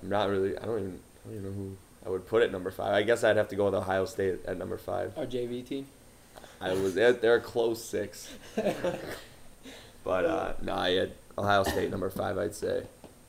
I'm 0.00 0.08
not 0.08 0.28
really. 0.28 0.56
I 0.56 0.64
don't 0.64 0.78
even. 0.78 1.00
I 1.24 1.28
don't 1.28 1.38
even 1.38 1.44
know 1.44 1.56
who 1.56 1.76
I 2.06 2.10
would 2.10 2.26
put 2.26 2.42
at 2.42 2.52
number 2.52 2.70
five. 2.70 2.94
I 2.94 3.02
guess 3.02 3.24
I'd 3.24 3.36
have 3.36 3.48
to 3.48 3.56
go 3.56 3.64
with 3.66 3.74
Ohio 3.74 4.04
State 4.04 4.40
at 4.46 4.56
number 4.56 4.78
five. 4.78 5.16
Our 5.18 5.26
JV 5.26 5.66
team. 5.66 5.86
I 6.60 6.72
was 6.72 6.94
they're, 6.94 7.12
they're 7.12 7.36
a 7.36 7.40
close 7.40 7.84
six, 7.84 8.32
but 10.04 10.24
uh, 10.24 10.52
no, 10.62 10.74
I 10.74 10.90
had 10.92 11.12
Ohio 11.36 11.62
State 11.64 11.90
number 11.90 12.10
five. 12.10 12.38
I'd 12.38 12.54
say, 12.54 12.84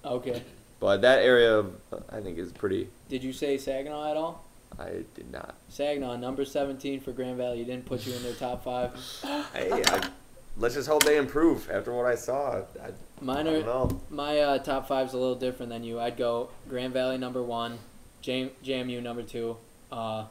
Okay. 0.05 0.41
but 0.79 1.01
that 1.01 1.19
area 1.23 1.57
of, 1.57 1.73
I 2.09 2.19
think 2.21 2.37
is 2.37 2.51
pretty. 2.51 2.89
Did 3.09 3.23
you 3.23 3.33
say 3.33 3.57
Saginaw 3.57 4.11
at 4.11 4.17
all? 4.17 4.45
I 4.77 5.03
did 5.15 5.31
not. 5.31 5.55
Saginaw, 5.69 6.15
number 6.17 6.45
17 6.45 7.01
for 7.01 7.11
Grand 7.11 7.37
Valley. 7.37 7.59
You 7.59 7.65
Didn't 7.65 7.85
put 7.85 8.05
you 8.05 8.13
in 8.13 8.23
their 8.23 8.33
top 8.33 8.63
five. 8.63 8.91
Hey, 9.53 9.71
I, 9.85 10.09
let's 10.57 10.75
just 10.75 10.87
hope 10.87 11.03
they 11.03 11.17
improve 11.17 11.69
after 11.71 11.91
what 11.93 12.05
I 12.05 12.15
saw. 12.15 12.61
I, 12.81 12.91
Mine 13.21 13.45
don't 13.45 13.55
are 13.55 13.65
know. 13.65 14.01
my 14.09 14.39
uh, 14.39 14.57
top 14.59 14.87
five's 14.87 15.13
a 15.13 15.17
little 15.17 15.35
different 15.35 15.69
than 15.71 15.83
you. 15.83 15.99
I'd 15.99 16.17
go 16.17 16.49
Grand 16.69 16.93
Valley 16.93 17.17
number 17.17 17.41
one, 17.43 17.79
Jam- 18.21 18.51
JMU 18.63 19.01
number 19.01 19.23
two, 19.23 19.57
uh, 19.91 20.25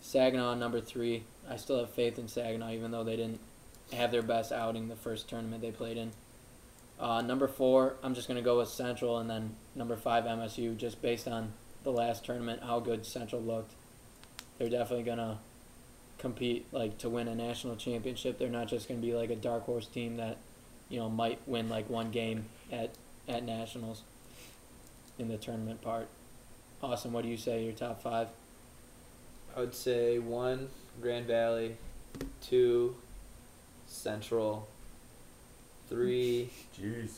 Saginaw 0.00 0.54
number 0.54 0.80
three. 0.80 1.24
I 1.48 1.56
still 1.56 1.78
have 1.78 1.90
faith 1.90 2.18
in 2.18 2.26
Saginaw, 2.28 2.70
even 2.72 2.90
though 2.90 3.04
they 3.04 3.16
didn't 3.16 3.40
have 3.92 4.10
their 4.10 4.22
best 4.22 4.52
outing 4.52 4.88
the 4.88 4.96
first 4.96 5.28
tournament 5.28 5.62
they 5.62 5.70
played 5.70 5.96
in. 5.96 6.12
Uh, 6.98 7.20
number 7.20 7.46
four, 7.46 7.96
I'm 8.02 8.14
just 8.14 8.26
gonna 8.26 8.42
go 8.42 8.58
with 8.58 8.68
Central, 8.68 9.18
and 9.18 9.28
then 9.28 9.54
number 9.74 9.96
five 9.96 10.24
MSU, 10.24 10.76
just 10.76 11.02
based 11.02 11.28
on 11.28 11.52
the 11.84 11.92
last 11.92 12.24
tournament, 12.24 12.62
how 12.62 12.80
good 12.80 13.04
Central 13.04 13.42
looked. 13.42 13.72
They're 14.58 14.70
definitely 14.70 15.04
gonna 15.04 15.38
compete 16.18 16.66
like 16.72 16.96
to 16.98 17.10
win 17.10 17.28
a 17.28 17.34
national 17.34 17.76
championship. 17.76 18.38
They're 18.38 18.48
not 18.48 18.68
just 18.68 18.88
gonna 18.88 19.00
be 19.00 19.14
like 19.14 19.30
a 19.30 19.36
dark 19.36 19.64
horse 19.64 19.86
team 19.86 20.16
that, 20.16 20.38
you 20.88 20.98
know, 20.98 21.10
might 21.10 21.38
win 21.46 21.68
like 21.68 21.90
one 21.90 22.10
game 22.10 22.46
at 22.72 22.90
at 23.28 23.44
nationals. 23.44 24.02
In 25.18 25.28
the 25.28 25.38
tournament 25.38 25.80
part. 25.80 26.08
Awesome. 26.82 27.14
What 27.14 27.22
do 27.22 27.30
you 27.30 27.38
say? 27.38 27.64
Your 27.64 27.72
top 27.72 28.02
five? 28.02 28.28
I 29.56 29.60
would 29.60 29.74
say 29.74 30.18
one 30.18 30.68
Grand 31.00 31.26
Valley, 31.26 31.76
two 32.42 32.96
Central, 33.86 34.66
three. 35.88 36.50
Jeez. 36.80 37.10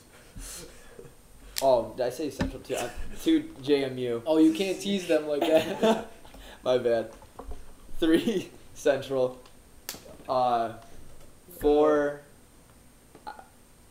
Oh, 1.60 1.92
did 1.96 2.06
I 2.06 2.10
say 2.10 2.30
Central 2.30 2.62
two? 2.64 2.76
Uh, 2.76 2.88
two 3.22 3.42
JMU. 3.62 4.22
Oh, 4.26 4.38
you 4.38 4.52
can't 4.52 4.80
tease 4.80 5.06
them 5.08 5.26
like 5.26 5.40
that. 5.40 6.06
My 6.64 6.78
bad. 6.78 7.10
Three 7.98 8.50
Central. 8.74 9.38
Uh, 10.28 10.74
four. 11.58 12.20
I- 13.26 13.32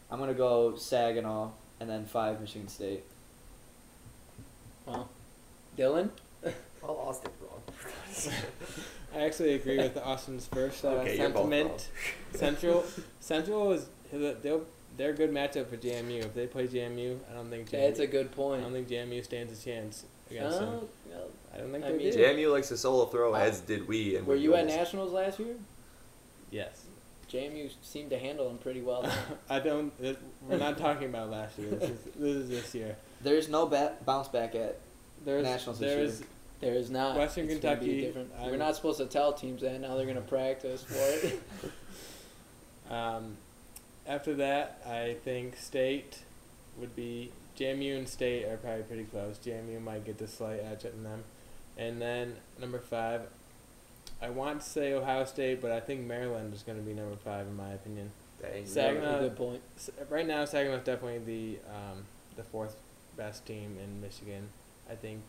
I'm 0.09 0.19
gonna 0.19 0.33
go 0.33 0.75
Saginaw, 0.77 1.49
and 1.79 1.89
then 1.89 2.05
five 2.05 2.39
Michigan 2.39 2.67
State. 2.69 3.03
well, 4.85 5.09
Dylan. 5.77 6.09
I 6.45 6.53
Well, 6.81 6.97
Austin 6.97 7.31
wrong. 7.41 8.33
I 9.15 9.19
actually 9.21 9.53
agree 9.53 9.77
with 9.77 9.97
Austin's 9.97 10.45
first 10.47 10.83
uh, 10.85 10.89
Okay, 10.89 11.17
sentiment. 11.17 11.89
Central, 12.33 12.83
Central 13.19 13.71
is 13.71 13.87
they'll 14.11 14.65
they're 14.97 15.11
a 15.11 15.13
good 15.13 15.31
matchup 15.31 15.67
for 15.67 15.77
JMU. 15.77 16.19
If 16.25 16.33
they 16.33 16.47
play 16.47 16.67
JMU, 16.67 17.17
I 17.31 17.35
don't 17.35 17.49
think 17.49 17.67
JMU, 17.69 17.71
That's 17.71 17.99
a 17.99 18.07
good 18.07 18.31
point. 18.31 18.61
I 18.61 18.63
don't 18.63 18.73
think 18.73 18.87
JMU 18.89 19.23
stands 19.23 19.59
a 19.59 19.63
chance 19.63 20.05
against 20.29 20.59
them. 20.59 20.69
Oh, 21.13 21.19
I 21.53 21.57
don't 21.59 21.71
think 21.71 21.85
I 21.85 21.91
they 21.91 21.97
mean- 21.97 22.11
do. 22.13 22.17
JMU 22.19 22.51
likes 22.51 22.69
to 22.69 22.77
solo 22.77 23.05
throw, 23.05 23.33
Uh, 23.35 23.39
as 23.39 23.61
did 23.61 23.87
we. 23.87 24.15
And 24.15 24.25
were 24.25 24.35
we 24.35 24.41
you 24.41 24.55
at 24.55 24.65
nationals 24.65 25.11
last 25.13 25.39
year? 25.39 25.55
Yes. 26.51 26.83
JMU 27.31 27.69
seemed 27.83 28.09
to 28.09 28.17
handle 28.17 28.47
them 28.47 28.57
pretty 28.57 28.81
well. 28.81 29.09
I 29.49 29.59
don't. 29.59 29.91
It, 30.01 30.17
we're 30.47 30.57
not 30.57 30.77
talking 30.77 31.09
about 31.09 31.29
last 31.29 31.59
year. 31.59 31.69
This 31.71 31.89
is 31.89 31.97
this 32.15 32.35
is 32.35 32.49
this 32.49 32.75
year. 32.75 32.95
There's 33.21 33.49
no 33.49 33.65
ba- 33.67 33.95
bounce 34.05 34.27
back 34.29 34.55
at. 34.55 34.77
There's 35.25 35.43
Nationals 35.43 35.77
this 35.79 35.93
there's 35.93 36.19
year. 36.19 36.29
There 36.59 36.73
is 36.73 36.89
not. 36.89 37.15
Western 37.17 37.49
It's 37.49 37.59
gonna 37.61 37.75
be 37.77 37.85
Kentucky, 37.85 38.01
different. 38.01 38.31
I'm- 38.39 38.51
We're 38.51 38.57
not 38.57 38.75
supposed 38.75 38.97
to 38.99 39.05
tell 39.05 39.33
teams 39.33 39.61
that. 39.61 39.79
Now 39.81 39.95
they're 39.95 40.05
gonna 40.07 40.21
practice 40.21 40.83
for 40.83 40.95
it. 40.95 41.41
Um, 42.89 43.35
after 44.07 44.33
that, 44.35 44.81
I 44.87 45.17
think 45.25 45.57
state 45.57 46.19
would 46.79 46.95
be 46.95 47.31
JMU 47.59 47.97
and 47.97 48.07
state 48.07 48.45
are 48.45 48.57
probably 48.57 48.83
pretty 48.83 49.03
close. 49.03 49.37
JMU 49.45 49.81
might 49.83 50.05
get 50.05 50.17
the 50.17 50.27
slight 50.27 50.61
edge 50.63 50.85
on 50.85 51.03
them, 51.03 51.23
and 51.77 52.01
then 52.01 52.37
number 52.59 52.79
five, 52.79 53.23
I 54.21 54.29
want 54.29 54.61
to 54.61 54.65
say 54.69 54.93
Ohio 54.93 55.25
State, 55.25 55.61
but 55.61 55.71
I 55.71 55.79
think 55.81 56.01
Maryland 56.07 56.53
is 56.53 56.63
going 56.63 56.77
to 56.77 56.83
be 56.83 56.93
number 56.93 57.17
five 57.17 57.45
in 57.47 57.57
my 57.57 57.71
opinion. 57.73 58.11
Dang, 58.41 58.65
Saginaw- 58.65 59.19
good 59.19 59.35
point. 59.35 59.61
Right 60.09 60.25
now, 60.25 60.45
Saginaw 60.45 60.77
is 60.77 60.83
definitely 60.85 61.19
the 61.57 61.59
um, 61.69 62.05
the 62.37 62.43
fourth 62.43 62.77
best 63.17 63.45
team 63.45 63.77
in 63.83 63.99
Michigan. 63.99 64.47
I 64.89 64.95
think 64.95 65.21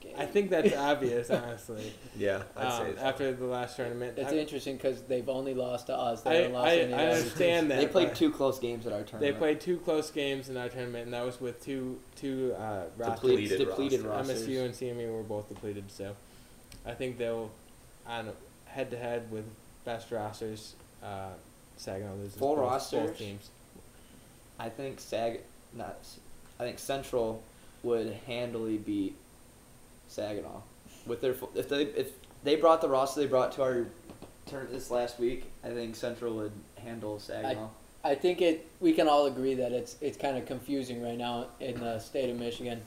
Okay. 0.00 0.14
I 0.18 0.26
think 0.26 0.50
that's 0.50 0.74
obvious, 0.76 1.30
honestly. 1.30 1.92
Yeah, 2.18 2.42
I'd 2.56 2.66
Um, 2.66 2.86
say 2.86 2.94
so. 2.96 3.02
after 3.06 3.32
the 3.32 3.46
last 3.46 3.76
tournament, 3.76 4.18
It's 4.18 4.32
I, 4.32 4.36
interesting 4.36 4.76
because 4.76 5.00
they've 5.02 5.28
only 5.28 5.54
lost 5.54 5.86
to 5.86 5.96
us. 5.96 6.22
They 6.22 6.30
I, 6.30 6.34
haven't 6.34 6.52
lost 6.52 6.68
I, 6.68 6.76
to 6.76 6.82
any 6.82 6.92
I 6.94 7.06
other 7.06 7.16
understand 7.16 7.70
that 7.70 7.76
They 7.80 7.86
played 7.86 8.14
two 8.14 8.30
close 8.30 8.58
games 8.58 8.86
at 8.86 8.92
our 8.92 9.02
tournament. 9.02 9.34
They 9.34 9.38
played 9.38 9.60
two 9.60 9.78
close 9.78 10.10
games 10.10 10.48
in 10.50 10.56
our 10.56 10.68
tournament, 10.68 11.04
and 11.04 11.14
that 11.14 11.24
was 11.24 11.40
with 11.40 11.64
two 11.64 11.98
two 12.16 12.54
uh, 12.58 12.84
rosters. 12.98 13.20
Depleted 13.20 13.58
depleted 13.58 14.02
roster. 14.02 14.32
rosters. 14.34 14.48
MSU 14.48 14.64
and 14.64 14.74
CMU 14.74 15.12
were 15.16 15.22
both 15.22 15.48
depleted, 15.48 15.84
so 15.90 16.14
I 16.84 16.92
think 16.92 17.16
they'll, 17.16 17.50
on 18.06 18.30
head 18.66 18.90
to 18.90 18.98
head 18.98 19.30
with 19.30 19.44
best 19.84 20.10
rosters, 20.10 20.74
uh, 21.02 21.28
Saginaw 21.78 22.14
loses 22.16 22.34
Full 22.36 22.56
both, 22.56 22.58
rosters? 22.64 23.08
both 23.10 23.18
teams. 23.18 23.48
I 24.58 24.68
think 24.68 25.00
Sag, 25.00 25.40
not. 25.72 25.96
S- 26.00 26.18
I 26.58 26.64
think 26.64 26.78
Central 26.78 27.42
would 27.82 28.12
handily 28.26 28.76
beat 28.76 29.14
Saginaw 30.10 30.60
with 31.06 31.20
their 31.20 31.34
if 31.54 31.68
they 31.68 31.82
if 31.84 32.12
they 32.42 32.56
brought 32.56 32.80
the 32.80 32.88
roster 32.88 33.20
they 33.20 33.26
brought 33.26 33.52
to 33.52 33.62
our 33.62 33.86
turn 34.46 34.68
this 34.70 34.90
last 34.90 35.18
week. 35.18 35.50
I 35.64 35.68
think 35.68 35.96
Central 35.96 36.34
would 36.36 36.52
handle 36.76 37.18
Saginaw. 37.18 37.68
I 38.02 38.14
think 38.14 38.40
it. 38.40 38.66
We 38.80 38.92
can 38.92 39.08
all 39.08 39.26
agree 39.26 39.54
that 39.54 39.72
it's 39.72 39.96
it's 40.00 40.16
kind 40.16 40.36
of 40.36 40.46
confusing 40.46 41.02
right 41.02 41.18
now 41.18 41.46
in 41.60 41.78
the 41.80 41.98
state 41.98 42.30
of 42.30 42.38
Michigan. 42.38 42.80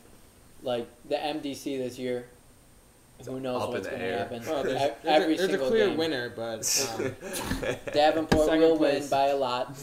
Like 0.62 0.88
the 1.08 1.16
MDC 1.16 1.78
this 1.78 2.00
year, 2.00 2.26
who 3.26 3.40
knows 3.40 3.68
what's 3.68 3.88
going 3.88 4.00
to 4.00 4.18
happen? 4.18 4.44
Well, 4.46 4.64
there's, 4.64 4.80
there's, 4.80 4.94
Every 5.04 5.36
a, 5.36 5.38
there's 5.38 5.54
a 5.54 5.58
clear 5.58 5.88
game. 5.88 5.98
winner, 5.98 6.30
but 6.30 6.96
um, 6.98 7.12
Davenport 7.94 8.46
Second 8.46 8.62
will 8.62 8.78
place. 8.78 9.02
win 9.02 9.10
by 9.10 9.28
a 9.28 9.36
lot. 9.36 9.78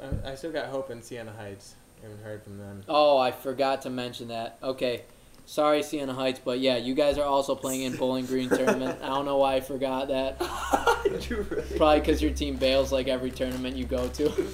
I, 0.00 0.30
I 0.30 0.34
still 0.36 0.52
got 0.52 0.66
hope 0.66 0.90
in 0.90 1.02
Siena 1.02 1.32
Heights. 1.32 1.74
haven't 2.02 2.22
heard 2.22 2.44
from 2.44 2.58
them. 2.58 2.84
Oh, 2.88 3.18
I 3.18 3.32
forgot 3.32 3.82
to 3.82 3.90
mention 3.90 4.28
that. 4.28 4.58
Okay. 4.62 5.02
Sorry, 5.48 5.84
Siena 5.84 6.12
Heights, 6.12 6.40
but 6.44 6.58
yeah, 6.58 6.76
you 6.76 6.94
guys 6.94 7.18
are 7.18 7.24
also 7.24 7.54
playing 7.54 7.82
in 7.82 7.96
Bowling 7.96 8.26
Green 8.26 8.48
tournament. 8.48 8.98
I 9.00 9.06
don't 9.06 9.24
know 9.24 9.36
why 9.36 9.54
I 9.54 9.60
forgot 9.60 10.08
that. 10.08 10.36
Really? 11.30 11.62
Probably 11.78 12.00
because 12.00 12.20
your 12.20 12.32
team 12.32 12.56
bails 12.56 12.92
like 12.92 13.08
every 13.08 13.30
tournament 13.30 13.74
you 13.74 13.86
go 13.86 14.06
to. 14.08 14.48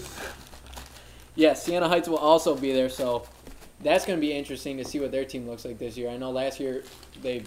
yeah, 1.34 1.54
Siena 1.54 1.88
Heights 1.88 2.08
will 2.08 2.18
also 2.18 2.54
be 2.54 2.72
there, 2.72 2.88
so 2.88 3.26
that's 3.80 4.06
going 4.06 4.16
to 4.16 4.20
be 4.20 4.32
interesting 4.32 4.76
to 4.76 4.84
see 4.84 5.00
what 5.00 5.10
their 5.10 5.24
team 5.24 5.48
looks 5.48 5.64
like 5.64 5.78
this 5.78 5.96
year. 5.96 6.08
I 6.08 6.18
know 6.18 6.30
last 6.30 6.60
year 6.60 6.84
they 7.20 7.42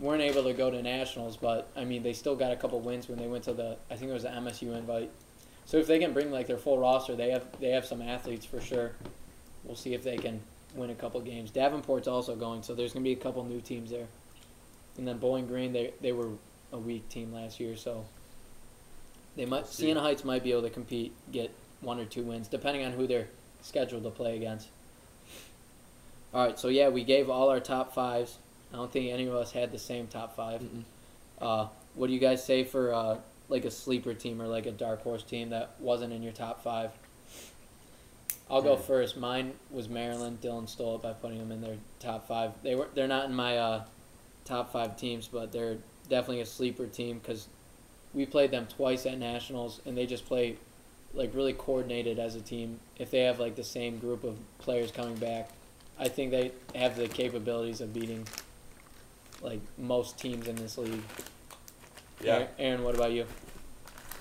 weren't 0.00 0.22
able 0.22 0.42
to 0.44 0.52
go 0.52 0.70
to 0.70 0.82
nationals, 0.82 1.36
but 1.36 1.70
I 1.76 1.84
mean 1.84 2.02
they 2.02 2.12
still 2.12 2.34
got 2.34 2.50
a 2.50 2.56
couple 2.56 2.80
wins 2.80 3.08
when 3.08 3.18
they 3.18 3.28
went 3.28 3.44
to 3.44 3.52
the 3.52 3.76
I 3.90 3.94
think 3.94 4.10
it 4.10 4.14
was 4.14 4.24
the 4.24 4.30
MSU 4.30 4.76
invite. 4.76 5.10
So 5.66 5.76
if 5.76 5.86
they 5.86 5.98
can 5.98 6.12
bring 6.12 6.32
like 6.32 6.46
their 6.46 6.58
full 6.58 6.78
roster, 6.78 7.14
they 7.14 7.30
have 7.30 7.44
they 7.60 7.70
have 7.70 7.84
some 7.84 8.02
athletes 8.02 8.44
for 8.44 8.60
sure. 8.60 8.92
We'll 9.64 9.76
see 9.76 9.94
if 9.94 10.02
they 10.02 10.16
can 10.16 10.40
win 10.74 10.90
a 10.90 10.94
couple 10.94 11.20
games. 11.20 11.50
Davenport's 11.50 12.08
also 12.08 12.34
going, 12.36 12.62
so 12.62 12.74
there's 12.74 12.92
gonna 12.92 13.04
be 13.04 13.12
a 13.12 13.16
couple 13.16 13.44
new 13.44 13.60
teams 13.60 13.90
there. 13.90 14.06
And 14.96 15.06
then 15.06 15.18
Bowling 15.18 15.46
Green, 15.46 15.72
they 15.72 15.92
they 16.00 16.12
were 16.12 16.30
a 16.72 16.78
weak 16.78 17.08
team 17.08 17.32
last 17.32 17.60
year, 17.60 17.76
so 17.76 18.04
they 19.36 19.46
might 19.46 19.66
see. 19.66 19.84
Siena 19.84 20.00
Heights 20.00 20.24
might 20.24 20.42
be 20.42 20.52
able 20.52 20.62
to 20.62 20.70
compete, 20.70 21.12
get 21.32 21.54
one 21.80 21.98
or 21.98 22.04
two 22.04 22.22
wins, 22.22 22.48
depending 22.48 22.84
on 22.84 22.92
who 22.92 23.06
they're 23.06 23.28
scheduled 23.62 24.04
to 24.04 24.10
play 24.10 24.36
against. 24.36 24.68
All 26.32 26.44
right, 26.44 26.58
so 26.58 26.68
yeah, 26.68 26.88
we 26.88 27.04
gave 27.04 27.30
all 27.30 27.48
our 27.48 27.60
top 27.60 27.94
fives. 27.94 28.38
I 28.72 28.76
don't 28.76 28.90
think 28.92 29.12
any 29.12 29.26
of 29.26 29.34
us 29.34 29.52
had 29.52 29.70
the 29.70 29.78
same 29.78 30.08
top 30.08 30.34
five. 30.34 30.60
Mm-mm. 30.60 30.82
Uh, 31.40 31.68
what 31.94 32.08
do 32.08 32.12
you 32.12 32.18
guys 32.18 32.44
say 32.44 32.64
for 32.64 32.92
uh, 32.92 33.18
like 33.48 33.64
a 33.64 33.70
sleeper 33.70 34.14
team 34.14 34.42
or 34.42 34.48
like 34.48 34.66
a 34.66 34.72
dark 34.72 35.02
horse 35.02 35.22
team 35.22 35.50
that 35.50 35.76
wasn't 35.78 36.12
in 36.12 36.22
your 36.22 36.32
top 36.32 36.62
five? 36.62 36.90
I'll 38.50 38.62
go 38.62 38.76
first. 38.76 39.16
Mine 39.16 39.54
was 39.70 39.88
Maryland. 39.88 40.40
Dylan 40.40 40.68
stole 40.68 40.96
it 40.96 41.02
by 41.02 41.12
putting 41.12 41.38
them 41.38 41.50
in 41.50 41.60
their 41.60 41.76
top 41.98 42.28
five. 42.28 42.52
They 42.62 42.74
were 42.74 42.88
they're 42.94 43.08
not 43.08 43.26
in 43.26 43.34
my 43.34 43.56
uh, 43.56 43.84
top 44.44 44.72
five 44.72 44.96
teams, 44.96 45.28
but 45.28 45.50
they're 45.50 45.78
definitely 46.08 46.40
a 46.40 46.46
sleeper 46.46 46.86
team 46.86 47.18
because 47.18 47.48
we 48.12 48.26
played 48.26 48.50
them 48.50 48.66
twice 48.66 49.06
at 49.06 49.18
nationals, 49.18 49.80
and 49.86 49.96
they 49.96 50.06
just 50.06 50.26
play 50.26 50.56
like 51.14 51.34
really 51.34 51.54
coordinated 51.54 52.18
as 52.18 52.34
a 52.34 52.40
team. 52.40 52.80
If 52.98 53.10
they 53.10 53.20
have 53.20 53.40
like 53.40 53.56
the 53.56 53.64
same 53.64 53.98
group 53.98 54.24
of 54.24 54.36
players 54.58 54.90
coming 54.92 55.16
back, 55.16 55.48
I 55.98 56.08
think 56.08 56.30
they 56.30 56.52
have 56.74 56.96
the 56.96 57.08
capabilities 57.08 57.80
of 57.80 57.94
beating 57.94 58.26
like 59.40 59.60
most 59.78 60.18
teams 60.18 60.48
in 60.48 60.56
this 60.56 60.76
league. 60.76 61.02
Yeah, 62.22 62.34
Aaron, 62.34 62.48
Aaron, 62.58 62.84
what 62.84 62.94
about 62.94 63.12
you? 63.12 63.26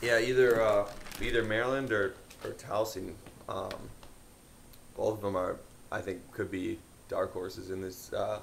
yeah. 0.02 0.20
Either 0.20 0.62
uh, 0.62 0.90
either 1.22 1.44
Maryland 1.44 1.92
or 1.92 2.16
or 2.46 2.52
Towson. 2.52 3.14
Um, 3.50 3.90
both 4.96 5.16
of 5.16 5.22
them 5.22 5.36
are, 5.36 5.58
I 5.92 6.02
think, 6.02 6.20
could 6.32 6.52
be 6.52 6.80
dark 7.10 7.34
horses 7.34 7.70
in 7.70 7.82
this 7.82 8.12
uh, 8.14 8.40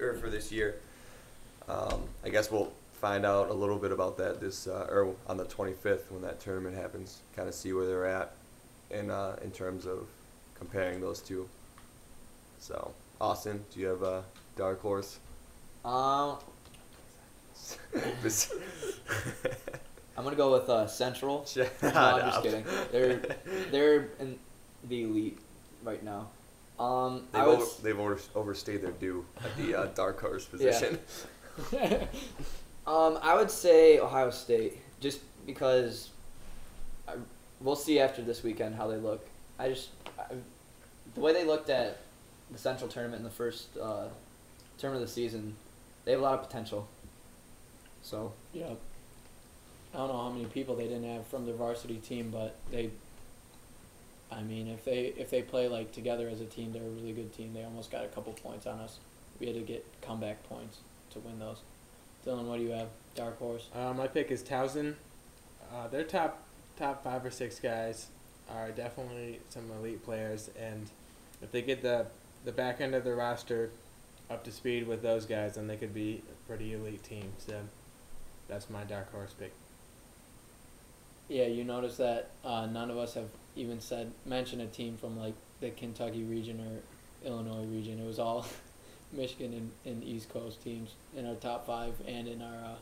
or 0.00 0.14
for 0.14 0.30
this 0.30 0.52
year. 0.52 0.76
Um, 1.68 2.02
I 2.24 2.28
guess 2.28 2.50
we'll 2.50 2.72
find 3.00 3.26
out 3.26 3.50
a 3.50 3.52
little 3.52 3.78
bit 3.78 3.92
about 3.92 4.16
that 4.18 4.40
this 4.40 4.66
uh, 4.66 4.86
or 4.90 5.14
on 5.26 5.36
the 5.36 5.44
25th 5.44 6.10
when 6.10 6.22
that 6.22 6.40
tournament 6.40 6.76
happens. 6.76 7.20
Kind 7.34 7.48
of 7.48 7.54
see 7.54 7.72
where 7.72 7.86
they're 7.86 8.06
at 8.06 8.32
in 8.90 9.10
uh, 9.10 9.36
in 9.42 9.50
terms 9.50 9.86
of 9.86 10.06
comparing 10.58 11.00
those 11.00 11.20
two. 11.20 11.48
So, 12.58 12.92
Austin, 13.20 13.62
do 13.72 13.80
you 13.80 13.86
have 13.86 14.02
a 14.02 14.24
dark 14.56 14.80
horse? 14.80 15.18
Um, 15.84 16.36
I'm 20.16 20.24
gonna 20.24 20.36
go 20.36 20.52
with 20.52 20.68
uh, 20.68 20.86
Central. 20.86 21.46
No, 21.56 21.90
I'm 21.90 22.20
just 22.20 22.42
kidding. 22.42 22.64
They're 22.92 23.20
they're 23.70 24.08
in 24.18 24.38
the 24.88 25.02
elite 25.02 25.38
right 25.86 26.02
now. 26.04 26.28
Um, 26.78 27.22
They've, 27.32 27.40
I 27.42 27.46
would. 27.46 27.54
over, 27.56 27.62
s- 27.64 27.76
they've 27.76 27.98
over, 27.98 28.18
overstayed 28.34 28.82
their 28.82 28.90
due 28.90 29.24
at 29.42 29.56
the 29.56 29.74
uh, 29.74 29.86
dark 29.94 30.20
horse 30.20 30.46
Yeah. 30.58 30.70
position. 30.70 30.98
Um, 32.86 33.18
I 33.20 33.34
would 33.34 33.50
say 33.50 33.98
Ohio 33.98 34.30
State, 34.30 34.78
just 35.00 35.18
because 35.44 36.10
I, 37.08 37.14
we'll 37.60 37.74
see 37.74 37.98
after 37.98 38.22
this 38.22 38.44
weekend 38.44 38.76
how 38.76 38.86
they 38.86 38.96
look. 38.96 39.26
I 39.58 39.70
just 39.70 39.88
I, 40.16 40.22
the 41.16 41.20
way 41.20 41.32
they 41.32 41.44
looked 41.44 41.68
at 41.68 41.98
the 42.52 42.58
Central 42.58 42.88
tournament 42.88 43.18
in 43.18 43.24
the 43.24 43.30
first 43.34 43.76
uh, 43.76 44.04
tournament 44.78 45.02
of 45.02 45.08
the 45.08 45.12
season, 45.12 45.56
they 46.04 46.12
have 46.12 46.20
a 46.20 46.22
lot 46.22 46.38
of 46.38 46.46
potential. 46.46 46.86
So 48.02 48.32
Yeah. 48.52 48.66
I 49.92 49.96
don't 49.98 50.06
know 50.08 50.18
how 50.22 50.30
many 50.30 50.44
people 50.44 50.76
they 50.76 50.84
didn't 50.86 51.12
have 51.12 51.26
from 51.26 51.44
their 51.44 51.56
varsity 51.56 51.96
team, 51.96 52.30
but 52.30 52.54
they. 52.70 52.90
I 54.30 54.42
mean, 54.42 54.68
if 54.68 54.84
they 54.84 55.14
if 55.16 55.30
they 55.30 55.42
play 55.42 55.68
like 55.68 55.92
together 55.92 56.28
as 56.28 56.40
a 56.40 56.46
team, 56.46 56.72
they're 56.72 56.82
a 56.82 56.88
really 56.88 57.12
good 57.12 57.32
team. 57.32 57.52
They 57.54 57.64
almost 57.64 57.90
got 57.90 58.04
a 58.04 58.08
couple 58.08 58.32
points 58.32 58.66
on 58.66 58.80
us. 58.80 58.98
We 59.38 59.46
had 59.46 59.56
to 59.56 59.62
get 59.62 59.84
comeback 60.02 60.48
points 60.48 60.78
to 61.12 61.20
win 61.20 61.38
those. 61.38 61.58
Dylan, 62.26 62.46
what 62.46 62.58
do 62.58 62.64
you 62.64 62.70
have? 62.70 62.88
Dark 63.14 63.38
horse. 63.38 63.68
Uh, 63.74 63.92
my 63.94 64.08
pick 64.08 64.30
is 64.30 64.42
Towson. 64.42 64.94
Uh, 65.72 65.88
their 65.88 66.04
top 66.04 66.42
top 66.76 67.04
five 67.04 67.24
or 67.24 67.30
six 67.30 67.60
guys 67.60 68.08
are 68.50 68.70
definitely 68.70 69.40
some 69.48 69.70
elite 69.78 70.04
players, 70.04 70.50
and 70.58 70.90
if 71.42 71.52
they 71.52 71.62
get 71.62 71.82
the 71.82 72.06
the 72.44 72.52
back 72.52 72.80
end 72.80 72.94
of 72.94 73.04
their 73.04 73.16
roster 73.16 73.70
up 74.28 74.44
to 74.44 74.50
speed 74.50 74.86
with 74.86 75.02
those 75.02 75.24
guys, 75.24 75.54
then 75.54 75.66
they 75.66 75.76
could 75.76 75.94
be 75.94 76.22
a 76.30 76.48
pretty 76.48 76.72
elite 76.72 77.02
team. 77.04 77.32
So 77.38 77.60
that's 78.48 78.68
my 78.68 78.84
dark 78.84 79.12
horse 79.12 79.34
pick. 79.38 79.52
Yeah, 81.28 81.46
you 81.46 81.64
notice 81.64 81.96
that 81.96 82.30
uh, 82.44 82.66
none 82.66 82.90
of 82.90 82.98
us 82.98 83.14
have 83.14 83.28
even 83.56 83.80
said 83.80 84.12
mention 84.24 84.60
a 84.60 84.66
team 84.66 84.96
from 84.96 85.18
like 85.18 85.34
the 85.60 85.70
Kentucky 85.70 86.22
region 86.22 86.60
or 86.60 87.28
Illinois 87.28 87.64
region. 87.64 87.98
It 87.98 88.06
was 88.06 88.18
all 88.18 88.46
Michigan 89.12 89.52
and, 89.52 89.70
and 89.84 90.04
East 90.04 90.28
Coast 90.28 90.62
teams 90.62 90.90
in 91.16 91.26
our 91.26 91.34
top 91.34 91.66
five 91.66 91.94
and 92.06 92.28
in 92.28 92.42
our 92.42 92.76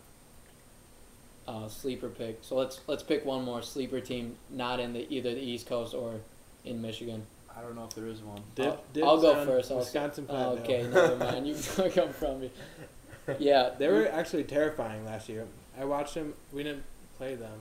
uh, 1.47 1.51
uh, 1.51 1.69
sleeper 1.69 2.09
pick. 2.09 2.39
So 2.43 2.57
let's 2.57 2.81
let's 2.87 3.03
pick 3.03 3.25
one 3.25 3.45
more 3.45 3.63
sleeper 3.63 4.01
team 4.01 4.37
not 4.51 4.81
in 4.81 4.93
the 4.93 5.07
either 5.13 5.35
the 5.35 5.41
East 5.41 5.67
Coast 5.67 5.95
or 5.95 6.21
in 6.65 6.83
Michigan. 6.83 7.27
I 7.57 7.61
don't 7.61 7.77
know 7.77 7.85
if 7.85 7.95
there 7.95 8.07
is 8.07 8.21
one. 8.21 8.43
I'll, 8.59 8.85
Dib- 8.93 9.05
I'll 9.05 9.21
go 9.21 9.45
first. 9.45 9.71
I'll 9.71 9.79
Wisconsin 9.79 10.27
oh, 10.29 10.33
Platte. 10.33 10.59
okay, 10.65 10.83
never 10.83 11.17
mind. 11.17 11.47
You 11.47 11.55
took 11.55 11.95
them 11.95 12.13
from 12.13 12.41
me. 12.41 12.51
Yeah, 13.39 13.71
They 13.79 13.89
were 13.89 14.07
actually 14.07 14.45
terrifying 14.45 15.07
last 15.07 15.31
year. 15.31 15.47
I 15.81 15.87
watched 15.87 16.13
them. 16.15 16.35
We 16.53 16.63
didn't 16.63 16.83
play 17.17 17.37
them. 17.37 17.59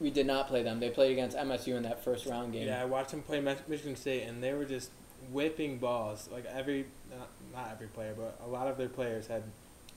We 0.00 0.10
did 0.10 0.26
not 0.26 0.48
play 0.48 0.62
them. 0.62 0.80
They 0.80 0.90
played 0.90 1.12
against 1.12 1.36
MSU 1.36 1.76
in 1.76 1.84
that 1.84 2.02
first 2.02 2.26
round 2.26 2.52
game. 2.52 2.66
Yeah, 2.66 2.82
I 2.82 2.84
watched 2.84 3.10
them 3.10 3.22
play 3.22 3.40
Michigan 3.40 3.96
State, 3.96 4.24
and 4.24 4.42
they 4.42 4.52
were 4.52 4.64
just 4.64 4.90
whipping 5.30 5.78
balls. 5.78 6.28
Like 6.32 6.44
every, 6.46 6.86
not, 7.10 7.28
not 7.52 7.70
every 7.72 7.86
player, 7.86 8.14
but 8.16 8.38
a 8.44 8.48
lot 8.48 8.66
of 8.66 8.76
their 8.76 8.88
players 8.88 9.26
had 9.26 9.44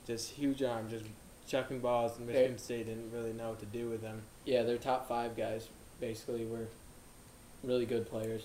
just 0.06 0.30
huge 0.30 0.62
arms, 0.62 0.92
just 0.92 1.04
chucking 1.48 1.80
balls, 1.80 2.16
and 2.18 2.26
Michigan 2.26 2.58
State 2.58 2.86
didn't 2.86 3.10
really 3.12 3.32
know 3.32 3.50
what 3.50 3.60
to 3.60 3.66
do 3.66 3.88
with 3.88 4.02
them. 4.02 4.22
Yeah, 4.44 4.62
their 4.62 4.78
top 4.78 5.08
five 5.08 5.36
guys 5.36 5.68
basically 6.00 6.46
were 6.46 6.68
really 7.64 7.86
good 7.86 8.08
players. 8.08 8.44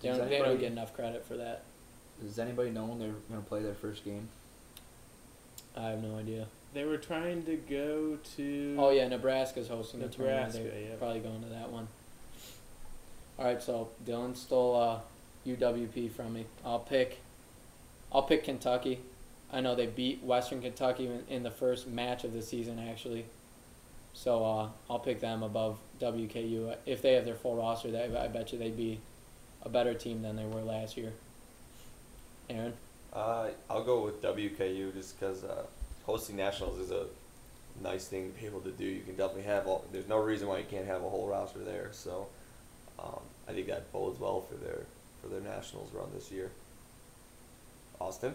They 0.00 0.08
don't, 0.08 0.30
they 0.30 0.38
don't 0.38 0.58
get 0.60 0.72
enough 0.72 0.94
credit 0.94 1.26
for 1.26 1.36
that. 1.36 1.62
Does 2.22 2.38
anybody 2.38 2.70
know 2.70 2.84
when 2.84 2.98
they're 2.98 3.14
gonna 3.28 3.42
play 3.42 3.62
their 3.62 3.74
first 3.74 4.04
game? 4.04 4.28
I 5.76 5.88
have 5.88 6.02
no 6.02 6.16
idea. 6.16 6.46
They 6.72 6.84
were 6.84 6.98
trying 6.98 7.44
to 7.44 7.56
go 7.56 8.18
to. 8.36 8.76
Oh 8.78 8.90
yeah, 8.90 9.08
Nebraska's 9.08 9.68
hosting 9.68 10.00
the 10.00 10.08
tournament. 10.08 10.52
They're 10.52 10.62
yeah. 10.64 10.94
probably 10.98 11.20
going 11.20 11.42
to 11.42 11.48
that 11.48 11.70
one. 11.70 11.88
All 13.38 13.44
right, 13.46 13.62
so 13.62 13.88
Dylan 14.06 14.36
stole 14.36 14.76
uh, 14.76 15.00
UWP 15.48 16.12
from 16.12 16.34
me. 16.34 16.44
I'll 16.64 16.78
pick. 16.78 17.18
I'll 18.12 18.22
pick 18.22 18.44
Kentucky. 18.44 19.00
I 19.52 19.60
know 19.60 19.74
they 19.74 19.86
beat 19.86 20.22
Western 20.22 20.60
Kentucky 20.60 21.06
in, 21.06 21.24
in 21.28 21.42
the 21.42 21.50
first 21.50 21.88
match 21.88 22.22
of 22.22 22.32
the 22.32 22.42
season, 22.42 22.78
actually. 22.78 23.24
So 24.12 24.44
uh, 24.44 24.68
I'll 24.88 24.98
pick 24.98 25.20
them 25.20 25.42
above 25.42 25.78
WKU 26.00 26.76
if 26.86 27.02
they 27.02 27.14
have 27.14 27.24
their 27.24 27.34
full 27.34 27.56
roster. 27.56 27.90
That 27.90 28.16
I 28.16 28.28
bet 28.28 28.52
you 28.52 28.58
they'd 28.58 28.76
be 28.76 29.00
a 29.62 29.68
better 29.68 29.94
team 29.94 30.22
than 30.22 30.36
they 30.36 30.44
were 30.44 30.62
last 30.62 30.96
year. 30.96 31.12
Aaron, 32.48 32.74
Uh, 33.12 33.48
I'll 33.68 33.84
go 33.84 34.04
with 34.04 34.20
WKU 34.22 34.92
just 34.92 35.18
because 35.18 35.44
uh, 35.44 35.62
hosting 36.10 36.34
nationals 36.34 36.76
is 36.80 36.90
a 36.90 37.06
nice 37.80 38.08
thing 38.08 38.32
to 38.32 38.40
be 38.40 38.46
able 38.46 38.60
to 38.60 38.72
do. 38.72 38.84
You 38.84 39.02
can 39.02 39.14
definitely 39.14 39.44
have 39.44 39.68
all. 39.68 39.84
There's 39.92 40.08
no 40.08 40.18
reason 40.18 40.48
why 40.48 40.58
you 40.58 40.64
can't 40.68 40.86
have 40.86 41.04
a 41.04 41.08
whole 41.08 41.28
roster 41.28 41.60
there. 41.60 41.90
So 41.92 42.26
um, 42.98 43.20
I 43.48 43.52
think 43.52 43.68
that 43.68 43.92
bodes 43.92 44.18
well 44.18 44.40
for 44.40 44.56
their 44.56 44.80
for 45.22 45.28
their 45.28 45.40
nationals 45.40 45.90
run 45.92 46.08
this 46.12 46.32
year. 46.32 46.50
Austin. 48.00 48.34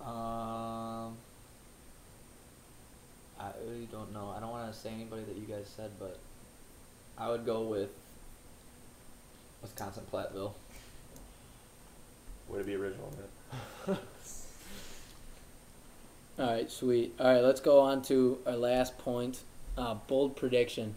Um, 0.00 1.16
I 3.40 3.50
really 3.66 3.88
don't 3.90 4.12
know. 4.12 4.32
I 4.36 4.40
don't 4.40 4.50
want 4.50 4.72
to 4.72 4.78
say 4.78 4.90
anybody 4.90 5.22
that 5.22 5.36
you 5.36 5.46
guys 5.46 5.68
said, 5.76 5.90
but 5.98 6.18
I 7.18 7.30
would 7.30 7.44
go 7.44 7.62
with 7.62 7.90
Wisconsin 9.60 10.04
Platteville. 10.12 10.52
Would 12.48 12.60
it 12.60 12.66
be 12.66 12.76
original? 12.76 13.12
Man? 13.86 13.96
all 16.38 16.46
right, 16.46 16.70
sweet. 16.70 17.14
All 17.20 17.26
right, 17.32 17.42
let's 17.42 17.60
go 17.60 17.80
on 17.80 18.02
to 18.02 18.38
our 18.46 18.56
last 18.56 18.98
point. 18.98 19.40
Uh, 19.76 19.94
bold 20.06 20.36
prediction 20.36 20.94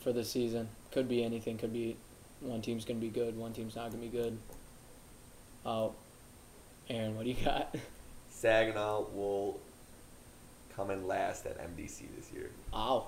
for 0.00 0.12
the 0.12 0.24
season 0.24 0.68
could 0.90 1.08
be 1.08 1.22
anything. 1.22 1.58
Could 1.58 1.72
be 1.72 1.96
one 2.40 2.60
team's 2.62 2.84
gonna 2.84 2.98
be 3.00 3.08
good, 3.08 3.36
one 3.36 3.52
team's 3.52 3.76
not 3.76 3.90
gonna 3.90 4.02
be 4.02 4.08
good. 4.08 4.36
Oh, 5.64 5.92
Aaron, 6.90 7.14
what 7.16 7.24
do 7.24 7.30
you 7.30 7.44
got? 7.44 7.74
Saginaw 8.30 9.04
will 9.14 9.60
come 10.74 10.90
in 10.90 11.06
last 11.06 11.46
at 11.46 11.58
MDC 11.58 12.02
this 12.16 12.32
year. 12.34 12.50
Ow. 12.74 13.06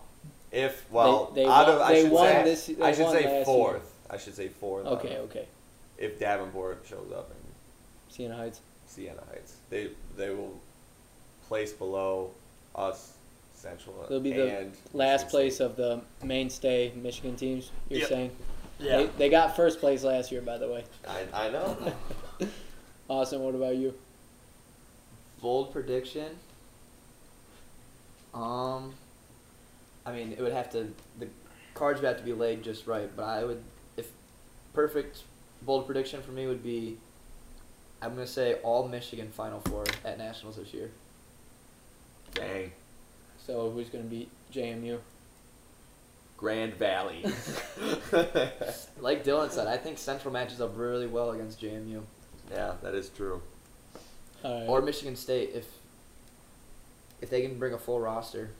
If 0.52 0.88
well, 0.90 1.32
they 1.34 1.44
out 1.44 1.66
won- 1.66 1.76
of 1.76 1.80
I 1.82 1.92
they 1.94 2.02
should 2.02 2.16
say 2.16 2.42
this- 2.44 2.66
they 2.66 2.82
I 2.82 2.92
should 2.92 3.10
say 3.10 3.22
year. 3.36 3.44
fourth. 3.44 3.92
I 4.08 4.16
should 4.16 4.34
say 4.36 4.48
fourth. 4.48 4.86
Okay, 4.86 5.16
okay. 5.18 5.46
If 5.98 6.20
Davenport 6.20 6.84
shows 6.88 7.10
up 7.12 7.30
in 7.30 8.12
Siena 8.14 8.36
Heights. 8.36 8.60
Siena 8.86 9.22
Heights, 9.30 9.56
they 9.70 9.90
they 10.16 10.30
will 10.30 10.60
place 11.48 11.72
below 11.72 12.30
us, 12.74 13.12
Central. 13.54 14.06
They'll 14.08 14.20
be 14.20 14.32
the 14.32 14.58
and 14.58 14.72
Last 14.92 15.12
Michigan 15.24 15.30
place 15.30 15.54
State. 15.56 15.64
of 15.64 15.76
the 15.76 16.00
mainstay 16.22 16.92
Michigan 16.94 17.36
teams. 17.36 17.70
You're 17.88 18.00
Yep. 18.00 18.08
saying? 18.08 18.30
Yeah, 18.78 18.96
They, 18.98 19.06
they 19.18 19.28
got 19.30 19.54
first 19.56 19.80
place 19.80 20.02
last 20.04 20.32
year, 20.32 20.40
by 20.42 20.58
the 20.58 20.68
way. 20.68 20.84
I 21.08 21.22
I 21.32 21.48
know. 21.50 21.92
awesome. 23.08 23.42
what 23.42 23.54
about 23.54 23.76
you? 23.76 23.94
Bold 25.40 25.72
prediction. 25.72 26.36
Um, 28.34 28.94
I 30.04 30.12
mean, 30.12 30.32
it 30.32 30.40
would 30.40 30.52
have 30.52 30.70
to 30.72 30.92
the 31.18 31.28
cards 31.74 32.00
would 32.00 32.06
have 32.08 32.18
to 32.18 32.24
be 32.24 32.32
laid 32.32 32.62
just 32.64 32.86
right, 32.86 33.08
but 33.16 33.24
I 33.24 33.44
would 33.44 33.62
if 33.96 34.10
perfect 34.72 35.22
bold 35.62 35.86
prediction 35.86 36.20
for 36.22 36.32
me 36.32 36.46
would 36.46 36.62
be 36.62 36.96
I'm 38.02 38.14
gonna 38.14 38.26
say 38.26 38.54
all 38.62 38.88
Michigan 38.88 39.30
Final 39.30 39.60
Four 39.60 39.84
at 40.04 40.18
nationals 40.18 40.56
this 40.56 40.74
year. 40.74 40.90
Dang, 43.46 43.56
So 43.56 43.70
who's 43.70 43.88
going 43.88 44.04
to 44.04 44.10
beat 44.10 44.28
JMU? 44.52 44.98
Grand 46.36 46.74
Valley. 46.74 47.24
Like 49.00 49.22
Dylan 49.24 49.50
said, 49.50 49.66
I 49.66 49.76
think 49.76 49.98
Central 49.98 50.32
matches 50.32 50.60
up 50.60 50.72
really 50.76 51.06
well 51.06 51.30
against 51.32 51.60
JMU 51.60 52.02
yeah, 52.50 52.74
that 52.82 52.94
is 52.94 53.08
true. 53.08 53.40
All 54.44 54.60
right. 54.60 54.68
or 54.68 54.82
Michigan 54.82 55.16
State 55.16 55.50
if 55.54 55.66
if 57.22 57.30
they 57.30 57.40
can 57.42 57.58
bring 57.58 57.72
a 57.72 57.78
full 57.78 57.98
roster. 58.00 58.50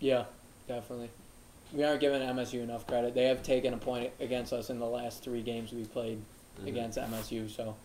yeah, 0.00 0.24
definitely. 0.68 1.10
We 1.72 1.84
aren't 1.84 2.00
giving 2.00 2.22
MSU 2.22 2.62
enough 2.62 2.86
credit. 2.86 3.14
They 3.14 3.24
have 3.24 3.42
taken 3.42 3.74
a 3.74 3.76
point 3.76 4.10
against 4.20 4.52
us 4.54 4.70
in 4.70 4.78
the 4.78 4.86
last 4.86 5.22
three 5.22 5.42
games 5.42 5.72
we 5.72 5.84
played 5.84 6.20
Mhm. 6.62 6.68
against 6.68 6.96
MSU. 6.98 7.48
So 7.50 7.76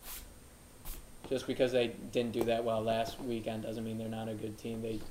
just 1.29 1.47
because 1.47 1.71
they 1.73 1.87
didn't 2.11 2.31
do 2.31 2.43
that 2.45 2.63
well 2.63 2.81
last 2.81 3.19
weekend 3.21 3.63
doesn't 3.63 3.83
mean 3.83 3.97
they're 3.97 4.07
not 4.07 4.29
a 4.29 4.33
good 4.33 4.57
team. 4.57 4.81
They 4.81 4.93
have 4.93 5.01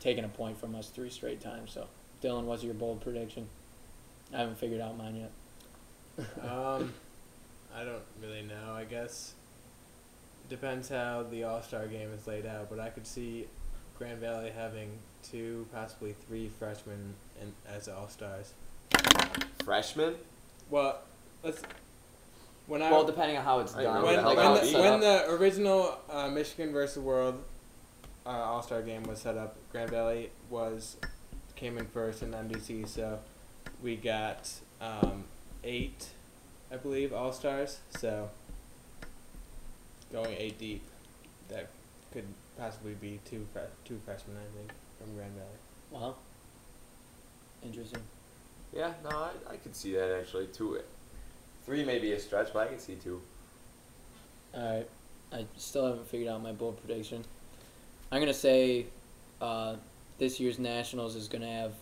taken 0.00 0.24
a 0.24 0.28
point 0.28 0.58
from 0.58 0.74
us 0.74 0.88
three 0.88 1.10
straight 1.10 1.40
times. 1.40 1.72
So 1.72 1.86
Dylan, 2.22 2.44
what's 2.44 2.62
your 2.62 2.74
bold 2.74 3.00
prediction? 3.00 3.48
I 4.32 4.38
haven't 4.38 4.58
figured 4.58 4.80
out 4.80 4.96
mine 4.96 5.16
yet. 5.16 6.28
um, 6.42 6.92
I 7.76 7.84
don't 7.84 8.02
really 8.22 8.42
know. 8.42 8.72
I 8.74 8.84
guess 8.84 9.34
depends 10.48 10.88
how 10.88 11.24
the 11.30 11.44
All 11.44 11.62
Star 11.62 11.86
game 11.86 12.10
is 12.12 12.26
laid 12.26 12.46
out, 12.46 12.70
but 12.70 12.78
I 12.78 12.90
could 12.90 13.06
see 13.06 13.46
Grand 13.98 14.20
Valley 14.20 14.50
having 14.54 14.90
two, 15.22 15.66
possibly 15.72 16.14
three 16.26 16.48
freshmen 16.58 17.14
in, 17.40 17.52
as 17.68 17.88
All 17.88 18.08
Stars. 18.08 18.52
Freshmen? 19.64 20.14
Well, 20.70 21.00
let's. 21.42 21.62
When 22.66 22.80
I 22.80 22.90
Well, 22.90 23.04
depending 23.04 23.36
on 23.36 23.44
how 23.44 23.60
it's 23.60 23.74
done. 23.74 24.02
when, 24.02 24.24
when, 24.24 24.36
the, 24.36 24.78
when 24.78 25.00
the 25.00 25.30
original 25.30 25.98
uh, 26.10 26.28
Michigan 26.28 26.72
versus 26.72 27.02
World 27.02 27.42
uh, 28.26 28.30
All 28.30 28.62
Star 28.62 28.82
game 28.82 29.02
was 29.04 29.20
set 29.20 29.36
up, 29.36 29.56
Grand 29.70 29.90
Valley 29.90 30.30
was 30.50 30.96
came 31.56 31.78
in 31.78 31.86
first 31.86 32.22
in 32.22 32.32
MDC, 32.32 32.88
so 32.88 33.18
we 33.82 33.96
got 33.96 34.50
um, 34.80 35.24
eight, 35.62 36.08
I 36.72 36.76
believe, 36.76 37.12
All 37.12 37.32
Stars. 37.32 37.78
So 37.98 38.30
going 40.12 40.34
eight 40.38 40.58
deep, 40.58 40.82
that 41.48 41.68
could 42.12 42.26
possibly 42.58 42.94
be 42.94 43.20
two 43.24 43.46
fre- 43.52 43.60
two 43.84 44.00
freshmen, 44.04 44.36
I 44.36 44.56
think, 44.56 44.72
from 44.98 45.14
Grand 45.14 45.32
Valley. 45.34 45.48
Wow. 45.90 46.16
Interesting. 47.64 48.00
Yeah, 48.74 48.92
no, 49.08 49.10
I, 49.10 49.52
I 49.52 49.56
could 49.56 49.76
see 49.76 49.92
that 49.94 50.18
actually. 50.18 50.46
Two, 50.46 50.80
three 51.64 51.84
may 51.84 51.98
be 51.98 52.12
a 52.12 52.20
stretch, 52.20 52.52
but 52.52 52.66
I 52.66 52.70
can 52.70 52.78
see 52.78 52.96
two. 52.96 53.20
All 54.54 54.76
right. 54.76 54.88
I 55.32 55.46
still 55.56 55.86
haven't 55.86 56.06
figured 56.08 56.28
out 56.28 56.42
my 56.42 56.52
bold 56.52 56.78
prediction. 56.84 57.24
I'm 58.10 58.20
gonna 58.20 58.34
say 58.34 58.86
uh, 59.40 59.76
this 60.18 60.38
year's 60.40 60.58
nationals 60.58 61.16
is 61.16 61.28
gonna 61.28 61.50
have 61.50 61.72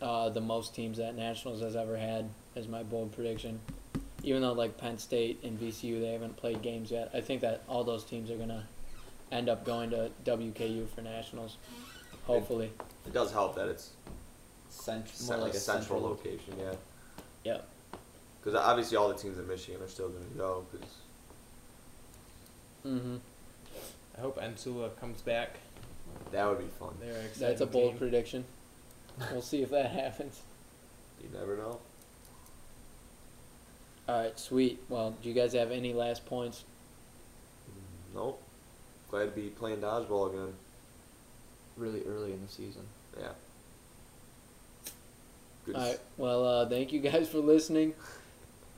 uh, 0.00 0.28
the 0.28 0.40
most 0.40 0.74
teams 0.74 0.98
that 0.98 1.16
nationals 1.16 1.60
has 1.60 1.74
ever 1.76 1.96
had 1.96 2.28
as 2.56 2.68
my 2.68 2.82
bold 2.82 3.12
prediction. 3.12 3.60
Even 4.22 4.42
though 4.42 4.52
like 4.52 4.76
Penn 4.78 4.98
State 4.98 5.40
and 5.42 5.58
VCU 5.60 6.00
they 6.00 6.12
haven't 6.12 6.36
played 6.36 6.62
games 6.62 6.90
yet, 6.90 7.10
I 7.14 7.20
think 7.20 7.40
that 7.42 7.62
all 7.68 7.84
those 7.84 8.04
teams 8.04 8.30
are 8.30 8.36
gonna 8.36 8.66
end 9.32 9.48
up 9.48 9.64
going 9.64 9.90
to 9.90 10.10
WKU 10.24 10.88
for 10.88 11.02
nationals. 11.02 11.56
Hopefully. 12.26 12.70
It 13.06 13.12
does 13.12 13.32
help 13.32 13.56
that 13.56 13.68
it's 13.68 13.90
Cent- 14.70 15.08
cen- 15.08 15.38
more 15.38 15.46
like 15.46 15.54
a 15.54 15.58
central, 15.58 16.00
central 16.00 16.10
location, 16.10 16.54
yeah. 16.58 16.74
Yeah. 17.42 17.58
Because 18.40 18.54
obviously 18.54 18.96
all 18.96 19.08
the 19.08 19.14
teams 19.14 19.38
in 19.38 19.48
Michigan 19.48 19.82
are 19.82 19.88
still 19.88 20.08
going 20.10 20.28
to 20.30 20.36
go. 20.36 20.64
Because 20.70 20.88
Mm-hmm. 22.86 23.16
I 24.18 24.20
hope 24.20 24.40
Ansula 24.40 24.90
comes 24.98 25.22
back. 25.22 25.56
that 26.32 26.46
would 26.48 26.58
be 26.58 26.64
fun. 26.78 26.90
They're 27.00 27.12
an 27.16 27.26
That's 27.38 27.60
a 27.60 27.66
bold 27.66 27.92
team. 27.92 27.98
prediction. 27.98 28.44
We'll 29.32 29.42
see 29.42 29.62
if 29.62 29.70
that 29.70 29.90
happens. 29.92 30.40
You 31.22 31.28
never 31.38 31.56
know. 31.56 31.78
All 34.08 34.22
right, 34.22 34.38
sweet. 34.38 34.82
Well, 34.88 35.14
do 35.22 35.28
you 35.28 35.34
guys 35.34 35.52
have 35.52 35.70
any 35.70 35.92
last 35.92 36.24
points? 36.26 36.64
Nope. 38.14 38.42
Glad 39.10 39.26
to 39.26 39.30
be 39.40 39.48
playing 39.48 39.78
dodgeball 39.78 40.30
again. 40.30 40.54
really 41.76 42.02
early 42.06 42.32
in 42.32 42.40
the 42.42 42.48
season. 42.48 42.82
Yeah. 43.18 43.28
Good. 45.66 45.74
All 45.76 45.82
to 45.82 45.86
s- 45.88 45.92
right. 45.94 46.00
Well, 46.16 46.44
uh, 46.46 46.68
thank 46.68 46.92
you 46.92 47.00
guys 47.00 47.28
for 47.28 47.38
listening. 47.38 47.94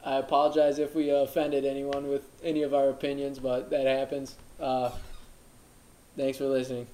I 0.05 0.17
apologize 0.17 0.79
if 0.79 0.95
we 0.95 1.11
uh, 1.11 1.17
offended 1.17 1.65
anyone 1.65 2.09
with 2.09 2.25
any 2.43 2.63
of 2.63 2.75
our 2.75 2.89
opinions, 2.89 3.39
but 3.39 3.71
that 3.71 3.87
happens. 3.87 4.35
Uh, 4.59 4.91
thanks 6.21 6.37
for 6.37 6.45
listening. 6.45 6.87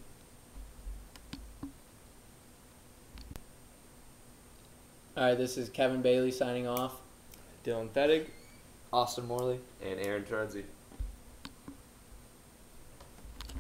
All 5.17 5.25
right, 5.25 5.35
this 5.37 5.57
is 5.57 5.69
Kevin 5.69 6.01
Bailey 6.01 6.31
signing 6.31 6.69
off. 6.69 6.93
Dylan 7.65 7.89
Fettig. 7.89 8.27
Austin 8.93 9.27
Morley. 9.27 9.59
And 9.85 9.99
Aaron 9.99 10.23
Turnsey. 10.23 10.65